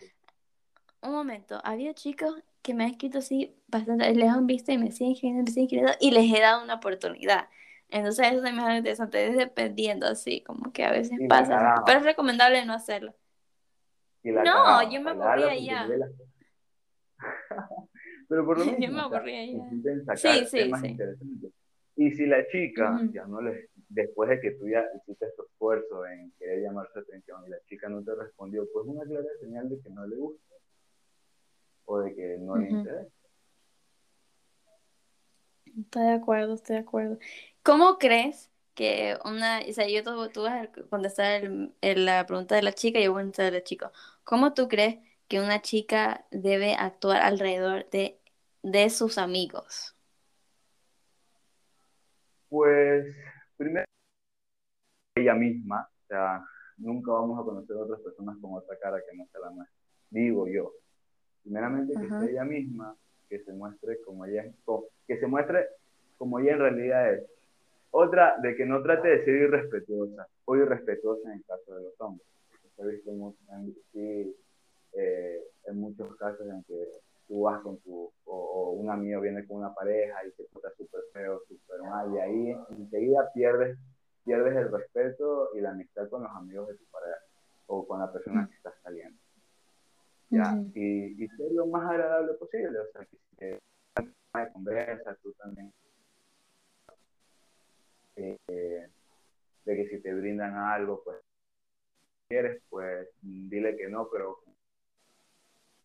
Un 1.03 1.13
momento. 1.13 1.61
Había 1.65 1.95
chicos 1.95 2.35
que 2.63 2.75
me 2.75 2.85
han 2.85 2.91
escrito 2.91 3.19
así 3.19 3.55
bastante, 3.69 4.13
les 4.15 4.29
han 4.29 4.47
visto 4.47 4.73
y 4.73 4.79
me 4.79 4.91
siguen 4.91 5.13
escribiendo, 5.13 5.43
me 5.45 5.51
siguen 5.51 5.65
escribiendo 5.67 5.93
y 6.01 6.11
les 6.11 6.33
he 6.37 6.41
dado 6.41 6.65
una 6.65 6.75
oportunidad. 6.75 7.49
Entonces 7.89 8.27
eso 8.27 8.43
también 8.43 8.59
es 8.59 8.65
algo 8.65 8.79
interesante, 8.79 9.29
es 9.29 9.37
dependiendo 9.37 10.07
así, 10.07 10.41
como 10.43 10.73
que 10.73 10.85
a 10.85 10.91
veces 10.91 11.21
Y 11.21 11.29
pasa, 11.29 11.83
pero 11.87 11.99
es 12.01 12.05
recomendable 12.05 12.65
no 12.65 12.73
hacerlo. 12.73 13.15
No, 14.25 14.91
yo 14.91 15.01
me 15.01 15.11
aburría 15.11 15.57
ya. 15.57 15.85
oportunidad 15.85 15.93
a 15.93 15.97
las- 15.99 16.11
Pero 18.29 18.45
por 18.45 18.59
lo 18.59 18.65
Yo 18.67 18.73
mismo, 18.79 18.95
me 18.97 19.01
aburría 19.03 19.47
ya. 19.47 20.17
Sí, 20.17 20.45
sí, 20.47 20.73
sí. 20.81 20.97
Y 21.99 22.11
si 22.11 22.27
la 22.27 22.47
chica 22.49 23.01
ya 23.13 23.25
no 23.27 23.41
les, 23.41 23.71
después 23.89 24.29
de 24.29 24.41
que 24.41 24.51
tú 24.53 24.69
ya 24.69 24.85
hiciste 24.97 25.27
tu 25.37 25.45
esfuerzo 25.45 26.05
en 26.07 26.31
querer 26.33 26.61
llamar 26.63 26.89
su 26.93 26.99
atención 26.99 27.43
y 27.47 27.51
la 27.51 27.59
chica 27.67 27.89
no 27.89 28.03
te 28.03 28.15
respondió, 28.15 28.67
pues 28.73 28.85
una 28.87 29.05
clara 29.05 29.29
señal 29.41 29.69
de 29.71 29.81
que 29.81 29.89
no 29.91 30.07
le 30.07 30.17
gusta 30.17 30.55
o 31.87 31.99
de 32.01 32.15
que 32.15 32.37
no 32.41 32.57
le 32.57 32.67
Ujú. 32.69 32.77
interesa. 32.81 33.11
Estoy 35.79 36.05
de 36.05 36.13
acuerdo, 36.13 36.55
estoy 36.55 36.77
de 36.77 36.83
acuerdo. 36.83 37.19
¿Cómo 37.63 37.99
crees 37.99 38.51
que 38.75 39.17
una, 39.25 39.61
o 39.69 39.73
sea, 39.73 39.89
yo 39.89 40.05
tú, 40.05 40.29
tú 40.31 40.43
vas 40.43 40.69
a 40.69 40.71
contestar 40.91 41.43
el- 41.45 41.75
el- 41.81 42.05
la 42.05 42.27
pregunta 42.27 42.55
de 42.55 42.63
la 42.63 42.73
chica 42.73 42.99
y 43.01 43.05
yo 43.05 43.13
voy 43.13 43.23
a 43.23 43.25
contestar 43.25 43.53
del 43.53 43.65
chico. 43.65 43.91
¿Cómo 44.25 44.53
tú 44.55 44.69
crees 44.69 44.99
que 45.29 45.41
una 45.41 45.63
chica 45.63 46.27
debe 46.31 46.75
actuar 46.75 47.23
alrededor 47.23 47.89
de, 47.91 48.19
de 48.63 48.91
sus 48.91 49.17
amigos? 49.19 49.97
Pues 52.49 53.05
primero 53.57 53.87
ella 55.17 55.35
misma, 55.35 55.89
o 56.05 56.07
sea, 56.09 56.45
nunca 56.77 57.13
vamos 57.13 57.41
a 57.41 57.45
conocer 57.45 57.77
a 57.77 57.81
otras 57.81 58.01
personas 58.01 58.37
con 58.41 58.55
otra 58.55 58.77
cara 58.81 58.99
que 58.99 59.17
no 59.17 59.27
sea 59.33 59.41
la 59.41 59.51
nuestra, 59.51 59.77
digo 60.11 60.47
yo. 60.49 60.73
Primeramente 61.47 61.93
que 61.93 62.07
Ajá. 62.07 62.21
sea 62.21 62.29
ella 62.29 62.45
misma, 62.45 62.97
que 63.29 63.39
se 63.39 63.53
muestre 63.53 64.01
como 64.05 64.25
ella 64.25 64.47
es, 64.47 64.55
que 65.07 65.21
se 65.21 65.29
muestre 65.29 65.69
como 66.19 66.41
ella 66.41 66.55
en 66.55 66.59
realidad 66.59 67.15
es. 67.15 67.25
Otra, 67.93 68.37
de 68.43 68.57
que 68.57 68.67
no 68.67 68.83
trate 68.83 69.07
de 69.07 69.25
ser 69.25 69.35
irrespetuosa 69.35 70.27
o 70.45 70.57
irrespetuosa 70.57 71.31
en 71.31 71.39
el 71.39 71.45
caso 71.45 71.77
de 71.77 71.85
los 71.85 72.01
hombres. 72.01 72.27
Se 72.75 72.83
ha 72.83 72.87
visto 72.87 73.13
mucho, 73.13 73.39
en, 73.53 73.73
sí, 73.93 74.37
eh, 74.95 75.41
en 75.67 75.81
muchos 75.81 76.17
casos 76.17 76.49
en 76.49 76.65
que 76.65 76.91
tú 77.29 77.43
vas 77.43 77.63
con 77.63 77.79
tu, 77.79 78.11
o, 78.25 78.35
o 78.35 78.71
un 78.73 78.91
amigo 78.91 79.21
viene 79.21 79.47
con 79.47 79.59
una 79.59 79.73
pareja 79.73 80.27
y 80.27 80.33
se 80.33 80.43
porta 80.53 80.71
súper 80.77 81.01
feo, 81.13 81.43
súper 81.47 81.81
mal, 81.83 82.13
y 82.13 82.19
ahí 82.19 82.57
enseguida 82.71 83.31
pierdes, 83.33 83.79
pierdes 84.25 84.57
el 84.57 84.73
respeto 84.73 85.51
y 85.55 85.61
la 85.61 85.71
amistad 85.71 86.09
con 86.09 86.25
los 86.25 86.33
amigos 86.33 86.67
de 86.67 86.75
tu 86.75 86.85
pareja 86.87 87.21
o 87.69 87.87
con 87.87 88.01
la 88.01 88.13
persona 88.13 88.49
que 88.49 88.57
estás 88.57 88.75
saliendo. 88.83 89.17
Y, 90.75 91.25
y 91.25 91.29
ser 91.29 91.53
lo 91.53 91.67
más 91.67 91.91
agradable 91.91 92.35
posible, 92.35 92.79
o 92.79 92.93
sea, 92.93 93.05
que 93.05 93.17
si 93.17 93.37
te 93.37 93.47
de 93.47 94.53
conversa, 94.53 95.17
tú 95.23 95.33
también, 95.35 95.73
eh, 98.17 98.37
de 99.65 99.77
que 99.77 99.89
si 99.89 100.01
te 100.01 100.15
brindan 100.15 100.55
algo, 100.55 101.03
pues, 101.05 101.19
quieres, 102.29 102.63
pues, 102.69 103.09
dile 103.23 103.77
que 103.77 103.89
no, 103.89 104.09
pero. 104.11 104.39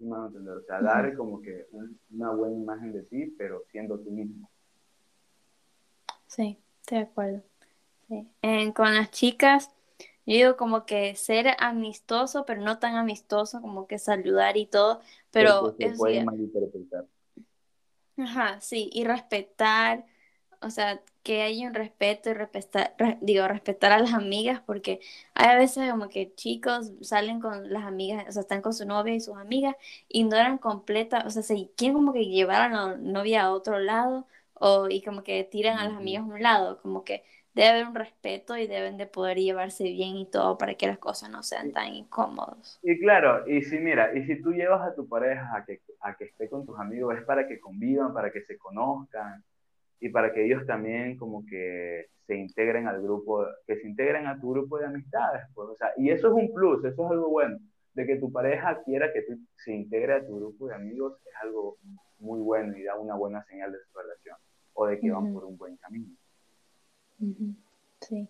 O 0.03 0.61
sea, 0.65 0.81
dar 0.81 1.15
como 1.15 1.41
que 1.43 1.67
un- 1.71 1.99
una 2.09 2.31
buena 2.31 2.55
imagen 2.55 2.91
de 2.91 3.03
ti, 3.03 3.27
pero 3.37 3.63
siendo 3.71 3.99
tú 3.99 4.09
mismo. 4.09 4.49
Sí, 6.25 6.57
estoy 6.79 6.97
de 6.99 7.03
acuerdo. 7.03 7.43
Sí. 8.07 8.27
con 8.75 8.93
las 8.95 9.11
chicas, 9.11 9.71
yo 10.25 10.35
digo 10.35 10.57
como 10.57 10.85
que 10.85 11.15
ser 11.15 11.55
amistoso, 11.59 12.45
pero 12.45 12.61
no 12.61 12.79
tan 12.79 12.95
amistoso, 12.95 13.61
como 13.61 13.87
que 13.87 13.99
saludar 13.99 14.57
y 14.57 14.65
todo, 14.65 15.01
pero... 15.31 15.75
se 15.77 15.91
puede 15.91 16.23
malinterpretar. 16.23 17.05
Ajá, 18.17 18.61
sí, 18.61 18.89
y 18.93 19.03
respetar, 19.03 20.05
o 20.61 20.69
sea, 20.69 21.01
que 21.23 21.41
haya 21.41 21.67
un 21.67 21.73
respeto 21.73 22.29
y 22.29 22.33
respetar, 22.33 22.95
digo, 23.21 23.47
respetar 23.47 23.91
a 23.91 23.99
las 23.99 24.13
amigas, 24.13 24.61
porque 24.65 24.99
hay 25.33 25.47
a 25.49 25.57
veces 25.57 25.89
como 25.89 26.09
que 26.09 26.33
chicos 26.35 26.91
salen 27.01 27.39
con 27.39 27.71
las 27.71 27.83
amigas, 27.83 28.25
o 28.27 28.31
sea, 28.31 28.41
están 28.41 28.61
con 28.61 28.73
su 28.73 28.85
novia 28.85 29.15
y 29.15 29.21
sus 29.21 29.37
amigas, 29.37 29.75
ignoran 30.07 30.57
completa, 30.57 31.23
o 31.25 31.29
sea, 31.29 31.41
se 31.43 31.69
quieren 31.75 31.95
como 31.95 32.13
que 32.13 32.25
llevar 32.25 32.61
a 32.61 32.69
la 32.69 32.97
novia 32.97 33.43
a 33.43 33.51
otro 33.51 33.79
lado, 33.79 34.27
o 34.53 34.87
y 34.89 35.01
como 35.01 35.23
que 35.23 35.43
tiran 35.43 35.79
a 35.79 35.85
las 35.85 35.97
amigas 35.97 36.23
a 36.23 36.25
un 36.25 36.43
lado, 36.43 36.81
como 36.81 37.03
que 37.03 37.23
debe 37.53 37.69
haber 37.69 37.87
un 37.87 37.95
respeto 37.95 38.57
y 38.57 38.67
deben 38.67 38.97
de 38.97 39.07
poder 39.07 39.37
llevarse 39.37 39.83
bien 39.83 40.15
y 40.17 40.29
todo 40.29 40.57
para 40.57 40.75
que 40.75 40.87
las 40.87 40.97
cosas 40.97 41.29
no 41.29 41.43
sean 41.43 41.71
tan 41.71 41.93
incómodos. 41.93 42.79
Y 42.81 42.99
claro, 42.99 43.47
y 43.47 43.61
si 43.63 43.77
mira, 43.77 44.15
y 44.15 44.23
si 44.25 44.41
tú 44.41 44.51
llevas 44.51 44.81
a 44.81 44.95
tu 44.95 45.07
pareja 45.07 45.55
a 45.55 45.65
que, 45.65 45.81
a 46.01 46.15
que 46.15 46.25
esté 46.25 46.49
con 46.49 46.65
tus 46.65 46.79
amigos, 46.79 47.15
es 47.17 47.23
para 47.23 47.47
que 47.47 47.59
convivan, 47.59 48.13
para 48.13 48.31
que 48.31 48.41
se 48.41 48.57
conozcan 48.57 49.43
y 49.99 50.09
para 50.09 50.33
que 50.33 50.45
ellos 50.45 50.65
también 50.65 51.17
como 51.17 51.45
que 51.45 52.07
se 52.25 52.35
integren 52.35 52.87
al 52.87 53.01
grupo, 53.01 53.45
que 53.67 53.75
se 53.75 53.87
integren 53.87 54.27
a 54.27 54.39
tu 54.39 54.51
grupo 54.51 54.77
de 54.79 54.85
amistades, 54.85 55.43
pues, 55.53 55.69
o 55.69 55.75
sea, 55.75 55.91
y 55.97 56.09
eso 56.09 56.29
es 56.29 56.33
un 56.33 56.53
plus, 56.53 56.83
eso 56.85 57.05
es 57.05 57.11
algo 57.11 57.29
bueno, 57.29 57.57
de 57.93 58.05
que 58.05 58.15
tu 58.15 58.31
pareja 58.31 58.81
quiera 58.83 59.11
que 59.11 59.23
tú 59.23 59.37
se 59.57 59.73
integre 59.73 60.13
a 60.13 60.25
tu 60.25 60.39
grupo 60.39 60.67
de 60.67 60.75
amigos 60.75 61.19
es 61.25 61.33
algo 61.41 61.77
muy 62.19 62.39
bueno 62.39 62.77
y 62.77 62.83
da 62.83 62.95
una 62.95 63.15
buena 63.15 63.43
señal 63.43 63.71
de 63.71 63.79
su 63.79 63.97
relación 63.97 64.37
o 64.73 64.85
de 64.85 64.99
que 64.99 65.11
van 65.11 65.33
por 65.33 65.43
un 65.43 65.57
buen 65.57 65.75
camino. 65.77 66.15
Sí. 68.01 68.27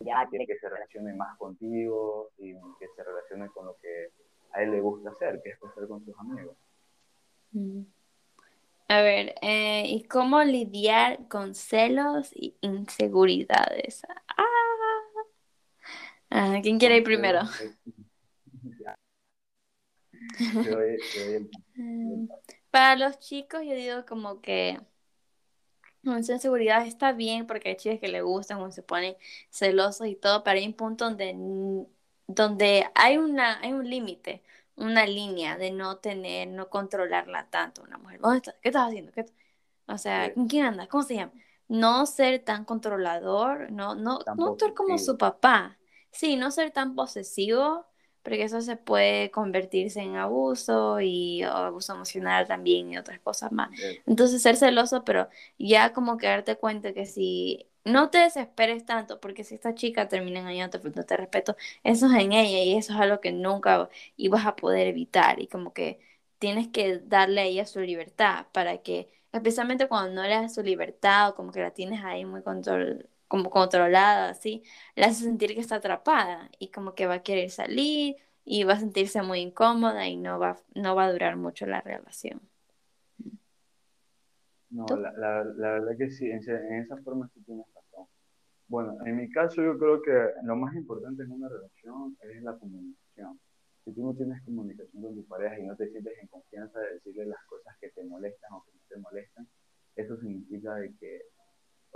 Ya 0.00 0.26
tiene 0.28 0.46
que 0.46 0.58
se 0.58 0.68
relacione 0.68 1.14
más 1.14 1.36
contigo 1.38 2.30
y 2.38 2.52
que 2.52 2.88
se 2.94 3.02
relacione 3.02 3.48
con 3.48 3.66
lo 3.66 3.76
que 3.80 4.10
a 4.52 4.62
él 4.62 4.70
le 4.70 4.80
gusta 4.80 5.10
hacer, 5.10 5.40
que 5.42 5.50
es 5.50 5.58
pasar 5.58 5.88
con 5.88 6.04
sus 6.04 6.18
amigos. 6.18 6.56
A 8.88 9.00
ver, 9.00 9.34
eh, 9.40 9.84
¿y 9.86 10.04
cómo 10.04 10.42
lidiar 10.42 11.26
con 11.28 11.54
celos 11.54 12.30
y 12.34 12.54
inseguridades? 12.60 14.02
Ah. 14.28 14.44
ah 16.30 16.58
¿Quién 16.62 16.78
quiere 16.78 16.98
ir 16.98 17.04
primero? 17.04 17.40
Para 22.70 22.96
los 22.96 23.18
chicos 23.20 23.62
yo 23.64 23.74
digo 23.74 24.04
como 24.06 24.40
que 24.40 24.80
esa 26.18 26.34
inseguridad 26.34 26.86
está 26.86 27.12
bien 27.12 27.46
porque 27.46 27.70
hay 27.70 27.76
chicas 27.76 28.00
que 28.00 28.08
le 28.08 28.22
gustan 28.22 28.58
cuando 28.58 28.74
se 28.74 28.82
ponen 28.82 29.16
celosos 29.50 30.06
y 30.06 30.16
todo, 30.16 30.44
pero 30.44 30.58
hay 30.58 30.66
un 30.66 30.74
punto 30.74 31.04
donde, 31.04 31.34
donde 32.26 32.86
hay, 32.94 33.18
una, 33.18 33.60
hay 33.60 33.72
un 33.72 33.88
límite, 33.88 34.42
una 34.76 35.06
línea 35.06 35.56
de 35.56 35.70
no 35.70 35.98
tener, 35.98 36.48
no 36.48 36.68
controlarla 36.68 37.48
tanto 37.50 37.82
una 37.82 37.98
mujer. 37.98 38.20
¿Qué 38.62 38.68
estás 38.68 38.88
haciendo? 38.88 39.12
O 39.86 39.98
sea, 39.98 40.32
¿con 40.34 40.48
quién 40.48 40.66
andas? 40.66 40.88
¿Cómo 40.88 41.02
se 41.02 41.14
llama? 41.16 41.32
No 41.68 42.06
ser 42.06 42.44
tan 42.44 42.64
controlador, 42.64 43.70
no, 43.70 43.94
no, 43.94 44.18
no 44.36 44.56
ser 44.58 44.74
como 44.74 44.98
su 44.98 45.16
papá. 45.16 45.78
Sí, 46.10 46.36
no 46.36 46.50
ser 46.50 46.70
tan 46.70 46.94
posesivo, 46.94 47.86
porque 48.24 48.42
eso 48.44 48.60
se 48.62 48.76
puede 48.76 49.30
convertirse 49.30 50.00
en 50.00 50.16
abuso 50.16 51.00
y 51.00 51.42
abuso 51.44 51.94
emocional 51.94 52.48
también 52.48 52.90
y 52.92 52.98
otras 52.98 53.20
cosas 53.20 53.52
más. 53.52 53.70
Entonces 54.06 54.42
ser 54.42 54.56
celoso, 54.56 55.04
pero 55.04 55.28
ya 55.58 55.92
como 55.92 56.16
que 56.16 56.26
darte 56.26 56.56
cuenta 56.56 56.94
que 56.94 57.06
si 57.06 57.68
no 57.84 58.10
te 58.10 58.18
desesperes 58.18 58.86
tanto, 58.86 59.20
porque 59.20 59.44
si 59.44 59.54
esta 59.54 59.74
chica 59.74 60.08
termina 60.08 60.40
engañándote, 60.40 60.90
no 60.90 61.04
te 61.04 61.16
respeto, 61.18 61.56
eso 61.84 62.06
es 62.06 62.12
en 62.14 62.32
ella 62.32 62.62
y 62.64 62.74
eso 62.76 62.94
es 62.94 63.00
algo 63.00 63.20
que 63.20 63.32
nunca 63.32 63.90
ibas 64.16 64.46
a 64.46 64.56
poder 64.56 64.86
evitar 64.88 65.40
y 65.40 65.46
como 65.48 65.72
que 65.74 66.00
tienes 66.38 66.68
que 66.68 66.98
darle 67.00 67.42
a 67.42 67.44
ella 67.44 67.66
su 67.66 67.80
libertad 67.80 68.46
para 68.52 68.78
que, 68.78 69.10
especialmente 69.32 69.88
cuando 69.88 70.14
no 70.14 70.22
le 70.26 70.34
das 70.34 70.54
su 70.54 70.62
libertad 70.62 71.30
o 71.30 71.34
como 71.34 71.52
que 71.52 71.60
la 71.60 71.72
tienes 71.72 72.02
ahí 72.04 72.24
muy 72.24 72.42
control 72.42 73.08
como 73.34 73.50
controlada, 73.50 74.28
así, 74.28 74.62
la 74.94 75.08
hace 75.08 75.24
sentir 75.24 75.54
que 75.54 75.60
está 75.60 75.76
atrapada 75.76 76.48
y 76.60 76.70
como 76.70 76.94
que 76.94 77.08
va 77.08 77.14
a 77.14 77.22
querer 77.24 77.50
salir 77.50 78.14
y 78.44 78.62
va 78.62 78.74
a 78.74 78.78
sentirse 78.78 79.22
muy 79.22 79.40
incómoda 79.40 80.06
y 80.06 80.16
no 80.16 80.38
va, 80.38 80.56
no 80.76 80.94
va 80.94 81.06
a 81.06 81.12
durar 81.12 81.34
mucho 81.36 81.66
la 81.66 81.80
relación. 81.80 82.40
No, 84.70 84.86
la, 84.86 85.10
la, 85.14 85.44
la, 85.44 85.70
verdad 85.72 85.98
que 85.98 86.10
sí, 86.10 86.30
en, 86.30 86.38
esa 86.38 86.96
forma 86.98 87.28
sí 87.34 87.40
tienes 87.44 87.66
razón. 87.74 88.06
Bueno, 88.68 88.96
en 89.04 89.16
mi 89.16 89.28
caso 89.28 89.60
yo 89.60 89.76
creo 89.78 90.00
que 90.00 90.12
lo 90.44 90.54
más 90.54 90.72
importante 90.76 91.24
en 91.24 91.32
una 91.32 91.48
relación 91.48 92.16
es 92.20 92.40
la 92.40 92.56
comunicación. 92.56 93.40
Si 93.84 93.92
tú 93.94 94.06
no 94.06 94.14
tienes 94.14 94.40
comunicación 94.44 95.02
con 95.02 95.16
tu 95.16 95.24
pareja 95.26 95.58
y 95.58 95.66
no 95.66 95.74
te 95.74 95.90
sientes 95.90 96.12
en 96.22 96.28
confianza 96.28 96.78
de 96.78 96.94
decirle 96.94 97.26
las 97.26 97.44
cosas 97.46 97.74
que 97.80 97.90
te 97.90 98.04
molestan 98.04 98.52
o 98.52 98.62
que 98.64 98.72
no 98.74 98.80
te 98.88 98.96
molestan, 98.98 99.48
eso 99.96 100.16
significa 100.20 100.76
de 100.76 100.94
que 101.00 101.22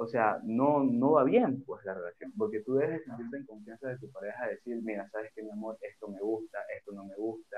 o 0.01 0.07
sea, 0.07 0.39
no, 0.45 0.85
no 0.85 1.13
va 1.13 1.25
bien 1.25 1.65
pues 1.65 1.85
la 1.85 1.93
relación, 1.93 2.33
porque 2.39 2.61
tú 2.61 2.75
debes 2.75 3.03
sentirte 3.05 3.39
en 3.39 3.47
confianza 3.47 3.89
de 3.89 3.99
tu 3.99 4.09
pareja, 4.13 4.47
decir, 4.47 4.81
mira, 4.81 5.09
sabes 5.11 5.33
que 5.35 5.43
mi 5.43 5.51
amor, 5.51 5.77
esto 5.83 6.07
me 6.07 6.21
gusta, 6.21 6.59
esto 6.77 6.93
no 6.93 7.05
me 7.05 7.17
gusta, 7.17 7.57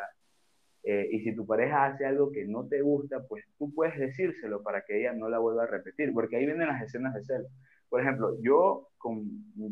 eh, 0.83 1.07
y 1.13 1.21
si 1.21 1.37
tu 1.37 1.47
pareja 1.47 1.85
hace 1.85 2.07
algo 2.07 2.33
que 2.33 2.47
no 2.47 2.67
te 2.67 2.81
gusta, 2.81 3.27
pues 3.29 3.45
tú 3.59 3.75
puedes 3.75 3.99
decírselo 3.99 4.63
para 4.63 4.83
que 4.87 5.01
ella 5.01 5.13
no 5.13 5.29
la 5.29 5.39
vuelva 5.39 5.65
a 5.65 5.67
repetir, 5.67 6.15
porque 6.15 6.37
ahí 6.37 6.47
vienen 6.47 6.69
las 6.69 6.83
escenas 6.83 7.13
de 7.13 7.25
celo. 7.25 7.49
Por 7.91 8.01
ejemplo, 8.01 8.35
yo 8.41 8.89
con, 8.97 9.29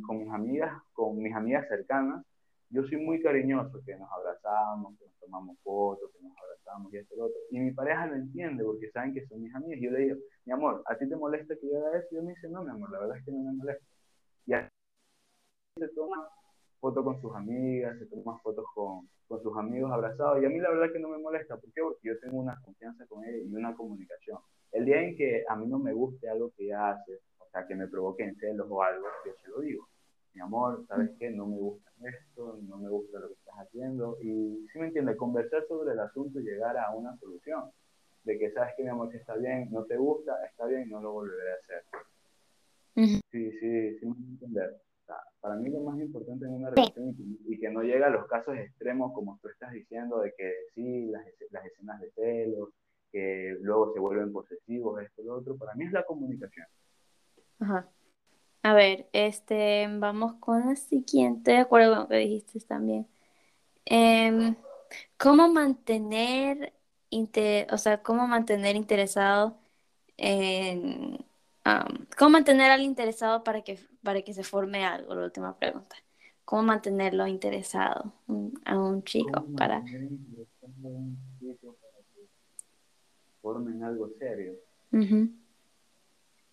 con 0.06 0.18
mis 0.18 0.30
amigas, 0.30 0.72
con 0.92 1.16
mis 1.16 1.34
amigas 1.34 1.66
cercanas, 1.68 2.22
yo 2.70 2.82
soy 2.84 2.98
muy 2.98 3.20
cariñoso, 3.22 3.80
que 3.84 3.96
nos 3.96 4.10
abrazamos, 4.12 4.98
que 4.98 5.06
nos 5.06 5.18
tomamos 5.18 5.58
fotos, 5.62 6.10
que 6.12 6.22
nos 6.22 6.36
abrazamos 6.36 6.92
y 6.92 6.98
esto 6.98 7.14
y 7.14 7.18
lo 7.18 7.24
otro. 7.26 7.38
Y 7.50 7.60
mi 7.60 7.72
pareja 7.72 8.06
lo 8.06 8.16
entiende 8.16 8.62
porque 8.62 8.90
saben 8.90 9.14
que 9.14 9.26
son 9.26 9.42
mis 9.42 9.54
amigas. 9.54 9.80
Yo 9.80 9.90
le 9.90 9.98
digo, 10.00 10.16
mi 10.44 10.52
amor, 10.52 10.82
¿a 10.86 10.96
ti 10.98 11.08
te 11.08 11.16
molesta 11.16 11.54
que 11.56 11.68
yo 11.68 11.78
haga 11.78 11.98
eso? 11.98 12.08
Y 12.10 12.16
yo 12.16 12.22
me 12.22 12.34
dice, 12.34 12.48
no, 12.48 12.62
mi 12.62 12.70
amor, 12.70 12.90
la 12.90 13.00
verdad 13.00 13.16
es 13.16 13.24
que 13.24 13.32
no 13.32 13.38
me 13.38 13.52
molesta. 13.52 13.84
Y 14.46 14.52
así 14.52 14.68
se 15.78 15.88
toma 15.88 16.28
fotos 16.80 17.04
con 17.04 17.20
sus 17.20 17.34
amigas, 17.34 17.98
se 17.98 18.06
toma 18.06 18.38
fotos 18.42 18.66
con, 18.74 19.08
con 19.28 19.42
sus 19.42 19.56
amigos 19.56 19.90
abrazados. 19.90 20.42
Y 20.42 20.46
a 20.46 20.50
mí 20.50 20.58
la 20.58 20.70
verdad 20.70 20.86
es 20.86 20.92
que 20.92 21.00
no 21.00 21.08
me 21.08 21.18
molesta. 21.18 21.56
Porque 21.56 21.80
yo 22.02 22.18
tengo 22.20 22.38
una 22.38 22.60
confianza 22.62 23.06
con 23.06 23.24
ella 23.24 23.38
y 23.38 23.54
una 23.54 23.74
comunicación. 23.74 24.38
El 24.72 24.84
día 24.84 25.00
en 25.00 25.16
que 25.16 25.44
a 25.48 25.56
mí 25.56 25.66
no 25.66 25.78
me 25.78 25.94
guste 25.94 26.28
algo 26.28 26.52
que 26.54 26.74
hace, 26.74 27.20
o 27.38 27.48
sea, 27.50 27.66
que 27.66 27.74
me 27.74 27.88
provoque 27.88 28.24
en 28.24 28.36
celos 28.36 28.66
o 28.68 28.82
algo, 28.82 29.06
yo 29.24 29.32
se 29.42 29.48
lo 29.48 29.60
digo 29.60 29.88
mi 30.34 30.40
amor, 30.40 30.84
¿sabes 30.86 31.10
qué? 31.18 31.30
No 31.30 31.46
me 31.46 31.56
gusta 31.56 31.90
esto, 32.00 32.58
no 32.68 32.78
me 32.78 32.88
gusta 32.88 33.18
lo 33.18 33.28
que 33.28 33.34
estás 33.34 33.54
haciendo. 33.56 34.18
Y 34.22 34.66
si 34.72 34.78
me 34.78 34.86
entiende, 34.86 35.16
conversar 35.16 35.66
sobre 35.66 35.92
el 35.92 36.00
asunto 36.00 36.40
y 36.40 36.44
llegar 36.44 36.76
a 36.76 36.94
una 36.94 37.16
solución. 37.18 37.70
De 38.24 38.38
que 38.38 38.50
sabes 38.52 38.74
que 38.76 38.82
mi 38.82 38.90
amor, 38.90 39.10
que 39.10 39.18
está 39.18 39.36
bien, 39.36 39.68
no 39.70 39.84
te 39.84 39.96
gusta, 39.96 40.34
está 40.46 40.66
bien, 40.66 40.88
no 40.90 41.00
lo 41.00 41.12
volveré 41.12 41.50
a 41.50 41.54
hacer. 41.54 41.82
Sí, 42.94 43.20
sí, 43.30 43.98
sí 43.98 44.06
me 44.06 44.14
entender. 44.32 44.76
para 45.40 45.54
mí 45.56 45.70
lo 45.70 45.80
más 45.80 45.98
importante 46.00 46.44
en 46.44 46.52
una 46.52 46.70
relación 46.70 47.14
y, 47.46 47.58
que 47.58 47.70
no 47.70 47.82
llega 47.82 48.08
a 48.08 48.10
los 48.10 48.26
casos 48.26 48.56
extremos 48.56 49.12
como 49.14 49.38
tú 49.40 49.48
estás 49.48 49.72
diciendo 49.72 50.20
de 50.20 50.34
que 50.36 50.52
sí, 50.74 51.06
las, 51.06 51.24
las 51.50 51.64
escenas 51.64 52.00
de 52.00 52.10
celos, 52.10 52.70
que 53.12 53.56
luego 53.60 53.92
se 53.94 54.00
vuelven 54.00 54.32
posesivos, 54.32 55.00
esto, 55.00 55.22
lo 55.22 55.36
otro, 55.36 55.56
para 55.56 55.74
mí 55.74 55.84
es 55.84 55.92
la 55.92 56.04
comunicación. 56.04 56.66
Ajá. 57.60 57.88
A 58.68 58.74
ver, 58.74 59.08
este, 59.14 59.88
vamos 59.90 60.34
con 60.40 60.66
la 60.68 60.76
siguiente, 60.76 61.52
de 61.52 61.56
acuerdo 61.56 61.90
con 61.90 62.00
lo 62.00 62.08
que 62.08 62.16
dijiste 62.16 62.60
también. 62.60 63.06
Em, 63.86 64.56
¿cómo 65.16 65.48
mantener, 65.48 66.74
o 67.72 67.78
sea, 67.78 68.02
cómo 68.02 68.26
mantener 68.26 68.76
interesado 68.76 69.56
en, 70.18 71.24
cómo 72.18 72.28
mantener 72.28 72.70
al 72.70 72.82
interesado 72.82 73.42
para 73.42 73.62
que, 73.62 73.78
para 74.02 74.20
que 74.20 74.34
se 74.34 74.44
forme 74.44 74.84
algo? 74.84 75.14
La 75.14 75.24
última 75.24 75.58
pregunta. 75.58 75.96
¿Cómo 76.44 76.64
mantenerlo 76.64 77.26
interesado 77.26 78.12
a 78.66 78.78
un 78.78 79.02
chico 79.02 79.46
para... 79.56 79.82
formen 83.40 83.82
algo 83.82 84.10
serio? 84.18 84.52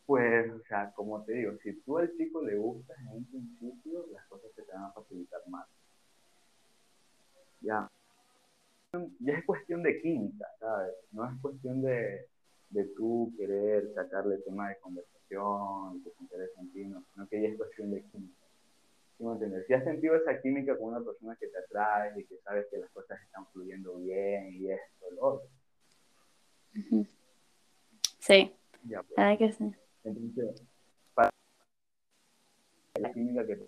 Pues, 0.06 0.52
o 0.52 0.60
sea, 0.68 0.92
como 0.94 1.24
te 1.24 1.34
digo, 1.34 1.54
si 1.64 1.74
tú 1.82 1.98
al 1.98 2.16
chico 2.16 2.42
le 2.44 2.58
gustas 2.58 2.98
en 3.00 3.08
un 3.08 3.26
principio, 3.26 4.06
las 4.12 4.26
cosas 4.28 4.52
se 4.56 4.62
te 4.64 4.72
van 4.72 4.84
a 4.84 4.92
facilitar 4.92 5.42
más. 5.48 5.68
Ya. 7.62 7.90
Ya 9.20 9.34
es 9.34 9.46
cuestión 9.46 9.84
de 9.84 10.00
química, 10.02 10.46
¿sabes? 10.60 10.94
No 11.12 11.30
es 11.30 11.42
cuestión 11.42 11.82
de, 11.82 12.28
de 12.70 12.84
tú 12.96 13.34
querer 13.38 13.92
sacarle 13.94 14.38
tema 14.40 14.70
de 14.70 14.78
conversación, 14.80 16.04
que 16.04 16.12
se 16.12 16.24
interese 16.24 16.60
en 16.60 16.72
ti, 16.72 16.86
no, 16.86 17.04
sino 17.14 17.28
que 17.28 17.42
ya 17.42 17.50
es 17.50 17.58
cuestión 17.58 17.92
de 17.92 18.04
química. 18.04 18.46
¿Sí 19.18 19.24
Si 19.68 19.74
has 19.74 19.84
sentido 19.84 20.16
esa 20.16 20.42
química 20.42 20.78
con 20.78 20.90
una 20.90 21.02
persona 21.02 21.36
que 21.38 21.48
te 21.48 21.58
atrae 21.58 22.20
y 22.20 22.26
que 22.26 22.38
sabes 22.40 22.68
que 22.70 22.78
las 22.78 22.90
cosas 22.92 23.18
están 23.22 23.48
fluyendo 23.48 23.96
bien 23.98 24.54
y 24.54 24.70
esto, 24.72 25.06
lo 25.12 25.22
otro. 25.22 25.50
Sí. 28.20 28.54
Ya, 28.84 29.02
pues. 29.04 29.38
que 29.38 29.52
sí. 29.54 29.74
Entonces, 30.06 30.64
la 33.00 33.12
química 33.12 33.46
que 33.46 33.68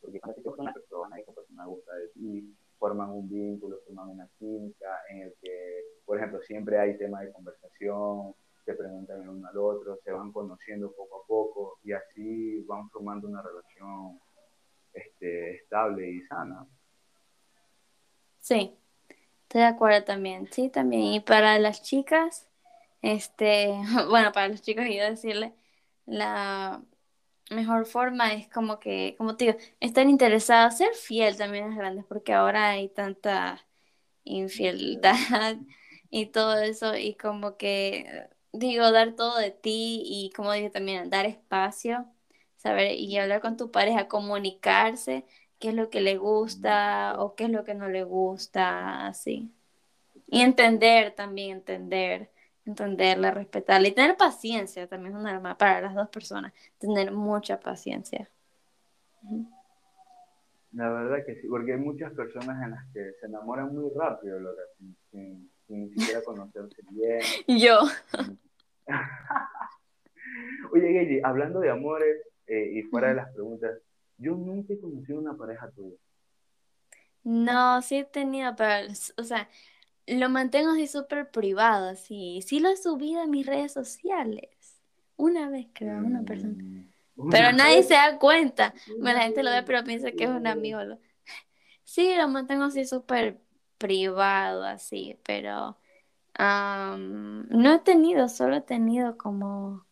porque 0.00 0.20
cuando 0.20 0.42
te 0.42 0.48
una 0.48 0.72
persona 0.72 1.18
y 1.18 1.22
esa 1.22 1.32
persona 1.32 1.66
gusta 1.66 1.94
de 1.94 2.08
ti, 2.08 2.56
forman 2.78 3.10
un 3.10 3.28
vínculo, 3.28 3.80
forman 3.86 4.08
una 4.08 4.28
química 4.38 4.98
en 5.10 5.22
el 5.22 5.34
que, 5.42 5.82
por 6.06 6.16
ejemplo, 6.16 6.40
siempre 6.42 6.78
hay 6.78 6.96
tema 6.96 7.20
de 7.20 7.32
conversación, 7.32 8.34
se 8.64 8.74
preguntan 8.74 9.22
el 9.22 9.28
uno 9.28 9.48
al 9.48 9.58
otro, 9.58 9.98
se 10.02 10.12
van 10.12 10.32
conociendo 10.32 10.92
poco 10.92 11.22
a 11.22 11.26
poco 11.26 11.78
y 11.82 11.92
así 11.92 12.62
van 12.62 12.88
formando 12.90 13.28
una 13.28 13.42
relación 13.42 14.18
este, 14.94 15.56
estable 15.56 16.08
y 16.08 16.22
sana. 16.22 16.66
Sí, 18.38 18.74
estoy 19.42 19.60
de 19.60 19.66
acuerdo 19.66 20.04
también. 20.04 20.48
Sí, 20.50 20.70
también. 20.70 21.02
Y 21.02 21.20
para 21.20 21.58
las 21.58 21.82
chicas, 21.82 22.49
este, 23.02 23.68
bueno, 24.08 24.32
para 24.32 24.48
los 24.48 24.62
chicos, 24.62 24.86
iba 24.86 25.04
a 25.06 25.10
decirle, 25.10 25.54
la 26.06 26.82
mejor 27.50 27.86
forma 27.86 28.34
es 28.34 28.48
como 28.48 28.78
que, 28.80 29.14
como 29.18 29.36
te 29.36 29.46
digo, 29.46 29.58
estar 29.80 30.06
interesado, 30.08 30.70
ser 30.70 30.94
fiel 30.94 31.36
también 31.36 31.70
es 31.72 31.76
grande, 31.78 32.04
porque 32.08 32.32
ahora 32.32 32.70
hay 32.70 32.88
tanta 32.88 33.66
infidelidad 34.24 35.14
y 36.10 36.26
todo 36.26 36.58
eso, 36.60 36.96
y 36.96 37.14
como 37.16 37.56
que, 37.56 38.28
digo, 38.52 38.90
dar 38.92 39.14
todo 39.16 39.38
de 39.38 39.50
ti 39.50 40.02
y 40.04 40.32
como 40.34 40.52
dije 40.52 40.70
también, 40.70 41.10
dar 41.10 41.26
espacio, 41.26 42.06
saber 42.56 42.92
y 42.94 43.16
hablar 43.18 43.40
con 43.40 43.56
tu 43.56 43.70
pareja, 43.70 44.08
comunicarse, 44.08 45.24
qué 45.58 45.70
es 45.70 45.74
lo 45.74 45.90
que 45.90 46.00
le 46.00 46.16
gusta 46.18 47.16
o 47.20 47.34
qué 47.34 47.44
es 47.44 47.50
lo 47.50 47.64
que 47.64 47.74
no 47.74 47.88
le 47.88 48.04
gusta, 48.04 49.06
así. 49.06 49.52
Y 50.26 50.40
entender 50.42 51.14
también, 51.14 51.58
entender 51.58 52.30
entenderla, 52.70 53.30
respetarla 53.30 53.88
y 53.88 53.92
tener 53.92 54.16
paciencia 54.16 54.86
también 54.86 55.14
es 55.14 55.20
un 55.20 55.26
arma 55.26 55.56
para 55.56 55.80
las 55.80 55.94
dos 55.94 56.08
personas, 56.08 56.52
tener 56.78 57.12
mucha 57.12 57.60
paciencia. 57.60 58.28
La 60.72 60.88
verdad 60.88 61.24
que 61.26 61.34
sí, 61.40 61.48
porque 61.48 61.72
hay 61.72 61.78
muchas 61.78 62.12
personas 62.12 62.62
en 62.62 62.70
las 62.70 62.86
que 62.92 63.12
se 63.20 63.26
enamoran 63.26 63.74
muy 63.74 63.90
rápido, 63.94 64.38
Laura, 64.38 64.62
sin, 64.78 64.96
sin, 65.10 65.50
ni 65.68 65.90
siquiera 65.90 66.22
conocerse 66.22 66.82
bien. 66.90 67.20
Yo. 67.60 67.80
Oye, 70.72 70.92
Gayle, 70.92 71.20
hablando 71.24 71.60
de 71.60 71.70
amores 71.70 72.22
eh, 72.46 72.70
y 72.72 72.82
fuera 72.82 73.08
de 73.08 73.14
las 73.14 73.32
preguntas, 73.32 73.78
yo 74.18 74.36
nunca 74.36 74.74
he 74.74 74.80
conocido 74.80 75.18
una 75.18 75.36
pareja 75.36 75.70
tuya. 75.70 75.96
No, 77.24 77.82
sí 77.82 77.98
he 77.98 78.04
tenido, 78.04 78.54
pero, 78.56 78.92
o 79.16 79.24
sea, 79.24 79.48
lo 80.10 80.28
mantengo 80.28 80.72
así 80.72 80.86
súper 80.86 81.30
privado, 81.30 81.88
así. 81.88 82.42
Sí 82.42 82.60
lo 82.60 82.68
he 82.68 82.76
subido 82.76 83.22
a 83.22 83.26
mis 83.26 83.46
redes 83.46 83.72
sociales. 83.72 84.48
Una 85.16 85.48
vez, 85.48 85.68
creo, 85.72 85.98
una 85.98 86.22
persona. 86.22 86.62
Mm, 87.16 87.30
pero 87.30 87.52
nadie 87.52 87.82
se 87.82 87.94
da 87.94 88.18
cuenta. 88.18 88.74
Bueno, 88.98 89.18
la 89.18 89.24
gente 89.24 89.42
lo 89.42 89.50
ve, 89.50 89.62
pero 89.62 89.84
piensa 89.84 90.12
que 90.12 90.24
es 90.24 90.30
un 90.30 90.46
amigo. 90.46 90.80
Sí, 91.84 92.14
lo 92.16 92.28
mantengo 92.28 92.64
así 92.64 92.84
súper 92.84 93.40
privado, 93.78 94.64
así, 94.64 95.18
pero 95.24 95.76
no 96.38 97.74
he 97.74 97.78
tenido, 97.80 98.28
solo 98.28 98.56
he 98.56 98.60
tenido 98.62 99.18
como... 99.18 99.84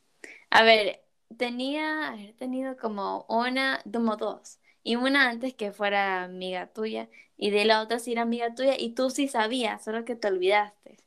A 0.51 0.62
ver, 0.62 1.03
tenía, 1.37 2.14
he 2.19 2.33
tenido 2.33 2.77
como 2.77 3.27
una, 3.29 3.81
como 3.93 4.16
dos 4.16 4.59
y 4.83 4.97
una 4.97 5.29
antes 5.29 5.55
que 5.55 5.73
fuera 5.73 6.25
amiga 6.25 6.69
tuya, 6.69 7.11
y 7.39 7.51
de 7.51 7.64
la 7.64 7.80
otra 7.80 8.01
sí 8.01 8.12
era 8.12 8.22
amiga 8.22 8.55
tuya, 8.55 8.74
y 8.76 8.95
tú 8.95 9.11
sí 9.11 9.28
sabías, 9.28 9.82
solo 9.84 10.05
que 10.05 10.16
te 10.16 10.26
olvidaste. 10.28 10.99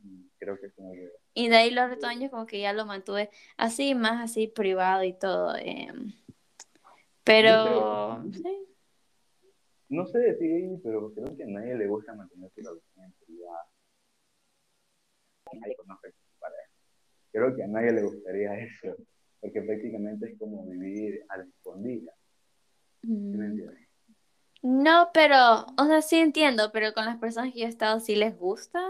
Mm, 0.00 0.24
creo 0.38 0.60
que 0.60 0.68
sí 0.68 0.82
Y 1.34 1.48
de 1.48 1.56
ahí 1.56 1.70
los 1.70 1.88
retoños 1.88 2.30
como 2.30 2.46
que 2.46 2.60
ya 2.60 2.74
lo 2.74 2.84
mantuve 2.84 3.30
así, 3.56 3.94
más 3.94 4.22
así 4.22 4.46
privado 4.48 5.02
y 5.02 5.14
todo. 5.14 5.56
Em, 5.56 6.12
pero, 7.24 8.22
sí. 8.32 8.66
No 9.88 10.06
sé 10.06 10.18
de 10.18 10.34
ti, 10.34 10.80
pero 10.84 11.12
creo 11.14 11.36
que 11.36 11.42
a 11.42 11.46
nadie 11.46 11.74
le 11.74 11.86
gusta 11.88 12.14
mantener 12.14 12.50
su 12.54 12.60
relación 12.60 13.14
privada. 13.26 13.64
Nadie 15.52 15.74
conoce 15.76 16.10
su 16.12 16.38
pareja. 16.38 16.70
Creo 17.32 17.56
que 17.56 17.62
a 17.64 17.66
nadie 17.66 17.92
le 17.92 18.02
gustaría 18.02 18.54
eso, 18.60 18.94
porque 19.40 19.62
prácticamente 19.62 20.30
es 20.30 20.38
como 20.38 20.64
vivir 20.66 21.24
a 21.30 21.38
la 21.38 21.44
escondida. 21.44 22.12
Mm. 23.02 23.89
No, 24.62 25.10
pero, 25.14 25.66
o 25.78 25.86
sea, 25.86 26.02
sí 26.02 26.18
entiendo, 26.18 26.70
pero 26.72 26.92
con 26.92 27.06
las 27.06 27.16
personas 27.16 27.52
que 27.52 27.60
yo 27.60 27.66
he 27.66 27.68
estado 27.68 28.00
sí 28.00 28.14
les 28.16 28.36
gusta. 28.38 28.80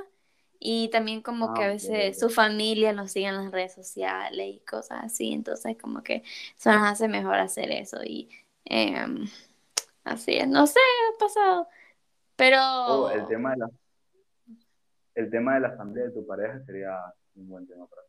Y 0.62 0.91
también 0.91 1.23
como 1.23 1.55
que 1.55 1.62
a 1.62 1.66
ah, 1.66 1.68
veces 1.68 2.18
su 2.18 2.29
familia 2.29 2.93
nos 2.93 3.12
sigue 3.12 3.29
en 3.29 3.37
las 3.37 3.51
redes 3.51 3.73
sociales 3.73 4.57
y 4.57 4.61
cosas 4.61 5.05
así, 5.05 5.33
entonces 5.33 5.79
como 5.81 6.03
que 6.03 6.23
eso 6.55 6.71
nos 6.71 6.83
hace 6.83 7.09
mejor 7.09 7.37
hacer 7.37 7.71
eso. 7.71 7.99
Y 8.05 8.29
em, 8.66 9.27
así 10.05 10.37
es, 10.37 10.47
no 10.47 10.66
sé, 10.66 10.79
ha 10.81 11.18
pasado. 11.18 11.68
Pero... 12.37 12.59
Oh, 12.61 13.11
el 13.11 13.27
tema 13.27 13.53
de 13.53 13.57
la, 13.59 13.71
el 15.14 15.31
tema 15.31 15.55
de 15.55 15.61
la 15.61 15.77
familia 15.77 16.05
de 16.05 16.11
tu 16.11 16.27
pareja 16.27 16.61
sería 16.66 16.95
un 17.37 17.49
buen 17.49 17.66
tema 17.66 17.87
para 17.87 18.03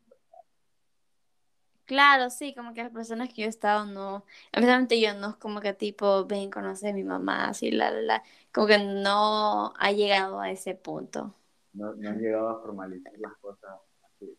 Claro, 1.91 2.29
sí, 2.29 2.53
como 2.55 2.73
que 2.73 2.83
las 2.83 2.93
personas 2.93 3.27
que 3.27 3.41
yo 3.41 3.47
he 3.47 3.49
estado 3.49 3.85
no, 3.85 4.23
especialmente 4.53 5.01
yo 5.01 5.13
no 5.13 5.31
es 5.31 5.35
como 5.35 5.59
que 5.59 5.73
tipo, 5.73 6.25
ven, 6.25 6.49
conoce 6.49 6.87
a 6.87 6.93
mi 6.93 7.03
mamá, 7.03 7.49
así, 7.49 7.69
la, 7.69 7.91
la, 7.91 8.01
la, 8.01 8.23
como 8.53 8.65
que 8.67 8.77
no 8.77 9.73
ha 9.77 9.91
llegado 9.91 10.39
a 10.39 10.49
ese 10.51 10.73
punto. 10.73 11.35
No, 11.73 11.93
no 11.95 12.09
han 12.09 12.17
llegado 12.17 12.47
a 12.47 12.61
formalizar 12.61 13.11
las 13.17 13.35
cosas 13.41 13.71
así. 14.05 14.37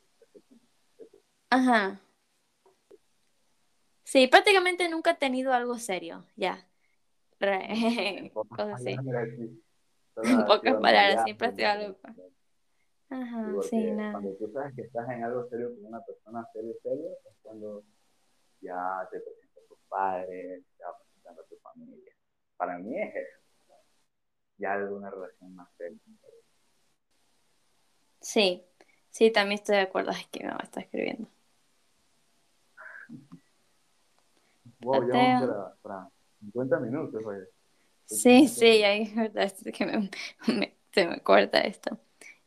Ajá. 1.50 2.00
Sí, 4.05 4.28
prácticamente 4.28 4.88
nunca 4.88 5.11
he 5.11 5.16
tenido 5.16 5.53
algo 5.53 5.78
serio, 5.78 6.24
ya. 6.36 6.66
Cosas 8.32 8.80
así. 8.80 8.96
En 10.24 10.46
pocas 10.46 10.74
palabras, 10.80 11.24
siempre 11.24 11.48
ha 11.48 11.53
sido 11.53 11.68
algo. 11.68 11.98
Ajá, 13.13 13.63
sí, 13.69 13.91
nada. 13.93 14.13
Cuando 14.13 14.35
tú 14.37 14.51
sabes 14.53 14.75
que 14.75 14.83
estás 14.83 15.09
en 15.11 15.25
algo 15.25 15.47
serio 15.49 15.75
con 15.75 15.85
una 15.85 16.01
persona 16.01 16.49
serio, 16.55 16.73
serio, 16.83 17.11
es 17.29 17.37
cuando 17.43 17.83
ya 18.63 19.07
te 19.11 19.21
presentas 19.21 19.65
a 19.65 19.69
tus 19.69 19.79
padres, 19.89 20.65
te 20.79 20.85
vas 20.85 20.95
presentando 21.03 21.43
a 21.43 21.45
tu 21.47 21.57
familia. 21.57 22.13
Para 22.57 22.79
mí 22.79 22.99
es 22.99 23.15
eso. 23.15 23.43
Ya 24.57 24.79
de 24.79 24.93
una 24.93 25.11
relación 25.11 25.55
más 25.55 25.69
seria. 25.77 25.99
Sí, 28.21 28.65
sí, 29.11 29.31
también 29.31 29.59
estoy 29.59 29.77
de 29.77 29.83
acuerdo. 29.83 30.13
Es 30.13 30.27
que 30.29 30.41
mi 30.41 30.47
mamá 30.47 30.61
está 30.63 30.81
escribiendo. 30.81 31.29
Wow, 34.81 35.09
ya 35.09 35.15
vamos 35.15 35.73
para, 35.83 36.09
50 36.41 36.81
minutos, 36.81 37.25
oye. 37.27 37.45
Sí, 38.07 38.49
sí, 38.49 38.83
ahí 38.85 39.13
es 39.35 39.63
que 39.73 39.87
me, 40.49 40.77
se 40.93 41.07
me 41.07 41.21
corta 41.21 41.61
esto. 41.61 41.99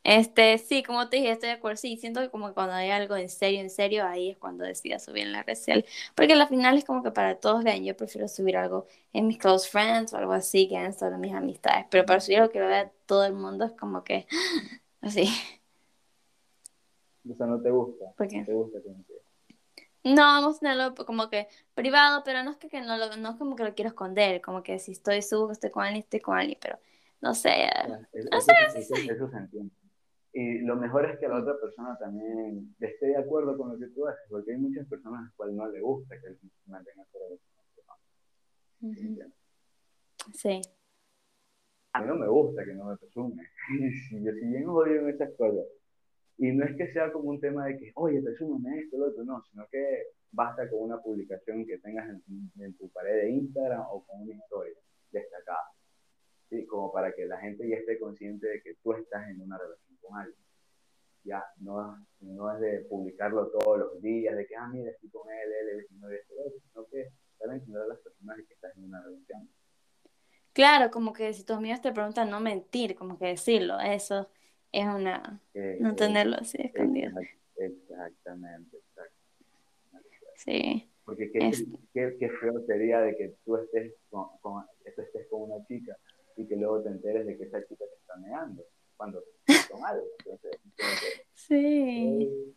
Este, 0.08 0.56
sí, 0.58 0.84
como 0.84 1.08
te 1.08 1.16
dije, 1.16 1.32
estoy 1.32 1.48
de 1.48 1.56
acuerdo. 1.56 1.78
Sí, 1.78 1.96
siento 1.96 2.20
que 2.20 2.30
como 2.30 2.54
cuando 2.54 2.74
hay 2.74 2.90
algo 2.90 3.16
en 3.16 3.28
serio, 3.28 3.58
en 3.60 3.70
serio, 3.70 4.06
ahí 4.06 4.30
es 4.30 4.38
cuando 4.38 4.62
decida 4.62 5.00
subir 5.00 5.24
en 5.24 5.32
la 5.32 5.42
red 5.42 5.56
social. 5.56 5.84
Porque 6.14 6.34
al 6.34 6.46
final 6.46 6.78
es 6.78 6.84
como 6.84 7.02
que 7.02 7.10
para 7.10 7.40
todos 7.40 7.64
vean, 7.64 7.84
yo 7.84 7.96
prefiero 7.96 8.28
subir 8.28 8.56
algo 8.56 8.86
en 9.12 9.26
mis 9.26 9.36
close 9.36 9.68
friends 9.68 10.12
o 10.12 10.16
algo 10.16 10.32
así 10.32 10.68
que 10.68 10.76
en 10.76 10.92
solo 10.92 11.18
mis 11.18 11.34
amistades. 11.34 11.86
Pero 11.90 12.06
para 12.06 12.20
subir 12.20 12.38
algo 12.38 12.52
que 12.52 12.60
lo 12.60 12.68
vea 12.68 12.92
todo 13.06 13.24
el 13.24 13.32
mundo 13.32 13.64
es 13.64 13.72
como 13.72 14.04
que 14.04 14.28
así. 15.00 15.28
O 17.28 17.34
sea, 17.34 17.46
no 17.46 17.60
te 17.60 17.70
gusta. 17.72 18.04
¿Por 18.16 18.28
qué? 18.28 18.44
¿Te 18.44 18.52
gusta 18.52 18.78
No, 20.04 20.22
vamos 20.22 20.58
a 20.58 20.60
tenerlo 20.60 20.94
como 20.94 21.28
que 21.28 21.48
privado, 21.74 22.22
pero 22.24 22.44
no 22.44 22.52
es 22.52 22.58
que, 22.58 22.80
no, 22.80 22.96
lo, 22.96 23.16
no 23.16 23.30
es 23.30 23.36
como 23.38 23.56
que 23.56 23.64
lo 23.64 23.74
quiero 23.74 23.88
esconder, 23.88 24.40
como 24.40 24.62
que 24.62 24.78
si 24.78 24.92
estoy 24.92 25.20
subo, 25.20 25.50
estoy 25.50 25.70
con 25.70 25.82
alguien, 25.82 26.04
estoy 26.04 26.20
con 26.20 26.38
alguien, 26.38 26.58
pero 26.62 26.78
no 27.20 27.34
sé. 27.34 27.66
no 28.30 28.40
sé, 28.40 28.52
eso, 28.76 28.94
eso 28.94 29.28
se 29.28 29.36
entiende. 29.36 29.74
Y 30.38 30.58
lo 30.58 30.76
mejor 30.76 31.08
es 31.08 31.18
que 31.18 31.28
la 31.28 31.40
otra 31.40 31.58
persona 31.58 31.96
también 31.98 32.76
esté 32.78 33.06
de 33.06 33.16
acuerdo 33.16 33.56
con 33.56 33.72
lo 33.72 33.78
que 33.78 33.86
tú 33.94 34.06
haces, 34.06 34.20
porque 34.28 34.52
hay 34.52 34.58
muchas 34.58 34.86
personas 34.86 35.20
a 35.20 35.24
las 35.24 35.32
cuales 35.32 35.56
no 35.56 35.66
le 35.66 35.80
gusta 35.80 36.14
que 36.20 36.26
él 36.26 36.38
mantenga 36.66 37.06
su 37.10 37.18
relación. 38.82 39.32
Sí. 40.34 40.60
A 41.94 42.02
mí 42.02 42.06
no 42.06 42.16
me 42.16 42.28
gusta 42.28 42.66
que 42.66 42.74
no 42.74 42.84
me 42.84 42.98
presume. 42.98 43.48
Yo 44.12 44.32
si 44.34 44.46
bien 44.46 44.68
odio 44.68 45.00
en 45.00 45.08
esas 45.08 45.32
cosas. 45.38 45.64
Y 46.36 46.52
no 46.52 46.66
es 46.66 46.76
que 46.76 46.92
sea 46.92 47.10
como 47.12 47.30
un 47.30 47.40
tema 47.40 47.64
de 47.64 47.78
que, 47.78 47.92
oye, 47.94 48.20
presúmame 48.20 48.80
esto, 48.80 48.98
lo 48.98 49.06
otro, 49.06 49.24
no, 49.24 49.42
sino 49.50 49.66
que 49.70 50.02
basta 50.32 50.68
con 50.68 50.82
una 50.82 50.98
publicación 51.00 51.64
que 51.64 51.78
tengas 51.78 52.10
en, 52.10 52.52
en 52.62 52.76
tu 52.76 52.90
pared 52.90 53.22
de 53.22 53.30
Instagram 53.30 53.86
o 53.88 54.04
con 54.04 54.20
una 54.20 54.34
historia 54.34 54.76
destacada. 55.10 55.64
¿sí? 56.50 56.66
Como 56.66 56.92
para 56.92 57.10
que 57.14 57.24
la 57.24 57.38
gente 57.40 57.66
ya 57.66 57.76
esté 57.76 57.98
consciente 57.98 58.46
de 58.46 58.60
que 58.60 58.74
tú 58.82 58.92
estás 58.92 59.28
en 59.30 59.40
una 59.40 59.56
relación 59.56 59.85
con 60.06 60.18
alguien. 60.18 60.38
Ya, 61.24 61.44
no, 61.58 62.06
no 62.20 62.54
es 62.54 62.60
de 62.60 62.86
publicarlo 62.88 63.48
todos 63.48 63.78
los 63.78 64.02
días, 64.02 64.36
de 64.36 64.46
que, 64.46 64.54
ah, 64.54 64.68
mira, 64.68 64.90
estoy 64.90 65.10
con 65.10 65.28
él, 65.28 65.52
él, 65.52 65.78
él, 65.80 65.86
no 65.98 66.08
esto, 66.08 66.34
sino 66.68 66.86
que 66.86 67.08
deben 67.40 67.56
entender 67.56 67.82
a 67.82 67.86
las 67.88 67.98
personas 67.98 68.36
que 68.46 68.54
estás 68.54 68.76
en 68.76 68.84
una 68.84 69.02
relación. 69.02 69.50
Claro, 70.52 70.90
como 70.90 71.12
que 71.12 71.32
si 71.34 71.44
tus 71.44 71.56
amigos 71.56 71.80
te 71.80 71.92
preguntan 71.92 72.30
no 72.30 72.40
mentir, 72.40 72.94
como 72.94 73.18
que 73.18 73.26
decirlo, 73.26 73.78
eso 73.80 74.30
es 74.72 74.86
una, 74.86 75.42
eh, 75.52 75.78
no 75.80 75.94
tenerlo 75.96 76.36
así 76.36 76.58
escondido. 76.62 77.12
Exactamente, 77.56 78.76
exactamente. 78.76 79.16
Sí. 80.36 80.90
Porque 81.04 81.30
qué, 81.30 81.50
qué, 81.92 82.16
qué, 82.18 82.28
feo 82.40 82.64
sería 82.66 83.00
de 83.00 83.16
que 83.16 83.34
tú 83.44 83.56
estés 83.56 83.94
con, 84.10 84.28
con, 84.40 84.64
estés 84.84 85.26
con 85.28 85.50
una 85.50 85.64
chica 85.66 85.96
y 86.36 86.46
que 86.46 86.56
luego 86.56 86.82
te 86.82 86.88
enteres 86.88 87.26
de 87.26 87.36
que 87.36 87.44
esa 87.44 87.60
chica 87.66 87.84
te 87.84 87.96
está 88.00 88.16
negando 88.16 88.64
cuando 88.96 89.22
algo. 89.86 90.06
Entonces, 90.18 90.60
sí. 91.34 92.24
Eh, 92.24 92.54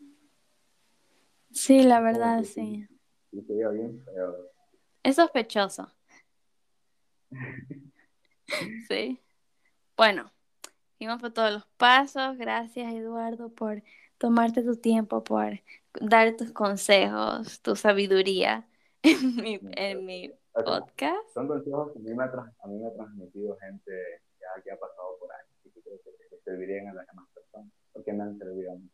sí, 1.51 1.83
la 1.83 1.99
verdad, 1.99 2.43
sí. 2.43 2.87
Y 3.31 3.41
sería 3.41 3.69
bien 3.69 4.03
feo. 4.05 4.51
Es 5.03 5.15
sospechoso. 5.15 5.91
sí. 8.89 9.19
Bueno, 9.95 10.31
fuimos 10.97 11.21
por 11.21 11.31
todos 11.31 11.51
los 11.51 11.65
pasos. 11.77 12.37
Gracias, 12.37 12.93
Eduardo, 12.93 13.49
por 13.49 13.83
tomarte 14.17 14.63
tu 14.63 14.75
tiempo, 14.75 15.23
por 15.23 15.59
dar 15.99 16.35
tus 16.35 16.51
consejos, 16.51 17.61
tu 17.61 17.75
sabiduría 17.75 18.67
en 19.03 19.35
mi, 19.35 19.59
en 19.75 20.05
mi 20.05 20.33
podcast. 20.53 21.29
Son 21.33 21.47
consejos 21.47 21.91
que 21.93 21.99
a 21.99 22.01
mí 22.01 22.13
me 22.13 22.23
ha, 22.23 22.93
transmitido 22.93 23.57
gente 23.57 23.91
ya 24.39 24.61
que 24.63 24.71
ha 24.71 24.79
pasado 24.79 25.17
por 25.19 25.31
ahí 25.31 25.45
y 25.65 25.69
que 25.71 25.81
creo 25.81 25.99
que, 26.03 26.28
servirían 26.49 26.87
a 26.87 26.93
las 26.93 27.07
demás 27.07 27.27
personas, 27.33 27.71
porque 27.93 28.13
me 28.13 28.23
han 28.23 28.37
servido 28.37 28.71
a 28.73 28.75
mí. 28.75 28.89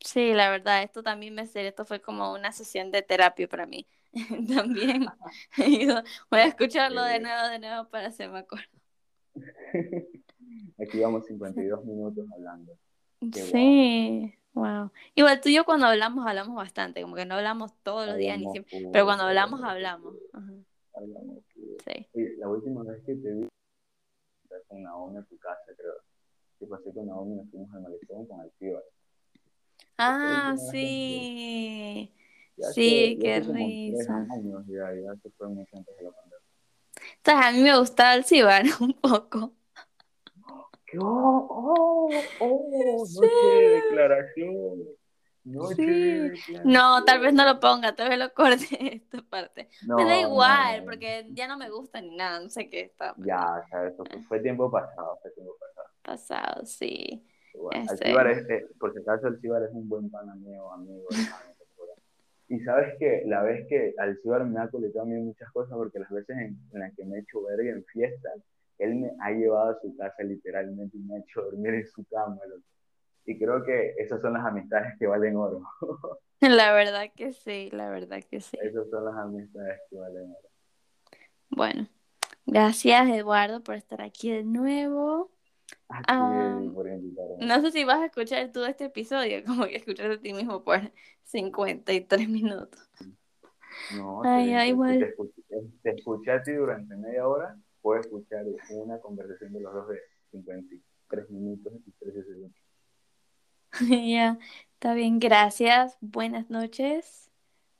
Sí, 0.00 0.32
la 0.32 0.50
verdad, 0.50 0.82
esto 0.82 1.02
también 1.02 1.34
me 1.34 1.46
sirve, 1.46 1.68
esto 1.68 1.84
fue 1.84 2.00
como 2.00 2.32
una 2.32 2.52
sesión 2.52 2.90
de 2.90 3.02
terapia 3.02 3.48
para 3.48 3.66
mí. 3.66 3.86
también 4.48 5.06
voy 6.30 6.40
a 6.40 6.46
escucharlo 6.46 7.02
de 7.02 7.20
nuevo, 7.20 7.48
de 7.48 7.58
nuevo 7.58 7.88
para 7.88 8.08
hacerme 8.08 8.38
acuerdo. 8.38 8.68
Aquí 10.80 11.00
vamos 11.00 11.26
52 11.26 11.84
minutos 11.84 12.26
hablando. 12.32 12.78
sí, 13.32 14.34
wow. 14.54 14.90
Igual 15.14 15.40
tú 15.40 15.48
y 15.48 15.54
yo 15.54 15.64
cuando 15.64 15.86
hablamos, 15.86 16.26
hablamos 16.26 16.54
bastante, 16.54 17.02
como 17.02 17.16
que 17.16 17.26
no 17.26 17.34
hablamos 17.34 17.72
todos 17.82 18.06
los 18.06 18.16
días, 18.16 18.38
ni 18.38 18.50
siempre, 18.50 18.88
pero 18.92 19.04
cuando 19.04 19.24
hablamos, 19.24 19.62
hablamos. 19.62 20.14
Hablamos. 20.94 21.38
Sí. 21.86 22.08
Oye, 22.14 22.36
la 22.38 22.48
última 22.48 22.82
vez 22.84 23.02
que 23.04 23.14
te 23.14 23.32
vi 23.32 23.48
con 24.68 24.82
Naomi 24.82 25.18
en 25.18 25.26
tu 25.26 25.36
casa, 25.38 25.72
creo. 25.76 26.07
Que 26.58 26.66
pasé 26.66 26.92
con 26.92 27.06
Naomi, 27.06 27.36
nos 27.36 27.50
fuimos 27.50 27.72
al 27.74 27.82
malecón 27.82 28.26
con 28.26 28.40
el 28.40 28.50
tío. 28.58 28.82
Ah, 29.96 30.54
sí. 30.70 32.12
Sí, 32.74 33.18
qué 33.20 33.40
risa. 33.40 34.26
Años, 34.30 34.64
ya, 34.66 34.92
ya 34.94 35.14
se 35.22 35.30
fue 35.30 35.48
mucho 35.48 35.76
antes 35.76 35.96
de 35.96 36.04
la 36.04 36.10
pandemia. 36.10 36.38
Entonces, 37.16 37.46
a 37.46 37.52
mí 37.52 37.62
me 37.62 37.78
gustaba 37.78 38.14
el 38.14 38.24
Cibar 38.24 38.64
un 38.80 38.92
poco. 38.94 39.52
Oh, 41.00 41.46
oh, 41.50 42.10
oh, 42.40 43.06
noche 43.20 43.34
de 43.34 43.68
declaración. 43.70 44.84
Noche 45.44 45.74
sí. 45.76 45.86
de 45.86 46.30
declaración. 46.30 46.62
No, 46.64 47.04
tal 47.04 47.20
vez 47.20 47.34
no 47.34 47.44
lo 47.44 47.60
ponga, 47.60 47.94
tal 47.94 48.08
vez 48.08 48.18
lo 48.18 48.32
corte 48.32 48.66
esta 48.96 49.22
parte. 49.22 49.68
No, 49.86 49.96
me 49.96 50.04
da 50.04 50.20
igual, 50.20 50.80
no, 50.80 50.84
porque 50.84 51.26
ya 51.30 51.46
no 51.46 51.58
me 51.58 51.70
gusta 51.70 52.00
ni 52.00 52.16
nada, 52.16 52.40
no 52.40 52.50
sé 52.50 52.68
qué 52.70 52.80
está. 52.80 53.14
Ya, 53.18 53.62
o 53.64 53.68
sea, 53.68 53.86
eso 53.86 54.04
fue 54.26 54.40
tiempo 54.40 54.70
pasado, 54.70 55.18
fue 55.22 55.30
tiempo 55.32 55.52
pasado. 55.60 55.77
Pasado, 56.08 56.64
sí. 56.64 57.22
Bueno, 57.54 57.92
este... 57.92 58.10
es, 58.32 58.50
eh, 58.50 58.66
por 58.78 58.92
si 58.94 59.00
acaso, 59.00 59.28
el 59.28 59.40
Cibar 59.40 59.62
es 59.62 59.72
un 59.72 59.88
buen 59.88 60.10
pan 60.10 60.28
amigo, 60.30 60.72
amigo, 60.72 61.04
hermano. 61.10 61.58
Y 62.48 62.60
sabes 62.60 62.96
que 62.98 63.24
la 63.26 63.42
vez 63.42 63.66
que 63.68 63.94
Alcibar 63.98 64.42
me 64.46 64.58
ha 64.58 64.68
coletado 64.68 65.04
a 65.04 65.08
mí 65.08 65.20
muchas 65.20 65.50
cosas, 65.52 65.76
porque 65.76 65.98
las 65.98 66.10
veces 66.10 66.34
en, 66.38 66.58
en 66.72 66.80
las 66.80 66.94
que 66.94 67.04
me 67.04 67.16
he 67.16 67.20
hecho 67.20 67.42
verga 67.42 67.70
en 67.70 67.84
fiestas, 67.84 68.40
él 68.78 68.94
me 68.94 69.10
ha 69.20 69.32
llevado 69.32 69.72
a 69.72 69.80
su 69.80 69.94
casa 69.98 70.22
literalmente 70.22 70.96
y 70.96 71.00
me 71.00 71.16
ha 71.16 71.18
hecho 71.18 71.42
dormir 71.42 71.74
en 71.74 71.86
su 71.86 72.04
cama. 72.06 72.38
Y 73.26 73.38
creo 73.38 73.62
que 73.64 73.94
esas 73.98 74.22
son 74.22 74.32
las 74.32 74.46
amistades 74.46 74.94
que 74.98 75.06
valen 75.06 75.36
oro. 75.36 75.62
La 76.40 76.72
verdad 76.72 77.10
que 77.14 77.32
sí, 77.32 77.68
la 77.72 77.90
verdad 77.90 78.22
que 78.30 78.40
sí. 78.40 78.56
Esas 78.62 78.88
son 78.88 79.04
las 79.04 79.16
amistades 79.16 79.80
que 79.90 79.96
valen 79.96 80.30
oro. 80.30 80.48
Bueno, 81.50 81.88
gracias 82.46 83.10
Eduardo 83.10 83.62
por 83.62 83.74
estar 83.74 84.00
aquí 84.00 84.30
de 84.30 84.44
nuevo. 84.44 85.30
Um, 86.08 86.74
invitarme. 86.86 87.46
no 87.46 87.60
sé 87.62 87.72
si 87.72 87.84
vas 87.84 88.00
a 88.00 88.06
escuchar 88.06 88.50
todo 88.52 88.66
este 88.66 88.86
episodio, 88.86 89.42
como 89.46 89.66
que 89.66 89.76
escuchar 89.76 90.10
a 90.10 90.20
ti 90.20 90.32
mismo 90.32 90.62
por 90.62 90.80
53 91.24 92.28
minutos. 92.28 92.80
No, 93.94 94.22
ay, 94.24 94.48
te, 94.48 94.56
ay, 94.56 94.70
igual. 94.70 94.98
Te, 94.98 95.08
escuché, 95.08 95.42
te, 95.82 95.90
escuché 95.90 96.30
a 96.32 96.42
ti 96.42 96.52
durante 96.52 96.96
media 96.96 97.26
hora, 97.26 97.56
puedes 97.80 98.06
escuchar 98.06 98.44
una 98.70 98.98
conversación 98.98 99.52
de 99.52 99.60
los 99.60 99.72
dos 99.72 99.88
de 99.88 100.00
53 100.32 101.30
minutos 101.30 101.72
y 101.86 101.92
13 101.92 102.24
segundos. 102.24 102.58
ya, 104.10 104.38
está 104.74 104.94
bien, 104.94 105.18
gracias. 105.18 105.96
Buenas 106.00 106.50
noches. 106.50 107.30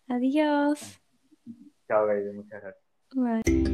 Adiós. 0.09 1.01
Chao, 1.86 2.07
Gaide, 2.07 2.32
muchas 2.32 2.62
gracias. 2.62 2.84
Bye. 3.14 3.68